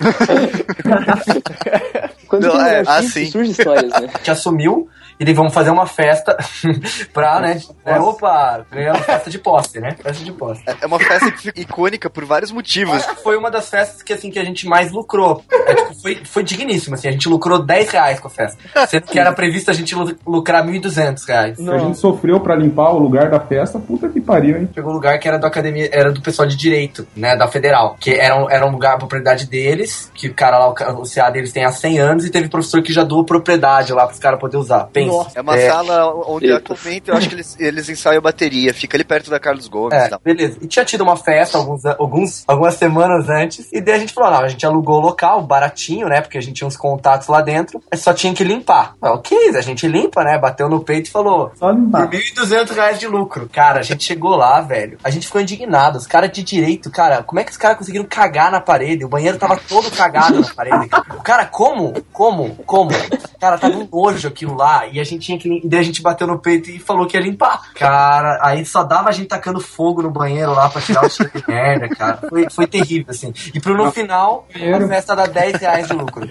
Quando 2.28 2.44
Não, 2.44 2.52
tem 2.52 2.62
é, 2.62 2.80
lugar 2.80 2.84
ah, 2.88 3.02
chique, 3.02 3.14
sim. 3.14 3.32
surge 3.32 3.52
histórias, 3.52 3.92
né? 3.92 4.08
que 4.22 4.30
assumiu 4.30 4.90
e 5.24 5.26
daí 5.26 5.34
vamos 5.34 5.54
fazer 5.54 5.70
uma 5.72 5.86
festa 5.88 6.36
pra, 7.14 7.40
né? 7.40 7.62
né, 7.86 8.00
opa, 8.00 8.66
ganhamos 8.70 9.02
festa 9.06 9.30
de 9.30 9.40
posse, 9.40 9.80
né? 9.80 9.96
Festa 10.02 10.24
de 10.24 10.32
posse. 10.34 10.62
É 10.82 10.86
uma 10.86 11.00
festa 11.00 11.34
icônica 11.56 12.10
por 12.10 12.26
vários 12.26 12.52
motivos. 12.52 12.96
Acho 12.96 13.16
que 13.16 13.24
foi 13.24 13.38
uma 13.38 13.50
das 13.50 13.70
festas 13.70 14.04
que, 14.04 14.12
assim, 14.14 14.30
que 14.30 14.38
a 14.40 14.44
gente 14.44 14.68
mais 14.68 14.92
lucrou. 14.92 15.42
É, 15.50 15.76
tipo, 15.76 15.96
foi, 16.02 16.22
foi 16.26 16.44
digníssimo, 16.44 16.96
assim. 16.96 17.08
A 17.08 17.12
gente 17.12 17.30
lucrou 17.30 17.60
10 17.64 17.90
reais 17.92 18.20
com 18.20 18.28
a 18.28 18.32
festa. 18.32 18.58
Sendo 18.88 19.08
que 19.08 19.18
era 19.18 19.32
previsto 19.32 19.72
a 19.72 19.74
gente 19.74 19.96
lu- 19.96 20.16
lucrar 20.28 20.66
1.200 20.66 21.26
reais. 21.26 21.58
Se 21.58 21.70
a 21.70 21.78
gente 21.78 21.98
sofreu 21.98 22.40
pra 22.40 22.56
limpar 22.56 22.92
o 22.92 23.00
lugar 23.00 23.30
da 23.30 23.40
festa, 23.40 23.80
puta 23.80 24.10
que 24.10 24.20
pariu, 24.20 24.58
hein? 24.58 24.70
Pegou 24.74 24.92
um 24.92 24.94
lugar 24.96 25.18
que 25.20 25.28
era 25.28 25.40
da 25.40 25.48
academia, 25.48 25.90
era 25.92 26.12
do 26.12 26.22
pessoal 26.22 26.48
de 26.48 26.56
direito, 26.58 27.08
né, 27.16 27.36
da 27.38 27.48
federal. 27.48 27.96
Que 28.00 28.12
era 28.12 28.36
um, 28.36 28.50
era 28.50 28.66
um 28.66 28.72
lugar, 28.72 28.96
a 28.96 28.98
propriedade 28.98 29.46
deles, 29.48 30.12
que 30.14 30.28
o 30.28 30.34
cara 30.34 30.58
lá, 30.58 30.68
o, 30.68 30.74
ca- 30.74 30.92
o 30.94 31.04
CA 31.04 31.30
deles 31.30 31.52
tem 31.54 31.64
há 31.64 31.72
100 31.72 32.00
anos, 32.00 32.26
e 32.26 32.30
teve 32.30 32.50
professor 32.50 32.82
que 32.82 32.92
já 32.92 33.04
doou 33.04 33.24
propriedade 33.24 33.94
lá 33.94 34.06
pros 34.08 34.20
caras 34.20 34.40
poderem 34.40 34.62
usar. 34.62 34.86
Pensa. 34.92 35.13
É 35.36 35.42
uma 35.42 35.58
sala 35.58 36.14
onde 36.28 36.48
Eita. 36.48 36.58
atualmente 36.58 37.10
eu 37.10 37.16
acho 37.16 37.30
que 37.30 37.36
eles, 37.36 37.60
eles 37.60 37.90
ensaiam 37.90 38.22
bateria. 38.22 38.74
Fica 38.74 38.98
ali 38.98 39.04
perto 39.04 39.30
da 39.30 39.40
Carlos 39.40 39.68
Gomes. 39.68 39.94
É, 39.94 40.10
tá? 40.10 40.20
beleza. 40.24 40.58
E 40.62 40.68
tinha 40.68 40.84
tido 40.84 41.02
uma 41.02 41.16
festa 41.16 41.58
alguns, 41.58 41.86
alguns, 41.86 42.44
algumas 42.48 42.76
semanas 42.76 43.30
antes. 43.30 43.70
E 43.72 43.82
daí 43.82 43.96
a 43.96 44.00
gente 44.00 44.14
falou: 44.14 44.32
não, 44.32 44.40
a 44.40 44.48
gente 44.48 44.66
alugou 44.66 44.98
o 44.98 45.02
local, 45.02 45.44
baratinho, 45.44 46.08
né? 46.08 46.22
Porque 46.22 46.38
a 46.38 46.42
gente 46.42 46.56
tinha 46.56 46.68
uns 46.68 46.78
contatos 46.78 47.28
lá 47.28 47.42
dentro. 47.42 47.82
Mas 47.92 48.02
só 48.02 48.14
tinha 48.14 48.34
que 48.34 48.44
limpar. 48.44 48.96
Ah, 49.02 49.14
ok, 49.14 49.56
a 49.56 49.62
gente 49.62 49.88
limpa, 49.88 50.24
né? 50.24 50.38
Bateu 50.40 50.68
no 50.68 50.84
peito 50.84 51.08
e 51.08 51.12
falou: 51.12 51.52
Só 51.56 51.70
limpar. 51.70 52.10
por 52.10 52.18
1.200 52.18 52.74
reais 52.74 53.00
de 53.00 53.08
lucro. 53.08 53.48
Cara, 53.52 53.80
a 53.80 53.84
gente 53.84 54.04
chegou 54.04 54.24
chegou 54.24 54.36
lá, 54.38 54.62
velho, 54.62 54.98
a 55.04 55.10
gente 55.10 55.26
ficou 55.26 55.42
indignado. 55.42 55.98
Os 55.98 56.08
caras 56.08 56.32
de 56.32 56.42
direito, 56.42 56.90
cara, 56.90 57.22
como 57.24 57.40
é 57.40 57.44
que 57.44 57.52
os 57.52 57.58
caras 57.58 57.78
conseguiram 57.78 58.06
cagar 58.06 58.50
na 58.50 58.62
parede? 58.62 59.04
O 59.04 59.10
banheiro 59.10 59.38
tava 59.38 59.58
todo 59.58 59.92
cagado 59.92 60.40
na 60.40 60.54
parede. 60.54 60.90
O 61.18 61.22
cara, 61.22 61.46
como? 61.46 61.94
Como? 62.12 62.56
Como? 62.66 62.92
Cara, 63.40 63.58
tava 63.58 63.76
um 63.76 63.88
nojo 63.92 64.28
aquilo 64.28 64.56
lá. 64.56 64.88
E 64.94 65.00
a 65.00 65.04
gente 65.04 65.26
tinha 65.26 65.40
que. 65.40 65.50
E 65.64 65.68
daí 65.68 65.80
a 65.80 65.84
gente 65.84 66.02
bateu 66.02 66.28
no 66.28 66.38
peito 66.38 66.70
e 66.70 66.78
falou 66.78 67.08
que 67.08 67.18
ia 67.18 67.24
limpar. 67.24 67.74
Cara, 67.74 68.40
aí 68.44 68.64
só 68.64 68.84
dava 68.84 69.10
a 69.10 69.12
gente 69.12 69.28
tacando 69.28 69.60
fogo 69.60 70.04
no 70.04 70.12
banheiro 70.12 70.54
lá 70.54 70.70
pra 70.70 70.82
tirar 70.82 71.04
o 71.04 71.10
cheiro 71.10 71.32
de 71.36 71.44
merda, 71.48 71.90
cara. 71.90 72.20
Foi, 72.30 72.48
foi 72.50 72.68
terrível, 72.68 73.08
assim. 73.10 73.34
E 73.54 73.60
pro 73.60 73.76
no 73.76 73.92
final, 73.92 74.48
a 74.54 74.88
festa 74.88 75.16
dá 75.16 75.26
10 75.26 75.56
reais 75.56 75.88
de 75.88 75.94
lucro. 75.94 76.30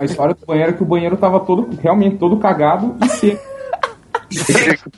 A 0.00 0.04
história 0.04 0.34
do 0.34 0.46
banheiro 0.46 0.70
é 0.70 0.72
que 0.72 0.82
o 0.82 0.86
banheiro 0.86 1.16
tava 1.18 1.38
todo, 1.40 1.68
realmente 1.82 2.16
todo 2.16 2.38
cagado 2.38 2.96
e 3.04 3.08
seco. 3.08 3.58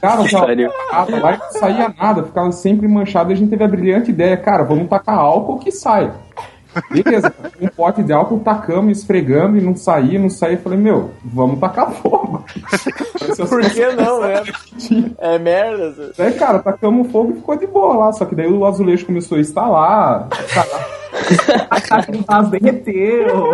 Cara, 0.00 0.28
Sério? 0.28 0.72
cagado 0.90 1.20
lá 1.20 1.34
e 1.34 1.38
não 1.38 1.52
saía 1.52 1.94
nada, 1.96 2.24
ficava 2.24 2.50
sempre 2.52 2.88
manchado 2.88 3.30
e 3.30 3.34
a 3.34 3.36
gente 3.36 3.50
teve 3.50 3.62
a 3.62 3.68
brilhante 3.68 4.10
ideia, 4.10 4.36
cara, 4.36 4.64
vamos 4.64 4.88
tacar 4.88 5.16
álcool 5.16 5.58
que 5.58 5.70
sai. 5.70 6.12
Beleza, 6.90 7.32
um 7.60 7.68
pote 7.68 8.02
de 8.02 8.12
álcool 8.12 8.40
tacamos, 8.40 8.98
esfregamos 8.98 9.62
e 9.62 9.64
não 9.64 9.76
saía, 9.76 10.18
não 10.18 10.30
saía. 10.30 10.54
Eu 10.54 10.62
falei, 10.62 10.78
meu, 10.78 11.12
vamos 11.24 11.58
tacar 11.58 11.90
fogo. 11.92 12.44
Por 13.48 13.70
que 13.70 13.86
não, 13.92 14.20
né? 14.20 14.42
É 15.18 15.38
merda. 15.38 16.12
Daí, 16.16 16.32
cara, 16.34 16.58
tacamos 16.58 17.10
fogo 17.10 17.32
e 17.32 17.36
ficou 17.36 17.56
de 17.56 17.66
boa 17.66 17.96
lá. 17.96 18.12
Só 18.12 18.24
que 18.24 18.34
daí 18.34 18.46
o 18.46 18.64
azulejo 18.64 19.06
começou 19.06 19.38
a 19.38 19.40
instalar. 19.40 20.28
A 21.70 21.80
caixa 21.80 22.12
do 22.12 22.22
vaso 22.22 22.50
derreteu. 22.50 23.50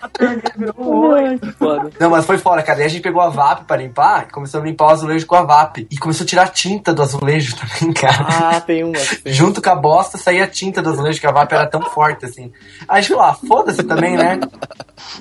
A 0.00 0.08
torneira 0.08 0.52
virou 0.56 1.12
oi. 1.12 1.24
Ai, 1.26 1.38
que 1.38 1.52
foda. 1.52 1.90
Não, 1.98 2.10
mas 2.10 2.26
foi 2.26 2.38
fora, 2.38 2.62
cara. 2.62 2.84
A 2.84 2.88
gente 2.88 3.02
pegou 3.02 3.20
a 3.20 3.28
VAP 3.28 3.64
pra 3.66 3.76
limpar 3.76 4.28
começou 4.30 4.60
a 4.60 4.64
limpar 4.64 4.86
o 4.86 4.90
azulejo 4.90 5.26
com 5.26 5.34
a 5.34 5.42
VAP. 5.42 5.86
E 5.90 5.98
começou 5.98 6.24
a 6.24 6.26
tirar 6.26 6.42
a 6.42 6.48
tinta 6.48 6.92
do 6.92 7.02
azulejo 7.02 7.56
também, 7.56 7.92
cara. 7.92 8.26
Ah, 8.28 8.60
tem 8.60 8.84
uma. 8.84 8.96
Tem. 9.22 9.32
Junto 9.32 9.62
com 9.62 9.70
a 9.70 9.74
bosta 9.76 10.18
saía 10.18 10.44
a 10.44 10.48
tinta 10.48 10.82
do 10.82 10.90
azulejo, 10.90 11.20
que 11.20 11.26
a 11.26 11.32
VAP 11.32 11.52
era 11.52 11.66
tão 11.66 11.82
forte 11.82 12.24
assim. 12.24 12.52
Aí 12.88 12.98
a 12.98 13.00
gente 13.00 13.10
falou, 13.10 13.24
ah, 13.24 13.34
foda-se 13.34 13.82
também, 13.82 14.16
né? 14.16 14.38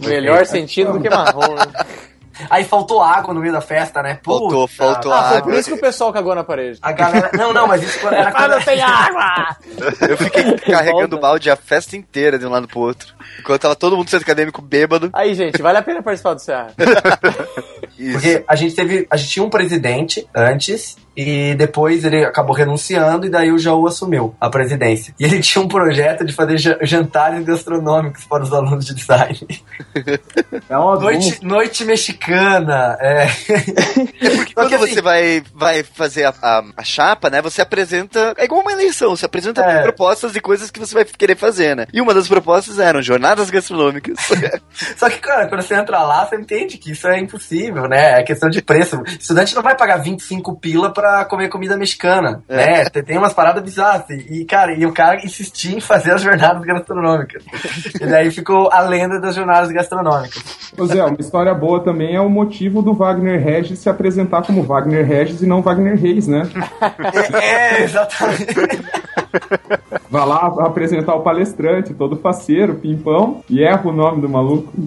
Melhor 0.06 0.46
sentido 0.46 0.94
do 0.94 1.02
que 1.02 1.10
marrom, 1.10 1.56
né? 1.56 1.66
Aí 2.50 2.64
faltou 2.64 3.02
água 3.02 3.34
no 3.34 3.40
meio 3.40 3.54
da 3.54 3.62
festa, 3.62 4.02
né? 4.04 4.20
Faltou, 4.24 4.68
Puta, 4.68 4.74
faltou 4.76 5.14
Ah, 5.14 5.24
foi 5.30 5.38
água. 5.38 5.52
por 5.52 5.54
isso 5.60 5.70
que 5.70 5.76
o 5.76 5.82
pessoal 5.82 6.12
cagou 6.14 6.36
na 6.36 6.44
parede. 6.44 6.80
A 6.82 6.92
galera. 6.92 7.30
Não, 7.34 7.54
não, 7.54 7.68
mas 7.68 7.82
isso 7.84 8.00
quando 8.00 8.14
era 8.16 8.32
Ah, 8.36 8.48
não 8.48 8.62
tem 8.62 8.82
água! 8.82 9.58
Eu 10.10 10.18
fiquei 10.18 10.44
carregando 10.60 11.10
Volta. 11.16 11.18
balde 11.18 11.50
a 11.50 11.56
festa 11.56 11.96
inteira 11.96 12.38
de 12.38 12.46
um 12.46 12.50
lado 12.50 12.68
pro 12.68 12.80
outro. 12.80 13.14
Enquanto 13.40 13.62
tava 13.62 13.76
todo 13.76 13.96
mundo 13.98 14.10
centro 14.10 14.26
acadêmico 14.26 14.62
bêbado. 14.62 15.10
Aí, 15.14 15.34
gente, 15.34 15.62
vale 15.62 15.78
a 15.78 15.82
pena 15.82 16.02
participar 16.04 16.34
do 16.34 16.40
Ceará. 16.42 16.68
Isso. 17.98 18.12
Porque 18.14 18.44
a 18.48 18.56
gente 18.56 18.76
teve. 18.76 19.08
A 19.10 19.18
gente 19.18 19.30
tinha 19.30 19.44
um 19.46 19.50
presidente 19.50 20.28
antes. 20.36 20.98
E 21.18 21.56
depois 21.56 22.04
ele 22.04 22.26
acabou 22.26 22.54
renunciando 22.54 23.26
e 23.26 23.30
daí 23.30 23.50
o 23.50 23.58
Jaú 23.58 23.88
assumiu 23.88 24.36
a 24.38 24.50
presidência. 24.50 25.16
E 25.18 25.24
ele 25.24 25.40
tinha 25.42 25.64
um 25.64 25.68
projeto 25.70 26.26
de 26.26 26.34
fazer 26.34 26.58
ja- 26.58 26.78
jantares 26.82 27.42
gastronômicos 27.46 28.26
para 28.26 28.44
os 28.44 28.52
alunos 28.52 28.86
de 28.86 28.94
design. 28.94 29.40
É 30.70 30.76
óbvio. 30.76 31.12
Noite, 31.12 31.40
noite 31.46 31.86
mexicana. 31.86 32.98
É. 33.00 33.28
Porque 33.28 34.54
Só 34.54 34.68
quando 34.68 34.74
assim, 34.84 34.94
você 34.96 35.02
vai, 35.02 35.44
vai 35.54 35.84
fazer 35.84 36.26
a, 36.26 36.34
a, 36.42 36.64
a 36.78 36.84
chapa, 36.84 37.30
né? 37.30 37.42
Você 37.42 37.62
apresenta. 37.62 38.34
É 38.38 38.46
igual 38.46 38.62
uma 38.62 38.72
eleição, 38.72 39.16
você 39.16 39.26
apresenta 39.26 39.62
É. 39.62 39.84
propostas 39.84 40.36
e 40.36 40.40
coisas 40.42 40.70
que 40.72 40.80
você 40.80 40.94
vai 40.94 41.06
querer 41.06 41.38
fazer, 41.38 41.76
né? 41.76 41.86
E 41.94 42.02
uma 42.02 42.14
das 42.14 42.28
propostas 42.28 42.80
eram 42.80 43.02
jornadas 43.02 43.50
gastronômicas. 43.50 44.18
Só 44.98 45.10
que, 45.10 45.20
cara, 45.20 45.48
quando 45.48 45.62
você 45.62 45.76
entra 45.76 46.00
lá, 46.04 46.26
você 46.26 46.36
entende 46.36 46.78
que 46.78 46.92
isso 46.92 47.08
é 47.08 47.20
impossível, 47.20 47.85
né? 47.88 48.20
É 48.20 48.24
questão 48.24 48.50
de 48.50 48.62
preço. 48.62 49.02
Estudante 49.20 49.56
não 49.56 49.62
vai 49.64 49.76
pagar 49.76 49.98
25 49.98 50.56
pila 50.60 50.92
pra 50.94 51.26
comer 51.26 51.50
comida 51.50 51.78
mexicana, 51.78 52.44
né? 52.50 52.86
Tem- 52.90 53.04
Tem 53.04 53.18
umas 53.18 53.34
paradas 53.34 53.64
bizarras. 53.64 54.10
E, 54.10 54.42
e, 54.42 54.46
cara, 54.46 54.74
e 54.74 54.86
o 54.86 54.92
cara 54.94 55.24
insistia 55.26 55.76
em 55.78 55.82
fazer 55.82 56.12
as 56.14 56.22
jornadas 56.22 56.64
gastronômicas. 56.64 57.44
e 58.02 58.06
daí 58.06 58.32
ficou 58.32 58.70
a 58.72 58.82
lenda 58.82 59.20
das 59.20 59.36
jornadas 59.36 59.72
gastronômicas. 59.72 60.72
Ô 60.78 60.86
Zé, 60.86 61.04
uma 61.04 61.18
história 61.20 61.54
boa 61.54 61.84
também 61.84 62.16
é 62.16 62.22
o 62.22 62.30
motivo 62.30 62.82
do 62.82 62.94
Wagner 62.94 63.42
Regis 63.44 63.80
se 63.80 63.90
apresentar 63.90 64.42
como 64.44 64.64
Wagner 64.64 65.06
Regis 65.06 65.42
e 65.42 65.46
não 65.46 65.62
Wagner 65.62 65.96
Reis, 66.00 66.28
né? 66.28 66.44
É, 67.42 67.84
exatamente. 67.84 68.46
Vai 70.10 70.26
lá 70.26 70.54
apresentar 70.60 71.16
o 71.16 71.22
palestrante, 71.22 71.94
todo 71.94 72.18
faceiro, 72.18 72.76
pimpão, 72.76 73.44
e 73.50 73.64
erra 73.64 73.88
o 73.88 73.92
nome 73.92 74.22
do 74.22 74.30
maluco. 74.30 74.72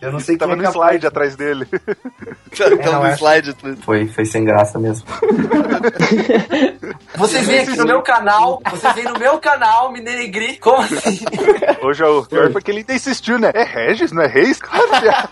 Eu 0.00 0.12
não 0.12 0.20
sei 0.20 0.36
Tava 0.36 0.54
no 0.54 0.62
é 0.62 0.66
capaz. 0.66 0.74
slide 0.74 1.06
atrás 1.06 1.34
dele. 1.34 1.66
Tava 2.56 2.76
não, 2.76 3.00
no 3.00 3.06
é. 3.06 3.14
slide. 3.14 3.56
Foi, 3.80 4.06
foi 4.06 4.24
sem 4.26 4.44
graça 4.44 4.78
mesmo. 4.78 5.06
Vocês 7.16 7.46
vêm 7.46 7.60
aqui 7.60 7.76
no 7.76 7.86
meu 7.86 8.02
canal, 8.02 8.60
vocês 8.70 8.92
vêm 8.94 9.04
no 9.04 9.18
meu 9.18 9.38
canal 9.38 9.92
me 9.92 10.00
denegrir. 10.00 10.58
Como 10.60 10.82
assim? 10.82 11.20
Hoje 11.82 12.02
o 12.02 12.24
pior 12.24 12.50
foi 12.50 12.60
que 12.60 12.70
ele 12.70 12.78
ainda 12.80 12.94
insistiu, 12.94 13.38
né? 13.38 13.50
É 13.54 13.62
Regis, 13.62 14.12
não 14.12 14.22
é 14.22 14.26
Reis? 14.26 14.60
Claro 14.60 14.88
é. 14.94 15.28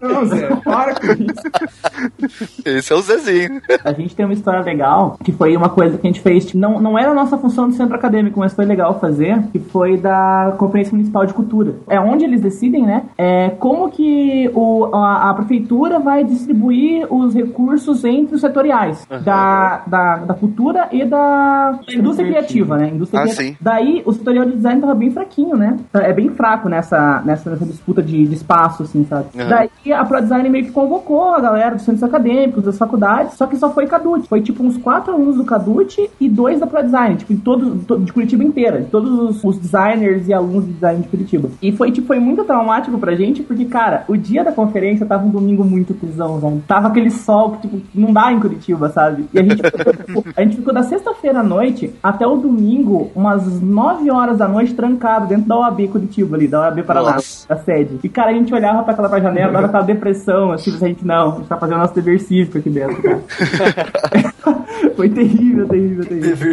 Não, 0.00 0.24
Zé, 0.26 0.48
para 0.64 0.94
com 0.94 1.12
isso. 1.12 2.62
Esse 2.64 2.92
é 2.92 2.96
o 2.96 3.00
Zezinho. 3.00 3.60
A 3.84 3.92
gente 3.92 4.14
tem 4.14 4.24
uma 4.24 4.34
história 4.34 4.60
legal, 4.60 5.18
que 5.22 5.32
foi 5.32 5.56
uma 5.56 5.68
coisa 5.68 5.98
que 5.98 6.06
a 6.06 6.10
gente 6.10 6.20
fez, 6.20 6.46
tipo, 6.46 6.53
não, 6.54 6.80
não 6.80 6.98
era 6.98 7.10
a 7.10 7.14
nossa 7.14 7.36
função 7.36 7.68
do 7.68 7.74
centro 7.74 7.94
acadêmico, 7.94 8.38
mas 8.40 8.52
foi 8.54 8.64
legal 8.64 8.98
fazer, 9.00 9.42
que 9.52 9.58
foi 9.58 9.96
da 9.96 10.54
Conferência 10.58 10.92
Municipal 10.92 11.26
de 11.26 11.34
Cultura. 11.34 11.74
É 11.88 11.98
onde 12.00 12.24
eles 12.24 12.40
decidem, 12.40 12.84
né, 12.84 13.02
é, 13.18 13.50
como 13.50 13.90
que 13.90 14.50
o, 14.54 14.86
a, 14.94 15.30
a 15.30 15.34
prefeitura 15.34 15.98
vai 15.98 16.24
distribuir 16.24 17.06
os 17.12 17.34
recursos 17.34 18.04
entre 18.04 18.34
os 18.34 18.40
setoriais 18.40 19.06
da, 19.24 19.82
da, 19.86 20.16
da 20.16 20.34
cultura 20.34 20.88
e 20.92 21.04
da 21.04 21.78
indústria 21.92 22.28
criativa, 22.28 22.76
né, 22.76 22.90
indústria 22.92 23.20
Ah, 23.20 23.24
criativa. 23.24 23.48
sim. 23.50 23.56
Daí, 23.60 24.02
o 24.04 24.12
setorial 24.12 24.44
de 24.46 24.52
design 24.52 24.80
tava 24.80 24.94
bem 24.94 25.10
fraquinho, 25.10 25.56
né, 25.56 25.76
é 25.94 26.12
bem 26.12 26.28
fraco 26.30 26.68
nessa, 26.68 27.22
nessa, 27.24 27.50
nessa 27.50 27.64
disputa 27.64 28.02
de, 28.02 28.26
de 28.26 28.34
espaço, 28.34 28.82
assim, 28.82 29.04
sabe. 29.04 29.26
Uhum. 29.34 29.48
Daí, 29.48 29.92
a 29.92 30.04
ProDesign 30.04 30.48
meio 30.48 30.66
que 30.66 30.72
convocou 30.72 31.34
a 31.34 31.40
galera 31.40 31.74
dos 31.74 31.84
centros 31.84 32.02
acadêmicos, 32.02 32.64
das 32.64 32.78
faculdades, 32.78 33.34
só 33.34 33.46
que 33.46 33.56
só 33.56 33.70
foi 33.70 33.86
Cadute. 33.86 34.28
Foi 34.28 34.40
tipo 34.40 34.62
uns 34.62 34.76
quatro 34.76 35.12
alunos 35.12 35.36
do 35.36 35.44
Cadute 35.44 36.10
e 36.20 36.28
dois 36.28 36.43
da 36.60 36.66
ProDesign, 36.66 37.16
tipo, 37.16 37.34
de, 37.34 37.40
todos, 37.40 37.84
to- 37.86 37.98
de 37.98 38.12
Curitiba 38.12 38.44
inteira, 38.44 38.80
de 38.80 38.86
todos 38.86 39.10
os, 39.36 39.44
os 39.44 39.58
designers 39.58 40.28
e 40.28 40.32
alunos 40.34 40.66
de 40.66 40.72
design 40.72 41.02
de 41.02 41.08
Curitiba. 41.08 41.48
E 41.62 41.72
foi, 41.72 41.90
tipo, 41.90 42.06
foi 42.06 42.18
muito 42.18 42.44
traumático 42.44 42.98
pra 42.98 43.14
gente, 43.14 43.42
porque, 43.42 43.64
cara, 43.64 44.04
o 44.08 44.16
dia 44.16 44.44
da 44.44 44.52
conferência 44.52 45.06
tava 45.06 45.24
um 45.26 45.30
domingo 45.30 45.64
muito 45.64 45.94
cuzão. 45.94 46.62
Tava 46.66 46.88
aquele 46.88 47.10
sol 47.10 47.52
que, 47.52 47.68
tipo, 47.68 47.80
não 47.94 48.12
dá 48.12 48.32
em 48.32 48.38
Curitiba, 48.40 48.88
sabe? 48.90 49.26
E 49.32 49.38
a 49.38 49.42
gente 49.42 49.56
ficou, 49.62 49.92
tipo, 50.22 50.24
a 50.36 50.42
gente 50.42 50.56
ficou 50.56 50.74
da 50.74 50.82
sexta-feira 50.82 51.40
à 51.40 51.42
noite 51.42 51.92
até 52.02 52.26
o 52.26 52.36
domingo, 52.36 53.10
umas 53.14 53.60
9 53.60 54.10
horas 54.10 54.38
da 54.38 54.46
noite, 54.48 54.74
trancado 54.74 55.26
dentro 55.26 55.46
da 55.48 55.56
OAB 55.56 55.88
Curitiba 55.88 56.36
ali, 56.36 56.46
da 56.48 56.60
OAB 56.60 56.82
Paraná, 56.82 57.12
Nossa. 57.14 57.48
da 57.48 57.56
sede. 57.56 57.98
E, 58.02 58.08
cara, 58.08 58.30
a 58.30 58.34
gente 58.34 58.52
olhava 58.52 58.82
pra 58.82 58.92
aquela 58.92 59.08
pra 59.08 59.20
janela, 59.20 59.52
dava 59.52 59.66
aquela 59.66 59.82
depressão, 59.84 60.52
assim, 60.52 60.74
a 60.74 60.78
gente, 60.88 61.06
não, 61.06 61.32
a 61.32 61.36
gente 61.36 61.48
tá 61.48 61.56
fazendo 61.56 61.78
nosso 61.78 61.94
dever 61.94 62.20
cívico 62.20 62.58
aqui 62.58 62.68
dentro, 62.70 63.02
cara. 63.02 63.22
Foi 64.96 65.08
terrível, 65.08 65.68
terrível, 65.68 66.04
terrível. 66.04 66.52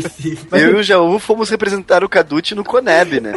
Eu 0.52 0.72
e 0.72 0.76
o 0.76 0.84
Jaú 0.84 1.20
fomos 1.20 1.50
representar 1.50 2.04
o 2.04 2.10
Cadute 2.10 2.56
no 2.56 2.64
Coneb, 2.64 3.20
né? 3.20 3.34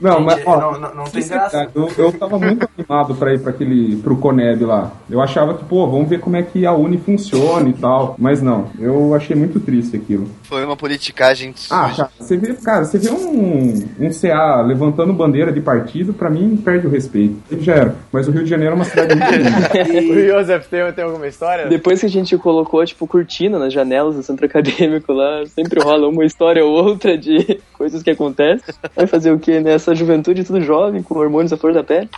Não, 0.00 0.20
mas, 0.20 0.40
ó, 0.44 0.60
não, 0.60 0.80
não, 0.80 0.94
não 0.94 1.04
tem 1.04 1.26
graça. 1.26 1.68
Eu, 1.74 1.90
eu 1.96 2.12
tava 2.12 2.38
muito 2.38 2.68
animado 2.76 3.14
pra 3.14 3.32
ir 3.32 3.40
pra 3.40 3.50
aquele, 3.50 3.96
pro 3.96 4.16
Coneb 4.16 4.64
lá. 4.64 4.92
Eu 5.08 5.20
achava 5.20 5.54
que, 5.54 5.64
pô, 5.64 5.86
vamos 5.86 6.08
ver 6.08 6.20
como 6.20 6.36
é 6.36 6.42
que 6.42 6.66
a 6.66 6.72
Uni 6.72 6.98
funciona 6.98 7.68
e 7.68 7.72
tal. 7.72 8.14
Mas 8.18 8.42
não, 8.42 8.68
eu 8.78 9.14
achei 9.14 9.34
muito 9.34 9.58
triste 9.60 9.96
aquilo. 9.96 10.28
Foi 10.42 10.64
uma 10.64 10.76
politicagem 10.76 11.54
Ah, 11.70 11.92
cara, 11.96 12.10
você 12.18 12.36
vê, 12.36 12.54
cara, 12.54 12.84
você 12.84 12.98
vê 12.98 13.10
um, 13.10 13.84
um 14.00 14.10
CA 14.10 14.62
levantando 14.62 15.12
bandeira 15.12 15.52
de 15.52 15.60
partido, 15.60 16.12
pra 16.12 16.30
mim 16.30 16.56
perde 16.56 16.86
o 16.86 16.90
respeito. 16.90 17.36
Ele 17.50 17.62
já 17.62 17.74
era. 17.74 17.96
Mas 18.12 18.28
o 18.28 18.30
Rio 18.30 18.44
de 18.44 18.50
Janeiro 18.50 18.72
é 18.72 18.76
uma 18.76 18.84
cidade 18.84 19.14
muito 19.14 19.32
linda. 19.34 20.12
O 20.12 20.38
Joseph 20.38 20.66
tem, 20.68 20.92
tem 20.92 21.04
alguma 21.04 21.26
história? 21.26 21.66
Depois 21.66 22.00
que 22.00 22.06
a 22.06 22.10
gente 22.10 22.36
colocou, 22.38 22.84
tipo, 22.84 23.06
cortina 23.06 23.58
nas 23.58 23.72
janelas 23.72 24.16
do 24.16 24.22
centro 24.22 24.46
acadêmico 24.46 25.12
lá, 25.12 25.44
sempre 25.46 25.82
rola 25.82 26.08
uma 26.08 26.24
história 26.24 26.64
ou 26.64 26.72
outra 26.72 27.16
de 27.16 27.60
coisas 27.76 28.02
que 28.02 28.10
acontecem. 28.10 28.74
Vai 28.94 29.06
fazer 29.06 29.32
o 29.32 29.38
quê, 29.38 29.60
né? 29.60 29.74
Essa 29.74 29.94
juventude 29.94 30.44
tudo 30.44 30.60
jovem, 30.60 31.02
com 31.02 31.18
hormônios 31.18 31.52
à 31.52 31.56
flor 31.56 31.72
da 31.72 31.84
pele. 31.84 32.08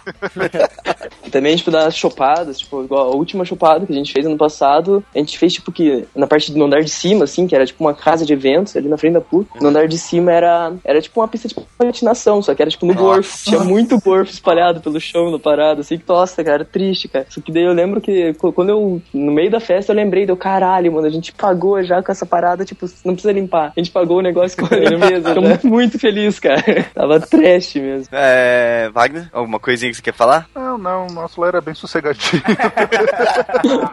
também, 1.30 1.56
tipo, 1.56 1.70
das 1.70 1.96
chopadas, 1.96 2.59
tipo, 2.59 2.82
igual 2.82 3.12
a 3.12 3.16
última 3.16 3.44
chopada 3.44 3.86
que 3.86 3.92
a 3.92 3.96
gente 3.96 4.12
fez 4.12 4.24
ano 4.26 4.36
passado, 4.36 5.04
a 5.14 5.18
gente 5.18 5.38
fez, 5.38 5.54
tipo, 5.54 5.70
que 5.70 6.04
na 6.14 6.26
parte 6.26 6.52
do 6.52 6.64
andar 6.64 6.82
de 6.82 6.90
cima, 6.90 7.24
assim, 7.24 7.46
que 7.46 7.54
era 7.54 7.66
tipo 7.66 7.82
uma 7.84 7.94
casa 7.94 8.24
de 8.24 8.32
eventos 8.32 8.76
ali 8.76 8.88
na 8.88 8.96
frente 8.96 9.14
da 9.14 9.20
PUC. 9.20 9.48
No 9.61 9.68
andar 9.68 9.88
de 9.88 9.98
cima 9.98 10.32
era, 10.32 10.72
era 10.84 11.00
tipo 11.00 11.20
uma 11.20 11.28
pista 11.28 11.48
de 11.48 11.54
patinação, 11.76 12.40
só 12.42 12.54
que 12.54 12.62
era 12.62 12.70
tipo 12.70 12.86
no 12.86 12.94
gorfo. 12.94 13.44
Tinha 13.44 13.61
muito 13.61 13.98
gorfo 14.00 14.32
espalhado 14.32 14.80
pelo 14.80 15.00
chão 15.00 15.30
da 15.30 15.38
parada, 15.38 15.80
assim, 15.80 15.98
que, 15.98 16.04
nossa, 16.09 16.42
cara, 16.42 16.64
triste, 16.64 17.09
cara. 17.09 17.26
Só 17.28 17.40
que 17.40 17.52
daí 17.52 17.64
eu 17.64 17.72
lembro 17.72 18.00
que 18.00 18.34
quando 18.34 18.70
eu, 18.70 19.02
no 19.12 19.32
meio 19.32 19.50
da 19.50 19.61
festa, 19.61 19.92
eu 19.92 19.96
lembrei, 19.96 20.26
deu 20.26 20.36
caralho, 20.36 20.92
mano, 20.92 21.06
a 21.06 21.11
gente 21.11 21.32
pagou 21.32 21.82
já 21.82 22.02
com 22.02 22.12
essa 22.12 22.26
parada, 22.26 22.64
tipo, 22.64 22.86
não 23.04 23.14
precisa 23.14 23.32
limpar. 23.32 23.72
A 23.76 23.80
gente 23.80 23.90
pagou 23.90 24.18
o 24.18 24.22
negócio 24.22 24.56
com 24.56 24.74
ele 24.74 24.96
mesmo. 24.98 25.28
Tava 25.49 25.61
muito 25.64 25.99
feliz, 25.99 26.38
cara. 26.38 26.62
Tava 26.94 27.20
trash 27.20 27.74
mesmo. 27.76 28.09
É, 28.12 28.90
Wagner, 28.92 29.28
alguma 29.32 29.59
coisinha 29.59 29.90
que 29.90 29.96
você 29.96 30.03
quer 30.03 30.14
falar? 30.14 30.46
Não, 30.55 30.76
não, 30.76 31.07
nosso 31.07 31.40
lá 31.40 31.49
era 31.49 31.61
bem 31.61 31.74
sossegadinho. 31.74 32.42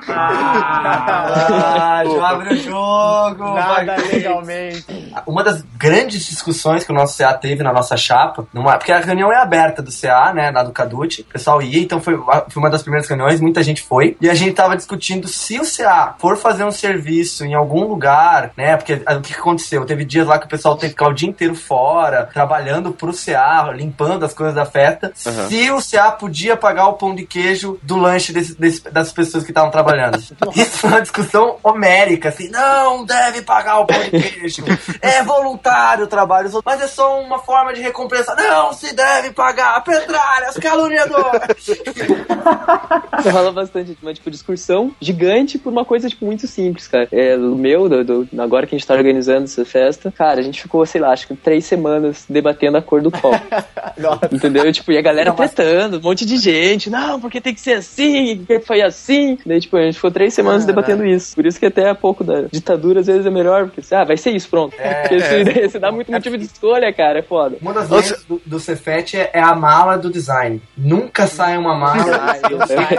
Ah, 0.07 2.03
abre 2.29 2.53
o 2.53 2.57
jogo. 2.57 3.53
Nada 3.55 3.95
legalmente. 4.11 5.13
Uma 5.25 5.43
das 5.43 5.61
grandes 5.77 6.25
discussões 6.25 6.83
que 6.83 6.91
o 6.91 6.95
nosso 6.95 7.17
CA 7.17 7.33
teve 7.33 7.63
na 7.63 7.73
nossa 7.73 7.97
chapa, 7.97 8.47
numa, 8.53 8.77
porque 8.77 8.91
a 8.91 8.99
reunião 8.99 9.31
é 9.31 9.37
aberta 9.37 9.81
do 9.81 9.91
CA, 9.91 10.33
né, 10.33 10.51
lá 10.51 10.63
do 10.63 10.71
Cadute, 10.71 11.21
o 11.21 11.25
pessoal 11.25 11.61
ia, 11.61 11.81
então 11.81 11.99
foi, 11.99 12.17
foi 12.17 12.63
uma 12.63 12.69
das 12.69 12.81
primeiras 12.81 13.07
reuniões, 13.07 13.41
muita 13.41 13.63
gente 13.63 13.81
foi, 13.81 14.17
e 14.21 14.29
a 14.29 14.33
gente 14.33 14.53
tava 14.53 14.75
discutindo 14.75 15.27
se 15.27 15.59
o 15.59 15.63
CA 15.63 16.15
for 16.17 16.37
fazer 16.37 16.63
um 16.63 16.71
serviço 16.71 17.45
em 17.45 17.53
algum 17.53 17.85
lugar, 17.85 18.51
né, 18.57 18.75
porque 18.77 19.01
ah, 19.05 19.15
o 19.15 19.21
que 19.21 19.33
que 19.33 19.39
aconteceu? 19.39 19.85
Teve 19.85 20.05
dias 20.05 20.27
lá 20.27 20.39
que 20.39 20.45
o 20.45 20.49
pessoal 20.49 20.75
teve 20.75 20.93
que 20.93 20.99
ficar 20.99 21.09
o 21.09 21.13
dia 21.13 21.29
inteiro 21.29 21.44
fora, 21.53 22.27
trabalhando 22.33 22.91
pro 22.91 23.13
CA, 23.13 23.71
limpando 23.75 24.23
as 24.25 24.33
coisas 24.33 24.55
da 24.55 24.65
festa, 24.65 25.11
Aham. 25.27 25.47
se 25.49 25.69
o 25.71 25.79
CA 25.81 26.11
podia 26.11 26.55
pagar 26.57 26.87
o 26.87 26.93
pão 26.93 27.13
de 27.13 27.25
queijo 27.25 27.77
do 27.83 27.97
lanche 27.97 28.31
desse- 28.33 28.55
desse- 28.59 28.89
das 28.89 29.11
pessoas 29.11 29.43
que 29.43 29.51
estavam 29.51 29.69
trabalhando. 29.69 30.17
Isso 30.55 30.77
foi 30.79 30.89
uma 30.89 31.01
discussão 31.01 31.57
homérica, 31.61 32.29
assim, 32.29 32.49
não 32.49 33.05
deve 33.05 33.41
pagar 33.41 33.79
o 33.79 33.85
pão 33.85 33.99
de 33.99 34.09
queijo, 34.11 34.63
é 35.01 35.21
voluntário 35.23 36.05
o 36.05 36.07
trabalho, 36.07 36.49
mas 36.65 36.81
é 36.81 36.87
só 36.87 37.19
uma 37.21 37.39
forma 37.39 37.73
de 37.73 37.81
recompensa. 37.81 38.33
Não 38.35 38.71
se 38.73 38.95
deve 38.95 39.31
pagar, 39.31 39.83
pedralhas, 39.83 40.55
caluniadores. 40.57 41.67
Rola 43.31 43.51
bastante, 43.51 43.97
uma 44.01 44.13
tipo, 44.13 44.29
discussão 44.31 44.91
gigante 45.01 45.57
por 45.57 45.71
uma 45.71 45.83
coisa, 45.83 46.07
tipo, 46.09 46.25
muito 46.25 46.47
simples, 46.47 46.87
cara. 46.87 47.07
É, 47.11 47.35
o 47.35 47.55
meu, 47.55 47.89
do, 47.89 48.03
do- 48.25 48.41
agora 48.41 48.65
que 48.67 48.75
a 48.75 48.77
gente 48.77 48.87
tá 48.87 48.93
organizando 48.93 49.45
essa 49.45 49.65
festa, 49.65 50.11
cara, 50.15 50.39
a 50.39 50.43
gente 50.43 50.61
ficou, 50.61 50.85
sei 50.85 51.01
lá, 51.01 51.11
acho 51.11 51.27
que 51.27 51.34
três 51.35 51.65
semanas 51.65 52.25
debatendo 52.29 52.77
a 52.77 52.81
cor 52.81 53.01
do 53.01 53.11
copo. 53.11 53.39
Entendeu? 54.31 54.71
Tipo, 54.71 54.91
e 54.91 54.97
a 54.97 55.01
galera 55.01 55.31
tretando, 55.31 55.97
um 55.97 56.01
monte 56.01 56.25
de 56.25 56.37
gente, 56.37 56.89
não, 56.89 57.19
porque 57.19 57.39
tem 57.41 57.53
que 57.53 57.61
ser 57.61 57.73
assim, 57.73 58.37
porque 58.37 58.59
foi 58.59 58.81
assim. 58.81 59.37
Daí, 59.45 59.59
tipo, 59.59 59.77
a 59.77 59.83
gente 59.83 59.95
ficou 59.95 60.11
três 60.11 60.33
semanas 60.33 60.65
debatendo 60.65 61.05
isso. 61.05 61.35
Por 61.35 61.45
isso 61.45 61.59
que 61.59 61.65
até 61.65 61.89
a 61.89 61.95
pouco 61.95 62.23
da 62.23 62.43
ditadura 62.51 62.99
às 62.99 63.07
vezes 63.07 63.25
é 63.25 63.29
melhor, 63.29 63.67
porque, 63.69 63.81
ah, 63.93 64.03
vai 64.03 64.17
ser 64.17 64.31
isso, 64.31 64.49
pronto. 64.49 64.75
porque 64.75 65.19
se, 65.19 65.69
se 65.69 65.79
dá 65.79 65.91
muito 65.91 66.11
motivo 66.11 66.37
de 66.37 66.45
escolha, 66.45 66.91
cara, 66.93 67.19
é 67.19 67.21
foda. 67.21 67.57
Uma 67.61 67.73
das 67.73 67.89
leis 67.89 68.25
do, 68.27 68.41
do 68.45 68.59
Cefet 68.59 69.17
é, 69.17 69.31
é 69.33 69.41
a 69.41 69.55
mala 69.55 69.97
do 69.97 70.09
design. 70.09 70.61
Nunca 70.77 71.27
sai 71.27 71.57
uma 71.57 71.75
mala, 71.75 72.35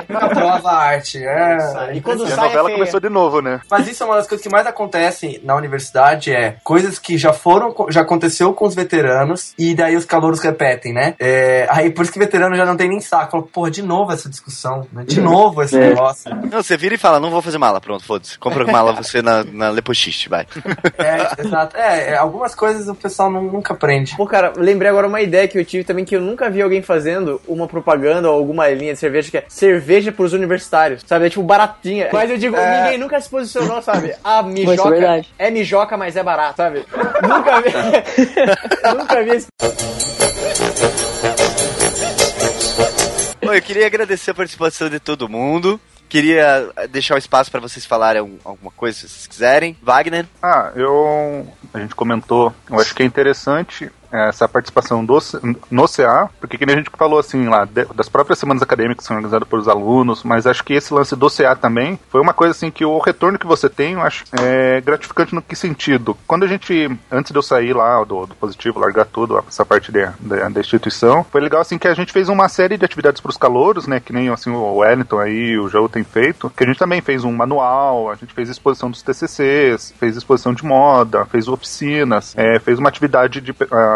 nunca 0.08 0.28
prova 0.28 0.70
a 0.70 0.78
arte. 0.78 1.18
É, 1.18 1.92
E 1.94 2.00
quando 2.00 2.24
e 2.24 2.32
a 2.32 2.34
sai 2.34 2.46
é 2.46 2.48
novela 2.48 2.70
começou 2.70 3.00
de 3.00 3.08
novo, 3.08 3.40
né? 3.40 3.60
Mas 3.70 3.88
isso 3.88 4.02
é 4.02 4.06
uma 4.06 4.16
das 4.16 4.26
coisas 4.26 4.42
que 4.42 4.52
mais 4.52 4.66
acontecem 4.66 5.40
na 5.42 5.54
universidade, 5.54 6.32
é 6.32 6.56
coisas 6.62 6.98
que 6.98 7.16
já 7.16 7.32
foram, 7.32 7.74
já 7.90 8.04
aconteceu 8.26 8.52
com 8.52 8.66
os 8.66 8.74
veteranos 8.74 9.54
e 9.58 9.74
daí 9.74 9.96
os 9.96 10.04
calouros 10.04 10.40
repetem, 10.40 10.92
né? 10.92 11.14
É, 11.18 11.66
aí 11.70 11.90
por 11.90 12.02
isso 12.02 12.12
que 12.12 12.18
veterano 12.18 12.56
já 12.56 12.64
não 12.66 12.76
tem 12.76 12.88
nem 12.88 13.00
saco. 13.00 13.30
Fala, 13.32 13.42
porra, 13.44 13.70
de 13.70 13.82
novo 13.82 14.12
essa 14.12 14.28
discussão, 14.28 14.86
né? 14.92 15.04
De 15.06 15.20
novo 15.20 15.62
esse 15.62 15.76
É. 15.76 15.88
negócio. 15.90 16.30
Não, 16.50 16.62
você 16.62 16.76
vira 16.76 16.94
e 16.94 16.98
fala, 16.98 17.20
não 17.20 17.30
vou 17.30 17.40
fazer 17.40 17.58
mala, 17.58 17.80
pronto, 17.80 18.04
foda-se. 18.04 18.38
Compra 18.38 18.66
mala 18.66 18.92
você 18.92 19.22
na, 19.22 19.44
na 19.44 19.68
Lepochiste, 19.70 20.28
vai. 20.28 20.46
É, 20.98 21.42
exato. 21.46 21.76
É, 21.76 22.10
é, 22.10 22.16
algumas 22.16 22.54
coisas 22.54 22.88
o 22.88 22.94
pessoal 22.94 23.30
não- 23.30 23.42
nunca 23.42 23.72
aprende. 23.74 24.16
Pô, 24.16 24.26
cara, 24.26 24.52
lembrei 24.56 24.90
agora 24.90 25.06
uma 25.06 25.20
ideia 25.20 25.46
que 25.48 25.58
eu 25.58 25.64
tive 25.64 25.84
também 25.84 26.04
que 26.04 26.16
eu 26.16 26.20
nunca 26.20 26.50
vi 26.50 26.62
alguém 26.62 26.82
fazendo 26.82 27.40
uma 27.46 27.66
propaganda 27.66 28.28
ou 28.30 28.36
alguma 28.36 28.68
linha 28.68 28.92
de 28.94 28.98
cerveja 28.98 29.30
que 29.30 29.38
é 29.38 29.44
cerveja 29.48 30.10
pros 30.12 30.32
universitários, 30.32 31.02
sabe? 31.06 31.26
É 31.26 31.30
tipo 31.30 31.42
baratinha. 31.44 32.08
Mas 32.12 32.30
eu 32.30 32.38
digo, 32.38 32.56
ninguém 32.56 32.98
nunca 32.98 33.20
se 33.20 33.28
posicionou, 33.28 33.80
sabe? 33.82 34.14
A 34.24 34.42
mijoca 34.42 34.90
verdade. 34.90 35.28
é 35.38 35.50
mijoca, 35.50 35.96
mas 35.96 36.16
é 36.16 36.22
barato, 36.22 36.56
sabe? 36.56 36.84
nunca 37.22 37.60
vi. 37.60 38.15
nunca 38.96 39.22
vi 39.22 39.30
esse. 39.30 39.46
Bom, 43.42 43.52
eu 43.54 43.62
queria 43.62 43.86
agradecer 43.86 44.30
a 44.30 44.34
participação 44.34 44.88
de 44.88 44.98
todo 44.98 45.28
mundo. 45.28 45.80
Queria 46.08 46.68
deixar 46.90 47.16
um 47.16 47.18
espaço 47.18 47.50
para 47.50 47.60
vocês 47.60 47.84
falarem 47.84 48.20
algum- 48.20 48.38
alguma 48.44 48.70
coisa, 48.70 48.96
se 48.96 49.08
vocês 49.08 49.26
quiserem. 49.26 49.76
Wagner? 49.82 50.24
Ah, 50.42 50.70
eu. 50.76 51.46
A 51.74 51.80
gente 51.80 51.94
comentou, 51.94 52.54
eu 52.70 52.80
acho 52.80 52.94
que 52.94 53.02
é 53.02 53.06
interessante 53.06 53.90
essa 54.10 54.48
participação 54.48 55.04
do, 55.04 55.18
no 55.70 55.86
CA, 55.88 56.28
porque 56.40 56.56
que 56.58 56.64
a 56.64 56.76
gente 56.76 56.90
falou 56.96 57.18
assim 57.18 57.46
lá, 57.48 57.64
de- 57.64 57.84
das 57.94 58.08
próprias 58.08 58.38
semanas 58.38 58.62
acadêmicas 58.62 58.98
que 59.04 59.08
são 59.08 59.16
organizadas 59.16 59.48
pelos 59.48 59.68
alunos, 59.68 60.22
mas 60.22 60.46
acho 60.46 60.62
que 60.64 60.74
esse 60.74 60.92
lance 60.92 61.14
do 61.16 61.28
CA 61.30 61.54
também 61.56 61.98
foi 62.08 62.20
uma 62.20 62.32
coisa 62.34 62.52
assim 62.52 62.70
que 62.70 62.84
o 62.84 62.98
retorno 62.98 63.38
que 63.38 63.46
você 63.46 63.68
tem, 63.68 63.94
eu 63.94 64.00
acho 64.02 64.24
é 64.40 64.80
gratificante 64.80 65.34
no 65.34 65.42
que 65.42 65.54
sentido. 65.56 66.16
Quando 66.26 66.44
a 66.44 66.48
gente, 66.48 66.90
antes 67.10 67.32
de 67.32 67.38
eu 67.38 67.42
sair 67.42 67.72
lá 67.72 68.02
do, 68.04 68.26
do 68.26 68.34
positivo, 68.34 68.78
largar 68.78 69.04
tudo, 69.06 69.42
essa 69.48 69.64
parte 69.64 69.90
de- 69.92 70.06
da, 70.20 70.48
da 70.48 70.60
instituição, 70.60 71.24
foi 71.24 71.40
legal 71.40 71.60
assim 71.60 71.78
que 71.78 71.88
a 71.88 71.94
gente 71.94 72.12
fez 72.12 72.28
uma 72.28 72.48
série 72.48 72.76
de 72.76 72.84
atividades 72.84 73.20
para 73.20 73.30
os 73.30 73.36
calouros, 73.36 73.86
né, 73.86 74.00
que 74.00 74.12
nem 74.12 74.28
assim 74.28 74.50
o 74.50 74.76
Wellington 74.76 75.18
aí, 75.20 75.58
o 75.58 75.68
Joe 75.68 75.88
tem 75.88 76.04
feito, 76.04 76.50
que 76.50 76.64
a 76.64 76.66
gente 76.66 76.78
também 76.78 77.00
fez 77.00 77.24
um 77.24 77.32
manual, 77.32 78.10
a 78.10 78.14
gente 78.14 78.32
fez 78.34 78.48
exposição 78.48 78.90
dos 78.90 79.02
TCCs, 79.02 79.94
fez 79.98 80.16
exposição 80.16 80.52
de 80.54 80.64
moda, 80.64 81.24
fez 81.26 81.48
oficinas, 81.48 82.34
é, 82.36 82.58
fez 82.58 82.78
uma 82.78 82.88
atividade 82.88 83.40
de 83.40 83.54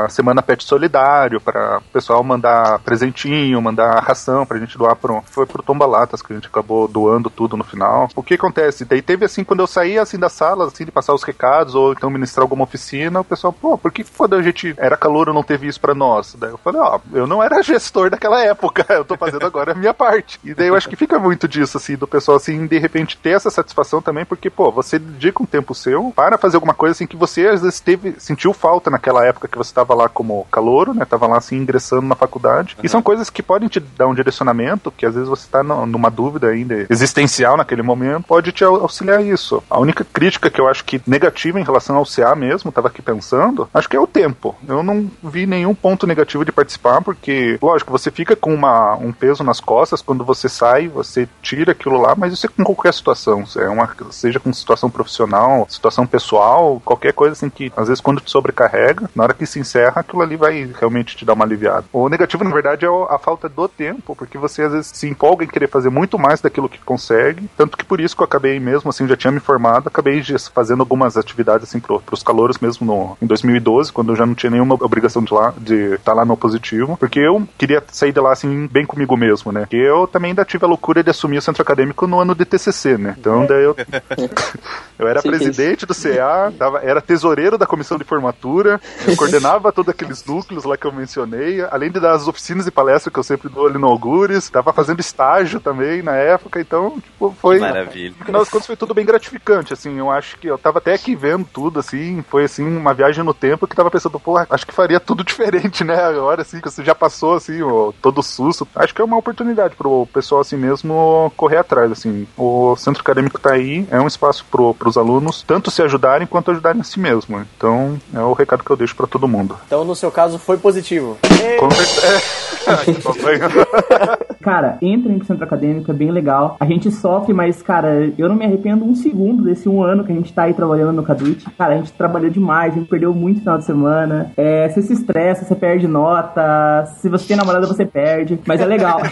semana 0.09 0.43
pet 0.43 0.65
solidário 0.65 1.41
para 1.41 1.79
o 1.79 1.83
pessoal 1.93 2.23
mandar 2.23 2.79
presentinho, 2.81 3.61
mandar 3.61 4.01
ração 4.01 4.47
pra 4.47 4.59
gente 4.59 4.77
doar 4.79 4.97
pro 4.97 5.23
foi 5.27 5.47
pro 5.47 5.63
Tombalatas 5.63 6.23
que 6.23 6.33
a 6.33 6.37
gente 6.37 6.49
acabou 6.49 6.89
doando 6.89 7.31
tudo 7.31 7.57
no 7.57 7.65
final. 7.65 8.09
O 8.15 8.23
que 8.23 8.35
acontece? 8.35 8.85
Daí 8.85 9.03
teve 9.03 9.25
assim 9.25 9.45
quando 9.45 9.61
eu 9.61 9.67
saía 9.67 10.03
assim 10.03 10.19
da 10.19 10.29
sala, 10.29 10.67
assim 10.67 10.85
de 10.85 10.91
passar 10.91 11.15
os 11.15 11.23
recados 11.23 11.75
ou 11.75 11.93
então 11.93 12.11
ministrar 12.11 12.43
alguma 12.43 12.65
oficina, 12.65 13.21
o 13.21 13.25
pessoal, 13.25 13.53
pô, 13.53 13.77
por 13.77 13.93
que 13.93 14.05
quando 14.05 14.37
a 14.37 14.43
gente 14.43 14.75
era 14.77 14.97
calouro 14.97 15.33
não 15.33 15.43
teve 15.43 15.67
isso 15.67 15.81
pra 15.81 15.95
nós? 15.95 16.35
Daí 16.39 16.51
eu 16.51 16.59
falei, 16.59 16.81
ó, 16.81 16.99
eu 17.13 17.27
não 17.27 17.43
era 17.43 17.63
gestor 17.63 18.11
daquela 18.11 18.43
época, 18.43 18.87
eu 18.91 19.05
tô 19.05 19.17
fazendo 19.17 19.45
agora 19.45 19.73
a 19.73 19.75
minha 19.75 19.95
parte. 19.95 20.39
E 20.45 20.55
daí 20.55 20.69
eu 20.69 20.75
acho 20.75 20.89
que 20.89 20.97
fica 20.97 21.19
muito 21.19 21.47
disso 21.47 21.77
assim 21.77 21.97
do 21.97 22.07
pessoal 22.07 22.37
assim 22.37 22.67
de 22.67 22.79
repente 22.79 23.17
ter 23.17 23.31
essa 23.31 23.51
satisfação 23.51 24.01
também, 24.01 24.25
porque 24.25 24.51
pô, 24.51 24.71
você 24.71 24.99
dedica 24.99 25.43
um 25.43 25.47
tempo 25.47 25.75
seu 25.75 26.13
para 26.15 26.39
fazer 26.39 26.57
alguma 26.57 26.75
coisa 26.75 26.93
assim 26.93 27.07
que 27.07 27.17
você 27.17 27.47
às 27.47 27.63
vezes 27.63 27.81
teve 27.81 28.15
sentiu 28.19 28.53
falta 28.53 28.91
naquela 28.91 29.25
época 29.25 29.49
que 29.49 29.59
você 29.59 29.71
estava 29.71 29.90
lá 29.95 30.09
como 30.09 30.47
calouro, 30.51 30.95
né? 30.95 31.05
Tava 31.05 31.27
lá 31.27 31.39
assim 31.39 31.57
ingressando 31.57 32.03
na 32.03 32.15
faculdade. 32.15 32.77
E 32.83 32.89
são 32.89 33.03
coisas 33.03 33.31
que 33.31 33.43
podem 33.43 33.69
te 33.69 33.81
dar 33.81 34.07
um 34.07 34.15
direcionamento, 34.15 34.91
que 34.91 35.07
às 35.07 35.15
vezes 35.15 35.29
você 35.29 35.49
tá 35.51 35.63
numa 35.63 36.11
dúvida 36.11 36.49
ainda 36.49 36.87
existencial 36.91 37.57
naquele 37.57 37.83
momento, 37.83 38.25
pode 38.27 38.53
te 38.53 38.65
au- 38.65 38.77
auxiliar 38.83 39.25
isso. 39.25 39.63
A 39.71 39.79
única 39.79 40.05
crítica 40.05 40.51
que 40.51 40.61
eu 40.61 40.69
acho 40.69 40.85
que 40.85 41.01
negativa 41.07 41.61
em 41.61 41.65
relação 41.65 41.97
ao 41.97 42.05
CA 42.07 42.35
mesmo, 42.35 42.73
tava 42.73 42.89
aqui 42.89 43.03
pensando, 43.03 43.69
acho 43.73 43.89
que 43.89 43.97
é 43.97 44.01
o 44.01 44.07
tempo. 44.07 44.55
Eu 44.69 44.83
não 44.83 45.11
vi 45.23 45.47
nenhum 45.47 45.75
ponto 45.75 46.07
negativo 46.07 46.45
de 46.45 46.53
participar, 46.53 47.03
porque, 47.03 47.59
lógico, 47.63 47.91
você 47.91 48.11
fica 48.11 48.37
com 48.37 48.53
uma, 48.55 48.95
um 48.97 49.13
peso 49.13 49.43
nas 49.43 49.61
costas 49.61 50.03
quando 50.03 50.25
você 50.25 50.49
sai, 50.49 50.89
você 50.89 51.29
tira 51.43 51.73
aquilo 51.73 52.01
lá, 52.01 52.15
mas 52.17 52.33
isso 52.33 52.47
é 52.47 52.49
com 52.49 52.65
qualquer 52.65 52.93
situação. 52.95 53.45
É 53.57 53.69
uma, 53.69 53.89
seja 54.11 54.39
com 54.41 54.53
situação 54.53 54.91
profissional, 54.91 55.67
situação 55.69 56.07
pessoal, 56.07 56.81
qualquer 56.85 57.13
coisa 57.13 57.33
assim 57.33 57.51
que, 57.51 57.73
às 57.77 57.89
vezes, 57.89 58.01
quando 58.01 58.21
te 58.21 58.31
sobrecarrega, 58.31 59.09
na 59.15 59.25
hora 59.25 59.35
que 59.35 59.47
se 59.47 59.59
encerra, 59.59 59.80
aquilo 59.87 60.23
ali 60.23 60.37
vai 60.37 60.71
realmente 60.79 61.17
te 61.17 61.25
dar 61.25 61.35
uma 61.35 61.45
aliviada. 61.45 61.85
O 61.93 62.09
negativo, 62.09 62.45
na 62.45 62.51
verdade, 62.51 62.85
é 62.85 62.89
a 62.89 63.19
falta 63.19 63.49
do 63.49 63.69
tempo, 63.69 64.15
porque 64.17 64.39
você 64.39 64.63
às 64.63 64.73
vezes 64.73 64.93
se 64.95 65.09
empolga 65.09 65.45
em 65.45 65.49
querer 65.49 65.69
fazer 65.69 65.91
muito 65.91 66.19
mais 66.19 66.41
daquilo 66.41 66.69
que 66.69 66.79
consegue, 66.79 67.49
tanto 67.57 67.77
que 67.77 67.85
por 67.85 68.01
isso 68.01 68.17
que 68.17 68.23
eu 68.23 68.27
acabei 68.27 68.59
mesmo, 68.59 68.91
assim, 68.91 69.07
já 69.07 69.17
tinha 69.17 69.31
me 69.31 69.41
formado, 69.41 69.89
acabei 69.89 70.23
fazendo 70.53 70.81
algumas 70.81 71.17
atividades, 71.17 71.69
assim, 71.69 71.81
pro, 71.81 72.01
pros 72.01 72.23
calouros 72.23 72.59
mesmo 72.59 72.87
no, 72.87 73.17
em 73.21 73.27
2012, 73.27 73.93
quando 73.93 74.13
eu 74.13 74.17
já 74.17 74.27
não 74.27 74.35
tinha 74.35 74.51
nenhuma 74.51 74.75
obrigação 74.75 75.23
de 75.23 75.33
lá, 75.33 75.53
de 75.57 75.95
estar 75.95 76.13
lá 76.13 76.25
no 76.25 76.37
positivo, 76.37 76.97
porque 76.97 77.21
eu 77.21 77.47
queria 77.59 77.83
sair 77.91 78.13
de 78.13 78.21
lá, 78.21 78.33
assim, 78.33 78.67
bem 78.67 78.87
comigo 78.87 79.17
mesmo, 79.17 79.53
né? 79.53 79.61
Porque 79.61 79.77
eu 79.77 80.07
também 80.07 80.31
ainda 80.31 80.45
tive 80.45 80.65
a 80.65 80.69
loucura 80.69 81.03
de 81.03 81.11
assumir 81.11 81.39
o 81.39 81.43
centro 81.43 81.63
acadêmico 81.63 82.07
no 82.07 82.21
ano 82.21 82.35
de 82.35 82.45
TCC, 82.45 82.99
né? 82.99 83.15
Então, 83.19 83.47
daí 83.47 83.63
eu... 83.63 83.77
eu 84.99 85.09
era 85.09 85.21
isso. 85.21 85.29
presidente 85.29 85.87
do 85.87 85.95
CA, 85.95 86.53
tava, 86.59 86.79
era 86.79 87.01
tesoureiro 87.01 87.59
da 87.59 87.67
comissão 87.67 87.99
de 87.99 88.05
formatura, 88.05 88.81
eu 89.07 89.17
coordenava 89.17 89.70
todos 89.73 89.91
aqueles 89.91 90.25
núcleos 90.25 90.65
lá 90.65 90.77
que 90.77 90.87
eu 90.87 90.93
mencionei, 90.93 91.61
além 91.71 91.91
de 91.91 92.01
dar 92.01 92.13
as 92.13 92.27
oficinas 92.27 92.67
e 92.67 92.71
palestras 92.71 93.13
que 93.13 93.19
eu 93.19 93.25
sempre 93.25 93.49
dou 93.49 93.67
ali 93.67 93.79
no 93.79 93.87
Algures, 93.87 94.49
tava 94.49 94.73
fazendo 94.73 95.01
estágio 95.01 95.61
também 95.61 96.03
na 96.03 96.15
época, 96.15 96.61
então, 96.61 97.01
tipo, 97.01 97.35
foi... 97.41 97.59
Maravilha. 97.59 98.15
No 98.19 98.25
final 98.25 98.41
das 98.41 98.49
contas 98.49 98.67
foi 98.67 98.77
tudo 98.77 98.95
bem 98.95 99.05
gratificante, 99.05 99.73
assim, 99.73 99.99
eu 99.99 100.11
acho 100.11 100.39
que 100.39 100.47
eu 100.47 100.57
tava 100.59 100.79
até 100.79 100.95
aqui 100.95 101.15
vendo 101.15 101.47
tudo, 101.53 101.81
assim, 101.81 102.23
foi 102.29 102.45
assim, 102.45 102.65
uma 102.65 102.95
viagem 102.95 103.25
no 103.25 103.35
tempo 103.35 103.67
que 103.67 103.77
tava 103.77 103.91
pensando, 103.91 104.19
pô, 104.19 104.37
acho 104.39 104.67
que 104.67 104.75
faria 104.75 105.01
tudo 105.01 105.23
diferente, 105.25 105.85
né, 105.85 106.03
agora, 106.03 106.43
assim, 106.43 106.61
que 106.61 106.71
você 106.71 106.85
já 106.85 106.95
passou, 106.95 107.35
assim, 107.35 107.59
todo 108.01 108.19
o 108.19 108.23
susto, 108.23 108.67
acho 108.75 108.95
que 108.95 109.01
é 109.01 109.05
uma 109.05 109.19
oportunidade 109.19 109.75
pro 109.77 110.07
pessoal, 110.13 110.41
assim 110.41 110.57
mesmo, 110.57 111.33
correr 111.37 111.59
atrás, 111.59 111.93
assim, 111.93 112.27
o 112.37 112.77
centro 112.77 113.03
acadêmico 113.03 113.41
tá 113.41 113.53
aí, 113.53 113.87
é 113.91 114.01
um 114.01 114.07
espaço 114.07 114.45
pro, 114.51 114.75
pros 114.75 114.97
alunos, 114.97 115.43
tanto 115.43 115.71
se 115.71 115.83
ajudarem 115.83 116.27
quanto 116.27 116.51
ajudarem 116.51 116.81
a 116.81 116.85
si 116.85 116.99
mesmo, 116.99 117.45
então, 117.57 118.01
é 118.15 118.21
o 118.21 118.33
recado 118.33 118.65
que 118.65 118.71
eu 118.71 118.77
deixo 118.77 118.97
pra 118.97 119.07
todo 119.07 119.29
mundo. 119.29 119.59
Então, 119.67 119.85
no 119.85 119.95
seu 119.95 120.11
caso, 120.11 120.39
foi 120.39 120.59
positivo. 120.59 121.19
Com 121.59 121.71
certeza. 121.71 122.23
Cara, 124.41 124.79
entrem 124.81 125.19
pro 125.19 125.27
centro 125.27 125.45
acadêmico, 125.45 125.91
é 125.91 125.95
bem 125.95 126.11
legal. 126.11 126.57
A 126.59 126.65
gente 126.65 126.91
sofre, 126.91 127.33
mas, 127.35 127.61
cara, 127.63 128.11
eu 128.17 128.29
não 128.29 128.37
me 128.37 128.45
arrependo 128.45 128.85
um 128.85 128.95
segundo 128.95 129.45
desse 129.45 129.69
um 129.69 129.83
ano 129.83 130.03
que 130.05 130.13
a 130.13 130.15
gente 130.15 130.33
tá 130.33 130.45
aí 130.45 130.55
trabalhando 130.55 130.93
no 130.97 131.03
Cadute. 131.03 131.47
Cara, 131.59 131.75
a 131.75 131.77
gente 131.77 131.93
trabalhou 131.93 132.31
demais, 132.31 132.73
a 132.73 132.77
gente 132.79 132.89
perdeu 132.89 133.13
muito 133.15 133.41
final 133.41 133.59
de 133.59 133.65
semana. 133.65 134.33
É, 134.37 134.69
você 134.69 134.83
se 134.83 134.93
estressa, 134.95 135.45
você 135.45 135.55
perde 135.55 135.87
nota. 135.87 136.87
Se 136.99 137.09
você 137.09 137.29
tem 137.29 137.37
namorada, 137.37 137.67
você 137.67 137.85
perde. 137.85 138.39
Mas 138.47 138.61
é 138.61 138.65
legal. 138.65 139.01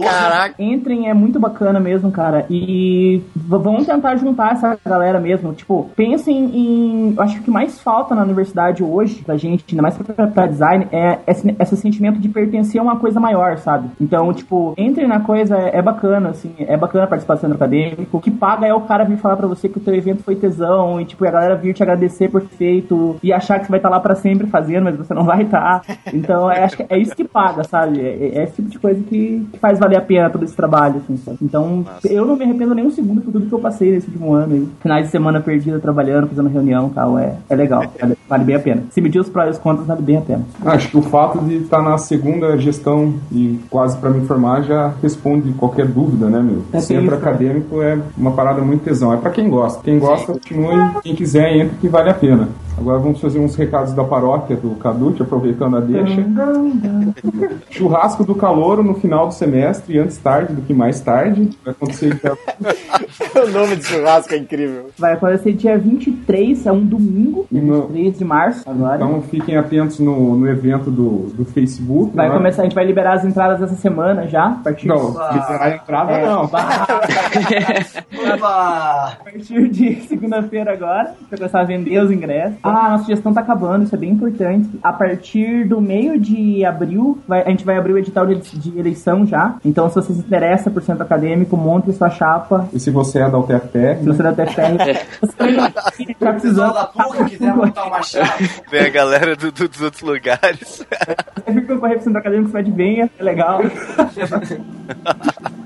Caraca. 0.00 0.54
Entrem, 0.58 1.08
é 1.08 1.14
muito 1.14 1.38
bacana 1.40 1.80
mesmo, 1.80 2.10
cara. 2.10 2.46
E 2.50 3.22
v- 3.34 3.58
vamos 3.58 3.86
tentar 3.86 4.16
juntar 4.16 4.52
essa 4.52 4.78
galera 4.84 5.18
mesmo. 5.20 5.52
Tipo, 5.52 5.90
pensem 5.96 6.36
em. 6.56 7.14
Eu 7.16 7.22
acho 7.22 7.34
que 7.34 7.40
o 7.40 7.44
que 7.44 7.50
mais 7.50 7.80
falta 7.80 8.14
na 8.14 8.22
universidade 8.22 8.82
hoje, 8.82 9.22
pra 9.24 9.36
gente, 9.36 9.64
ainda 9.70 9.82
mais 9.82 9.96
pra, 9.96 10.26
pra 10.26 10.46
design, 10.46 10.86
é 10.92 11.18
esse, 11.26 11.54
esse 11.58 11.76
sentimento 11.76 12.18
de 12.18 12.28
pertencer 12.28 12.80
a 12.80 12.84
uma 12.84 12.96
coisa 12.96 13.18
maior, 13.20 13.58
sabe? 13.58 13.87
Então, 14.00 14.32
tipo, 14.32 14.74
entrem 14.76 15.06
na 15.06 15.20
coisa, 15.20 15.56
é, 15.56 15.78
é 15.78 15.82
bacana, 15.82 16.30
assim, 16.30 16.54
é 16.58 16.76
bacana 16.76 17.06
participar 17.06 17.34
do 17.34 17.40
centro 17.40 17.56
acadêmico. 17.56 18.16
O 18.16 18.20
que 18.20 18.30
paga 18.30 18.66
é 18.66 18.74
o 18.74 18.82
cara 18.82 19.04
vir 19.04 19.18
falar 19.18 19.36
pra 19.36 19.46
você 19.46 19.68
que 19.68 19.78
o 19.78 19.80
teu 19.80 19.94
evento 19.94 20.22
foi 20.22 20.36
tesão, 20.36 21.00
e 21.00 21.04
tipo, 21.04 21.26
a 21.26 21.30
galera 21.30 21.56
vir 21.56 21.74
te 21.74 21.82
agradecer 21.82 22.28
por 22.28 22.42
ter 22.42 22.56
feito, 22.56 23.16
e 23.22 23.32
achar 23.32 23.58
que 23.58 23.66
você 23.66 23.70
vai 23.70 23.78
estar 23.78 23.88
lá 23.88 24.00
pra 24.00 24.14
sempre 24.14 24.46
fazendo, 24.46 24.84
mas 24.84 24.96
você 24.96 25.14
não 25.14 25.24
vai 25.24 25.42
estar. 25.42 25.82
Então, 26.12 26.50
é, 26.50 26.64
acho 26.64 26.76
que 26.76 26.86
é 26.88 26.98
isso 26.98 27.14
que 27.14 27.24
paga, 27.24 27.64
sabe? 27.64 28.00
É, 28.00 28.38
é 28.38 28.44
esse 28.44 28.54
tipo 28.56 28.68
de 28.68 28.78
coisa 28.78 29.02
que, 29.02 29.46
que 29.52 29.58
faz 29.58 29.78
valer 29.78 29.98
a 29.98 30.02
pena 30.02 30.30
todo 30.30 30.44
esse 30.44 30.56
trabalho, 30.56 30.96
assim, 30.96 31.16
sabe? 31.16 31.38
Então, 31.42 31.84
eu 32.04 32.24
não 32.24 32.36
me 32.36 32.44
arrependo 32.44 32.74
nem 32.74 32.86
um 32.86 32.90
segundo 32.90 33.20
por 33.20 33.32
tudo 33.32 33.46
que 33.46 33.52
eu 33.52 33.58
passei 33.58 33.92
nesse 33.92 34.06
último 34.08 34.32
ano 34.34 34.54
aí. 34.54 34.68
Finais 34.80 35.06
de 35.06 35.10
semana 35.10 35.40
perdida 35.40 35.78
trabalhando, 35.78 36.28
fazendo 36.28 36.48
reunião 36.48 36.88
e 36.88 36.94
tal, 36.94 37.18
é, 37.18 37.34
é 37.48 37.56
legal. 37.56 37.84
Vale, 38.00 38.16
vale 38.28 38.44
bem 38.44 38.56
a 38.56 38.60
pena. 38.60 38.82
Se 38.90 39.00
medir 39.00 39.20
os 39.20 39.28
prós 39.28 39.48
e 39.48 39.50
os 39.52 39.58
contras, 39.58 39.86
vale 39.86 40.02
bem 40.02 40.16
a 40.16 40.20
pena. 40.20 40.44
Acho 40.64 40.90
que 40.90 40.96
o 40.96 41.02
fato 41.02 41.38
de 41.38 41.56
estar 41.56 41.82
na 41.82 41.98
segunda 41.98 42.56
gestão 42.56 43.14
e 43.32 43.58
quase 43.78 43.96
para 43.96 44.10
me 44.10 44.18
informar 44.18 44.62
já 44.62 44.92
responde 45.00 45.52
qualquer 45.52 45.86
dúvida, 45.86 46.28
né, 46.28 46.40
meu? 46.40 46.64
É 46.72 46.80
Centro 46.80 47.04
isso, 47.04 47.14
acadêmico 47.14 47.80
é 47.80 47.96
uma 48.16 48.32
parada 48.32 48.60
muito 48.60 48.82
tesão. 48.82 49.12
É 49.12 49.16
para 49.16 49.30
quem 49.30 49.48
gosta. 49.48 49.80
Quem 49.84 50.00
gosta, 50.00 50.32
continue. 50.32 51.00
Quem 51.00 51.14
quiser, 51.14 51.56
entre 51.56 51.76
que 51.76 51.88
vale 51.88 52.10
a 52.10 52.14
pena. 52.14 52.48
Agora 52.78 52.98
vamos 52.98 53.20
fazer 53.20 53.38
uns 53.38 53.54
recados 53.56 53.92
da 53.92 54.04
paróquia 54.04 54.56
do 54.56 54.70
Cadute, 54.76 55.22
aproveitando 55.22 55.76
a 55.76 55.80
deixa. 55.80 56.24
Churrasco 57.70 58.24
do 58.24 58.34
calouro 58.34 58.82
no 58.82 58.94
final 58.94 59.26
do 59.28 59.34
semestre, 59.34 59.98
antes 59.98 60.16
tarde 60.18 60.54
do 60.54 60.62
que 60.62 60.72
mais 60.72 61.00
tarde. 61.00 61.50
Vai 61.64 61.72
acontecer 61.72 62.14
dia 62.14 62.32
o 63.42 63.50
nome 63.50 63.76
de 63.76 63.84
churrasco 63.84 64.32
é 64.34 64.38
incrível. 64.38 64.90
Vai 64.98 65.14
acontecer 65.14 65.52
dia 65.52 65.76
23, 65.76 66.66
é 66.66 66.72
um 66.72 66.84
domingo, 66.84 67.46
dia 67.50 67.60
no- 67.62 67.88
23 67.88 68.18
de 68.18 68.24
março, 68.24 68.68
agora. 68.68 68.96
Então 68.96 69.22
fiquem 69.22 69.56
atentos 69.56 69.98
no, 69.98 70.36
no 70.36 70.48
evento 70.48 70.90
do, 70.90 71.28
do 71.34 71.44
Facebook. 71.44 72.14
Vai 72.14 72.28
né? 72.28 72.36
começar, 72.36 72.62
a 72.62 72.64
gente 72.64 72.74
vai 72.74 72.84
liberar 72.86 73.14
as 73.14 73.24
entradas 73.24 73.60
essa 73.60 73.74
semana 73.76 74.26
já, 74.28 74.46
a 74.46 74.50
partir 74.50 74.86
Não, 74.86 75.08
liberar 75.08 75.62
a 75.62 75.70
entrada 75.74 76.12
É, 76.12 76.26
não. 76.26 76.48
A 78.48 79.16
partir 79.24 79.68
de 79.68 79.94
segunda-feira 80.06 80.72
agora, 80.72 81.14
vai 81.28 81.38
começar 81.38 81.60
a 81.60 81.64
vender 81.64 81.98
os 82.02 82.10
ingressos. 82.10 82.58
Ah, 82.68 82.86
a 82.86 82.90
nossa 82.90 83.04
gestão 83.04 83.32
tá 83.32 83.40
acabando, 83.40 83.84
isso 83.84 83.94
é 83.94 83.98
bem 83.98 84.10
importante. 84.10 84.68
A 84.82 84.92
partir 84.92 85.66
do 85.66 85.80
meio 85.80 86.18
de 86.20 86.64
abril, 86.64 87.18
vai- 87.26 87.42
a 87.42 87.50
gente 87.50 87.64
vai 87.64 87.76
abrir 87.76 87.92
o 87.92 87.98
edital 87.98 88.26
de, 88.26 88.34
de 88.36 88.78
eleição 88.78 89.26
já. 89.26 89.56
Então, 89.64 89.88
se 89.88 89.94
você 89.96 90.12
se 90.12 90.20
interessa 90.20 90.70
por 90.70 90.82
centro 90.82 91.02
acadêmico, 91.02 91.56
monte 91.56 91.92
sua 91.92 92.10
chapa. 92.10 92.68
E 92.72 92.78
se 92.80 92.90
você 92.90 93.20
é 93.20 93.30
da 93.30 93.38
UTFPR, 93.38 93.98
Se 94.00 94.04
você 94.06 94.22
é 94.22 94.24
da 94.24 94.32
TFR, 94.32 95.06
você 95.20 96.14
tá 96.14 96.32
precisando. 96.32 96.74
da 96.74 96.84
PUC 96.86 97.24
quiser 97.30 97.54
montar 97.54 97.84
uma 97.86 98.02
chave. 98.02 98.50
Vem 98.70 98.86
a 98.86 98.90
galera 98.90 99.34
do- 99.36 99.50
do- 99.52 99.68
dos 99.68 99.80
outros 99.80 100.02
lugares. 100.02 100.84
Você 101.44 101.52
vir 101.52 101.66
concorrer 101.66 101.94
pro 101.96 102.04
centro 102.04 102.18
acadêmico, 102.20 102.48
você 102.48 102.52
vai 102.52 102.62
de 102.62 102.70
venha, 102.70 103.10
é 103.18 103.22
legal. 103.22 103.60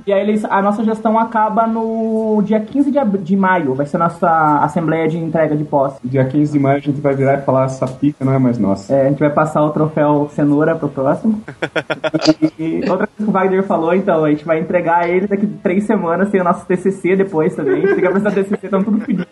E 0.06 0.12
aí 0.12 0.20
eles- 0.20 0.44
a 0.44 0.60
nossa 0.60 0.82
gestão 0.84 1.16
acaba 1.18 1.66
no 1.66 2.42
dia 2.44 2.58
15 2.58 2.90
de, 2.90 2.98
ab- 2.98 3.18
de 3.18 3.36
maio, 3.36 3.74
vai 3.74 3.86
ser 3.86 3.96
a 3.96 4.00
nossa 4.00 4.58
assembleia 4.62 5.08
de 5.08 5.16
entrega 5.16 5.56
de 5.56 5.62
posse. 5.64 5.96
dia 6.04 6.24
15 6.24 6.52
de 6.52 6.58
maio 6.58 6.76
a 6.78 6.80
gente 6.80 7.00
vai 7.00 7.14
virar 7.14 7.34
e 7.38 7.42
falar 7.42 7.66
essa 7.66 7.86
pica 7.86 8.24
não 8.24 8.32
é 8.34 8.38
mais 8.38 8.58
nossa. 8.58 8.92
É, 8.92 9.06
a 9.06 9.08
gente 9.08 9.20
vai 9.20 9.30
passar 9.30 9.62
o 9.64 9.70
troféu 9.70 10.28
cenoura 10.34 10.74
pro 10.74 10.88
próximo. 10.88 11.40
e 12.58 12.80
outra 12.90 13.06
coisa 13.06 13.12
que 13.16 13.22
o 13.24 13.30
Wagner 13.30 13.62
falou, 13.62 13.94
então, 13.94 14.24
a 14.24 14.30
gente 14.30 14.44
vai 14.44 14.58
entregar 14.58 15.08
ele 15.08 15.26
daqui 15.26 15.46
três 15.62 15.84
semanas, 15.84 16.30
tem 16.30 16.40
o 16.40 16.44
nosso 16.44 16.66
TCC 16.66 17.14
depois 17.16 17.54
também. 17.54 17.86
Fica 17.94 18.10
pra 18.10 18.18
esse 18.30 18.42
TCC, 18.42 18.66
estão 18.66 18.82
tudo 18.82 18.98
pedido. 19.04 19.26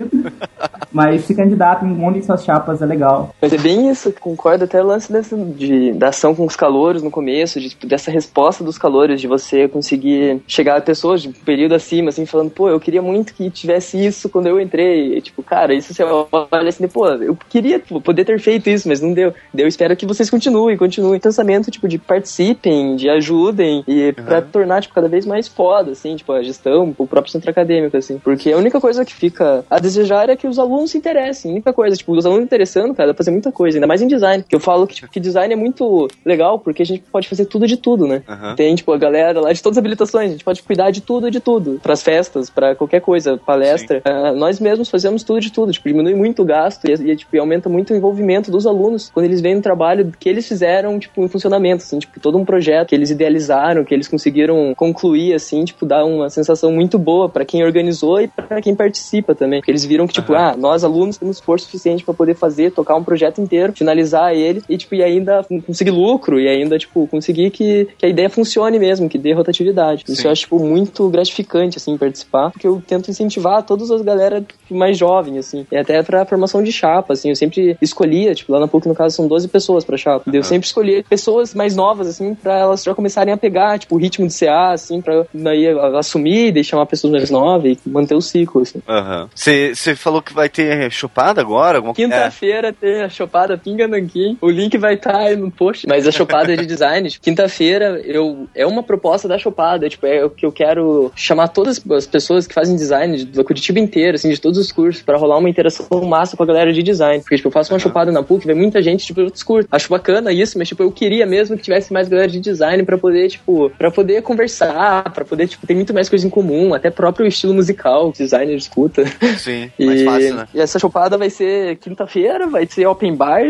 Mas 0.92 1.24
se 1.24 1.34
candidato, 1.34 1.84
montem 1.84 2.20
suas 2.22 2.44
chapas, 2.44 2.82
é 2.82 2.86
legal. 2.86 3.30
Mas 3.40 3.52
é 3.52 3.58
bem 3.58 3.88
isso, 3.90 4.12
concordo 4.20 4.64
até 4.64 4.82
o 4.82 4.86
lance 4.86 5.10
dessa, 5.12 5.36
de, 5.36 5.92
da 5.92 6.08
ação 6.08 6.34
com 6.34 6.44
os 6.44 6.56
calouros 6.56 7.02
no 7.02 7.10
começo, 7.10 7.60
de, 7.60 7.76
dessa 7.86 8.10
resposta 8.10 8.64
dos 8.64 8.76
calouros, 8.76 9.20
de 9.20 9.26
você 9.28 9.68
conseguir 9.68 10.29
chegar 10.46 10.76
a 10.76 10.80
pessoas 10.80 11.22
de 11.22 11.28
período 11.28 11.74
acima, 11.74 12.10
assim, 12.10 12.26
falando, 12.26 12.50
pô, 12.50 12.68
eu 12.68 12.80
queria 12.80 13.02
muito 13.02 13.34
que 13.34 13.50
tivesse 13.50 14.04
isso 14.04 14.28
quando 14.28 14.46
eu 14.46 14.60
entrei. 14.60 15.16
E, 15.16 15.20
tipo, 15.20 15.42
cara, 15.42 15.74
isso 15.74 15.94
você 15.94 16.02
olha 16.02 16.68
assim, 16.68 16.86
pô, 16.88 17.08
eu 17.08 17.36
queria 17.48 17.78
tipo, 17.78 18.00
poder 18.00 18.24
ter 18.24 18.38
feito 18.40 18.68
isso, 18.68 18.88
mas 18.88 19.00
não 19.00 19.12
deu. 19.12 19.34
Eu 19.56 19.68
espero 19.68 19.96
que 19.96 20.06
vocês 20.06 20.30
continuem, 20.30 20.76
continuem. 20.76 21.20
Pensamento, 21.20 21.70
tipo, 21.70 21.88
de 21.88 21.98
participem, 21.98 22.96
de 22.96 23.08
ajudem, 23.08 23.84
e 23.86 24.12
pra 24.12 24.40
tornar, 24.42 24.82
tipo, 24.82 24.94
cada 24.94 25.08
vez 25.08 25.26
mais 25.26 25.48
foda, 25.48 25.92
assim, 25.92 26.16
tipo, 26.16 26.32
a 26.32 26.42
gestão, 26.42 26.94
o 26.96 27.06
próprio 27.06 27.32
centro 27.32 27.50
acadêmico, 27.50 27.96
assim. 27.96 28.18
Porque 28.18 28.52
a 28.52 28.56
única 28.56 28.80
coisa 28.80 29.04
que 29.04 29.14
fica 29.14 29.64
a 29.70 29.78
desejar 29.78 30.28
é 30.28 30.36
que 30.36 30.46
os 30.46 30.58
alunos 30.58 30.90
se 30.90 30.98
interessem. 30.98 31.50
A 31.50 31.54
única 31.54 31.72
coisa, 31.72 31.96
tipo, 31.96 32.12
os 32.12 32.26
alunos 32.26 32.44
interessando, 32.44 32.94
cara, 32.94 33.08
dá 33.08 33.14
pra 33.14 33.18
fazer 33.18 33.30
muita 33.30 33.52
coisa, 33.52 33.78
ainda 33.78 33.86
mais 33.86 34.02
em 34.02 34.06
design. 34.06 34.44
Que 34.48 34.54
eu 34.54 34.60
falo 34.60 34.86
que, 34.86 34.94
tipo, 34.94 35.10
que 35.10 35.20
design 35.20 35.52
é 35.52 35.56
muito 35.56 36.08
legal, 36.24 36.58
porque 36.58 36.82
a 36.82 36.86
gente 36.86 37.02
pode 37.10 37.28
fazer 37.28 37.46
tudo 37.46 37.66
de 37.66 37.76
tudo, 37.76 38.06
né? 38.06 38.22
Aham. 38.28 38.54
Tem, 38.54 38.74
tipo, 38.74 38.92
a 38.92 38.98
galera 38.98 39.40
lá 39.40 39.52
de 39.52 39.62
todas 39.62 39.76
as 39.76 39.80
habilitações, 39.80 40.19
a 40.20 40.28
gente 40.28 40.44
pode 40.44 40.62
cuidar 40.62 40.90
de 40.90 41.00
tudo 41.00 41.30
de 41.30 41.40
tudo. 41.40 41.80
Pras 41.82 42.02
festas, 42.02 42.50
pra 42.50 42.74
qualquer 42.74 43.00
coisa, 43.00 43.38
palestra. 43.38 44.02
Ah, 44.04 44.32
nós 44.32 44.60
mesmos 44.60 44.88
fazemos 44.88 45.22
tudo 45.22 45.40
de 45.40 45.52
tudo, 45.52 45.72
tipo, 45.72 45.88
diminui 45.88 46.14
muito 46.14 46.42
o 46.42 46.44
gasto 46.44 46.86
e, 46.86 46.92
e, 46.92 47.16
tipo, 47.16 47.34
e 47.34 47.38
aumenta 47.38 47.68
muito 47.68 47.92
o 47.92 47.96
envolvimento 47.96 48.50
dos 48.50 48.66
alunos 48.66 49.10
quando 49.12 49.26
eles 49.26 49.40
veem 49.40 49.56
um 49.56 49.60
trabalho 49.60 50.12
que 50.18 50.28
eles 50.28 50.46
fizeram, 50.46 50.98
tipo, 50.98 51.22
em 51.22 51.28
funcionamento, 51.28 51.82
assim, 51.82 51.98
tipo, 51.98 52.18
todo 52.20 52.38
um 52.38 52.44
projeto 52.44 52.88
que 52.88 52.94
eles 52.94 53.10
idealizaram, 53.10 53.84
que 53.84 53.94
eles 53.94 54.08
conseguiram 54.08 54.74
concluir, 54.74 55.34
assim, 55.34 55.64
tipo, 55.64 55.86
dá 55.86 56.04
uma 56.04 56.28
sensação 56.30 56.72
muito 56.72 56.98
boa 56.98 57.28
pra 57.28 57.44
quem 57.44 57.64
organizou 57.64 58.20
e 58.20 58.28
pra 58.28 58.60
quem 58.60 58.74
participa 58.74 59.34
também. 59.34 59.60
Porque 59.60 59.70
eles 59.70 59.84
viram 59.84 60.06
que, 60.06 60.14
tipo, 60.14 60.34
ah, 60.34 60.54
nós 60.56 60.84
alunos 60.84 61.16
temos 61.18 61.36
esforço 61.36 61.66
suficiente 61.66 62.04
pra 62.04 62.14
poder 62.14 62.34
fazer, 62.34 62.72
tocar 62.72 62.96
um 62.96 63.04
projeto 63.04 63.40
inteiro, 63.40 63.72
finalizar 63.72 64.34
ele 64.34 64.62
e, 64.68 64.76
tipo, 64.76 64.94
e 64.94 65.02
ainda 65.02 65.44
conseguir 65.66 65.90
lucro 65.90 66.40
e 66.40 66.48
ainda, 66.48 66.78
tipo, 66.78 67.06
conseguir 67.06 67.50
que, 67.50 67.88
que 67.98 68.06
a 68.06 68.08
ideia 68.08 68.28
funcione 68.28 68.78
mesmo, 68.78 69.08
que 69.08 69.18
dê 69.18 69.32
rotatividade. 69.32 70.04
Isso 70.12 70.22
Sim. 70.22 70.28
eu 70.28 70.32
acho, 70.32 70.42
tipo, 70.42 70.58
muito 70.58 71.08
gratificante, 71.08 71.78
assim, 71.78 71.96
participar, 71.96 72.50
porque 72.50 72.66
eu 72.66 72.82
tento 72.86 73.10
incentivar 73.10 73.62
todas 73.62 73.90
as 73.90 74.02
galera 74.02 74.44
mais 74.70 74.96
jovem, 74.96 75.38
assim, 75.38 75.66
e 75.70 75.76
até 75.76 76.02
pra 76.02 76.24
formação 76.24 76.62
de 76.62 76.72
chapa, 76.72 77.12
assim, 77.12 77.28
eu 77.28 77.36
sempre 77.36 77.76
escolhia, 77.80 78.34
tipo, 78.34 78.52
lá 78.52 78.60
na 78.60 78.68
PUC, 78.68 78.88
no 78.88 78.94
caso, 78.94 79.16
são 79.16 79.26
12 79.26 79.48
pessoas 79.48 79.84
pra 79.84 79.96
chapa, 79.96 80.30
eu 80.32 80.42
sempre 80.42 80.66
escolhia 80.66 81.04
pessoas 81.08 81.54
mais 81.54 81.74
novas, 81.74 82.06
assim, 82.08 82.34
pra 82.34 82.58
elas 82.58 82.82
já 82.82 82.94
começarem 82.94 83.32
a 83.32 83.36
pegar, 83.36 83.78
tipo, 83.78 83.96
o 83.96 83.98
ritmo 83.98 84.26
de 84.26 84.34
CA, 84.34 84.72
assim, 84.72 85.00
pra 85.00 85.24
daí 85.32 85.66
assumir, 85.98 86.52
deixar 86.52 86.76
uma 86.76 86.86
pessoa 86.86 87.12
mais 87.12 87.30
nova 87.30 87.68
e 87.68 87.78
manter 87.86 88.14
o 88.14 88.20
ciclo, 88.20 88.62
assim. 88.62 88.80
Aham. 88.88 89.28
Você 89.34 89.94
falou 89.94 90.22
que 90.22 90.32
vai 90.32 90.48
ter 90.48 90.90
chupada 90.90 91.40
agora? 91.40 91.78
Alguma... 91.78 91.94
Quinta-feira 91.94 92.72
tem 92.72 93.02
a 93.02 93.08
chopada 93.08 93.58
Pinga 93.58 93.86
Nanquim. 93.86 94.38
O 94.40 94.50
link 94.50 94.76
vai 94.78 94.94
estar 94.94 95.16
aí 95.16 95.36
no 95.36 95.50
post. 95.50 95.86
Mas 95.86 96.06
a 96.06 96.12
chopada 96.12 96.52
é 96.52 96.56
de 96.56 96.66
design. 96.66 97.08
tipo, 97.10 97.24
Quinta-feira 97.24 98.00
eu 98.04 98.48
é 98.54 98.66
uma 98.66 98.82
proposta 98.82 99.28
da 99.28 99.38
chopada. 99.38 99.88
Tipo, 99.88 99.99
é 100.02 100.24
o 100.24 100.30
que 100.30 100.44
eu 100.46 100.52
quero 100.52 101.10
chamar 101.14 101.48
todas 101.48 101.82
as 101.90 102.06
pessoas 102.06 102.46
que 102.46 102.54
fazem 102.54 102.76
design 102.76 103.16
de- 103.18 103.24
da 103.26 103.44
Curitiba 103.44 103.78
inteira, 103.78 104.16
assim, 104.16 104.30
de 104.30 104.40
todos 104.40 104.58
os 104.58 104.70
cursos, 104.72 105.02
pra 105.02 105.16
rolar 105.16 105.38
uma 105.38 105.48
interação 105.50 105.86
massa 106.04 106.36
com 106.36 106.42
a 106.42 106.46
galera 106.46 106.72
de 106.72 106.82
design. 106.82 107.20
Porque, 107.22 107.36
tipo, 107.36 107.48
eu 107.48 107.52
faço 107.52 107.72
uma 107.72 107.78
chopada 107.78 108.10
na 108.12 108.22
PUC, 108.22 108.46
vem 108.46 108.56
muita 108.56 108.82
gente, 108.82 109.04
tipo, 109.06 109.20
outros 109.20 109.42
cursos. 109.42 109.68
Acho 109.70 109.88
bacana 109.90 110.32
isso, 110.32 110.58
mas, 110.58 110.68
tipo, 110.68 110.82
eu 110.82 110.90
queria 110.90 111.26
mesmo 111.26 111.56
que 111.56 111.62
tivesse 111.62 111.92
mais 111.92 112.08
galera 112.08 112.28
de 112.30 112.40
design 112.40 112.82
pra 112.84 112.96
poder, 112.98 113.28
tipo, 113.28 113.70
pra 113.78 113.90
poder 113.90 114.22
conversar, 114.22 115.12
pra 115.12 115.24
poder, 115.24 115.48
tipo, 115.48 115.66
ter 115.66 115.74
muito 115.74 115.92
mais 115.94 116.08
coisa 116.08 116.26
em 116.26 116.30
comum, 116.30 116.74
até 116.74 116.90
próprio 116.90 117.26
estilo 117.26 117.54
musical 117.54 118.12
designer 118.12 118.56
escuta. 118.56 119.04
Sim, 119.38 119.70
mais 119.78 120.00
E, 120.00 120.04
fácil, 120.04 120.34
né? 120.36 120.48
e 120.54 120.60
essa 120.60 120.78
chopada 120.78 121.16
vai 121.18 121.30
ser 121.30 121.76
quinta-feira, 121.76 122.46
vai 122.46 122.66
ser 122.66 122.86
open 122.86 123.14
bar, 123.14 123.40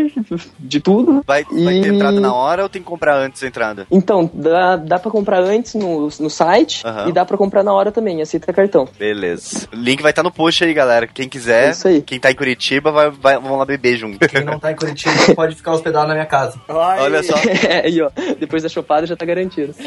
de 0.59 0.79
tudo. 0.79 1.23
Vai, 1.25 1.43
vai 1.43 1.81
ter 1.81 1.93
entrada 1.93 2.19
na 2.19 2.33
hora 2.33 2.63
ou 2.63 2.69
tem 2.69 2.81
que 2.81 2.87
comprar 2.87 3.17
antes 3.17 3.41
a 3.43 3.47
entrada? 3.47 3.87
Então, 3.91 4.29
dá, 4.33 4.75
dá 4.75 4.99
pra 4.99 5.11
comprar 5.11 5.41
antes 5.41 5.73
no, 5.75 6.09
no 6.19 6.29
site 6.41 6.81
Aham. 6.85 7.09
e 7.09 7.11
dá 7.11 7.23
pra 7.25 7.37
comprar 7.37 7.61
na 7.63 7.71
hora 7.73 7.91
também, 7.91 8.21
aceita 8.21 8.51
cartão. 8.51 8.87
Beleza. 8.97 9.67
O 9.71 9.75
link 9.75 10.01
vai 10.01 10.11
estar 10.11 10.23
no 10.23 10.31
post 10.31 10.63
aí, 10.63 10.73
galera. 10.73 11.05
Quem 11.07 11.29
quiser, 11.29 11.67
É 11.67 11.71
isso 11.71 11.87
aí. 11.87 12.01
quem 12.01 12.19
tá 12.19 12.31
em 12.31 12.35
Curitiba, 12.35 12.91
vai, 12.91 13.11
vai, 13.11 13.35
vamos 13.35 13.57
lá 13.59 13.65
beber 13.65 13.95
junto. 13.97 14.27
Quem 14.27 14.43
não 14.43 14.57
tá 14.59 14.71
em 14.71 14.75
Curitiba 14.75 15.13
pode 15.35 15.55
ficar 15.55 15.73
hospedado 15.73 16.07
na 16.07 16.13
minha 16.13 16.25
casa. 16.25 16.59
Olha 16.67 17.21
só. 17.23 17.35
É, 17.71 17.85
aí, 17.85 18.01
ó, 18.01 18.09
depois 18.39 18.63
da 18.63 18.69
chopada 18.69 19.05
já 19.05 19.15
tá 19.15 19.23
garantido. 19.25 19.73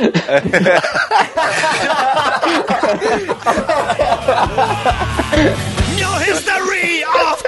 New 5.96 6.12
history 6.18 7.04
of 7.04 7.42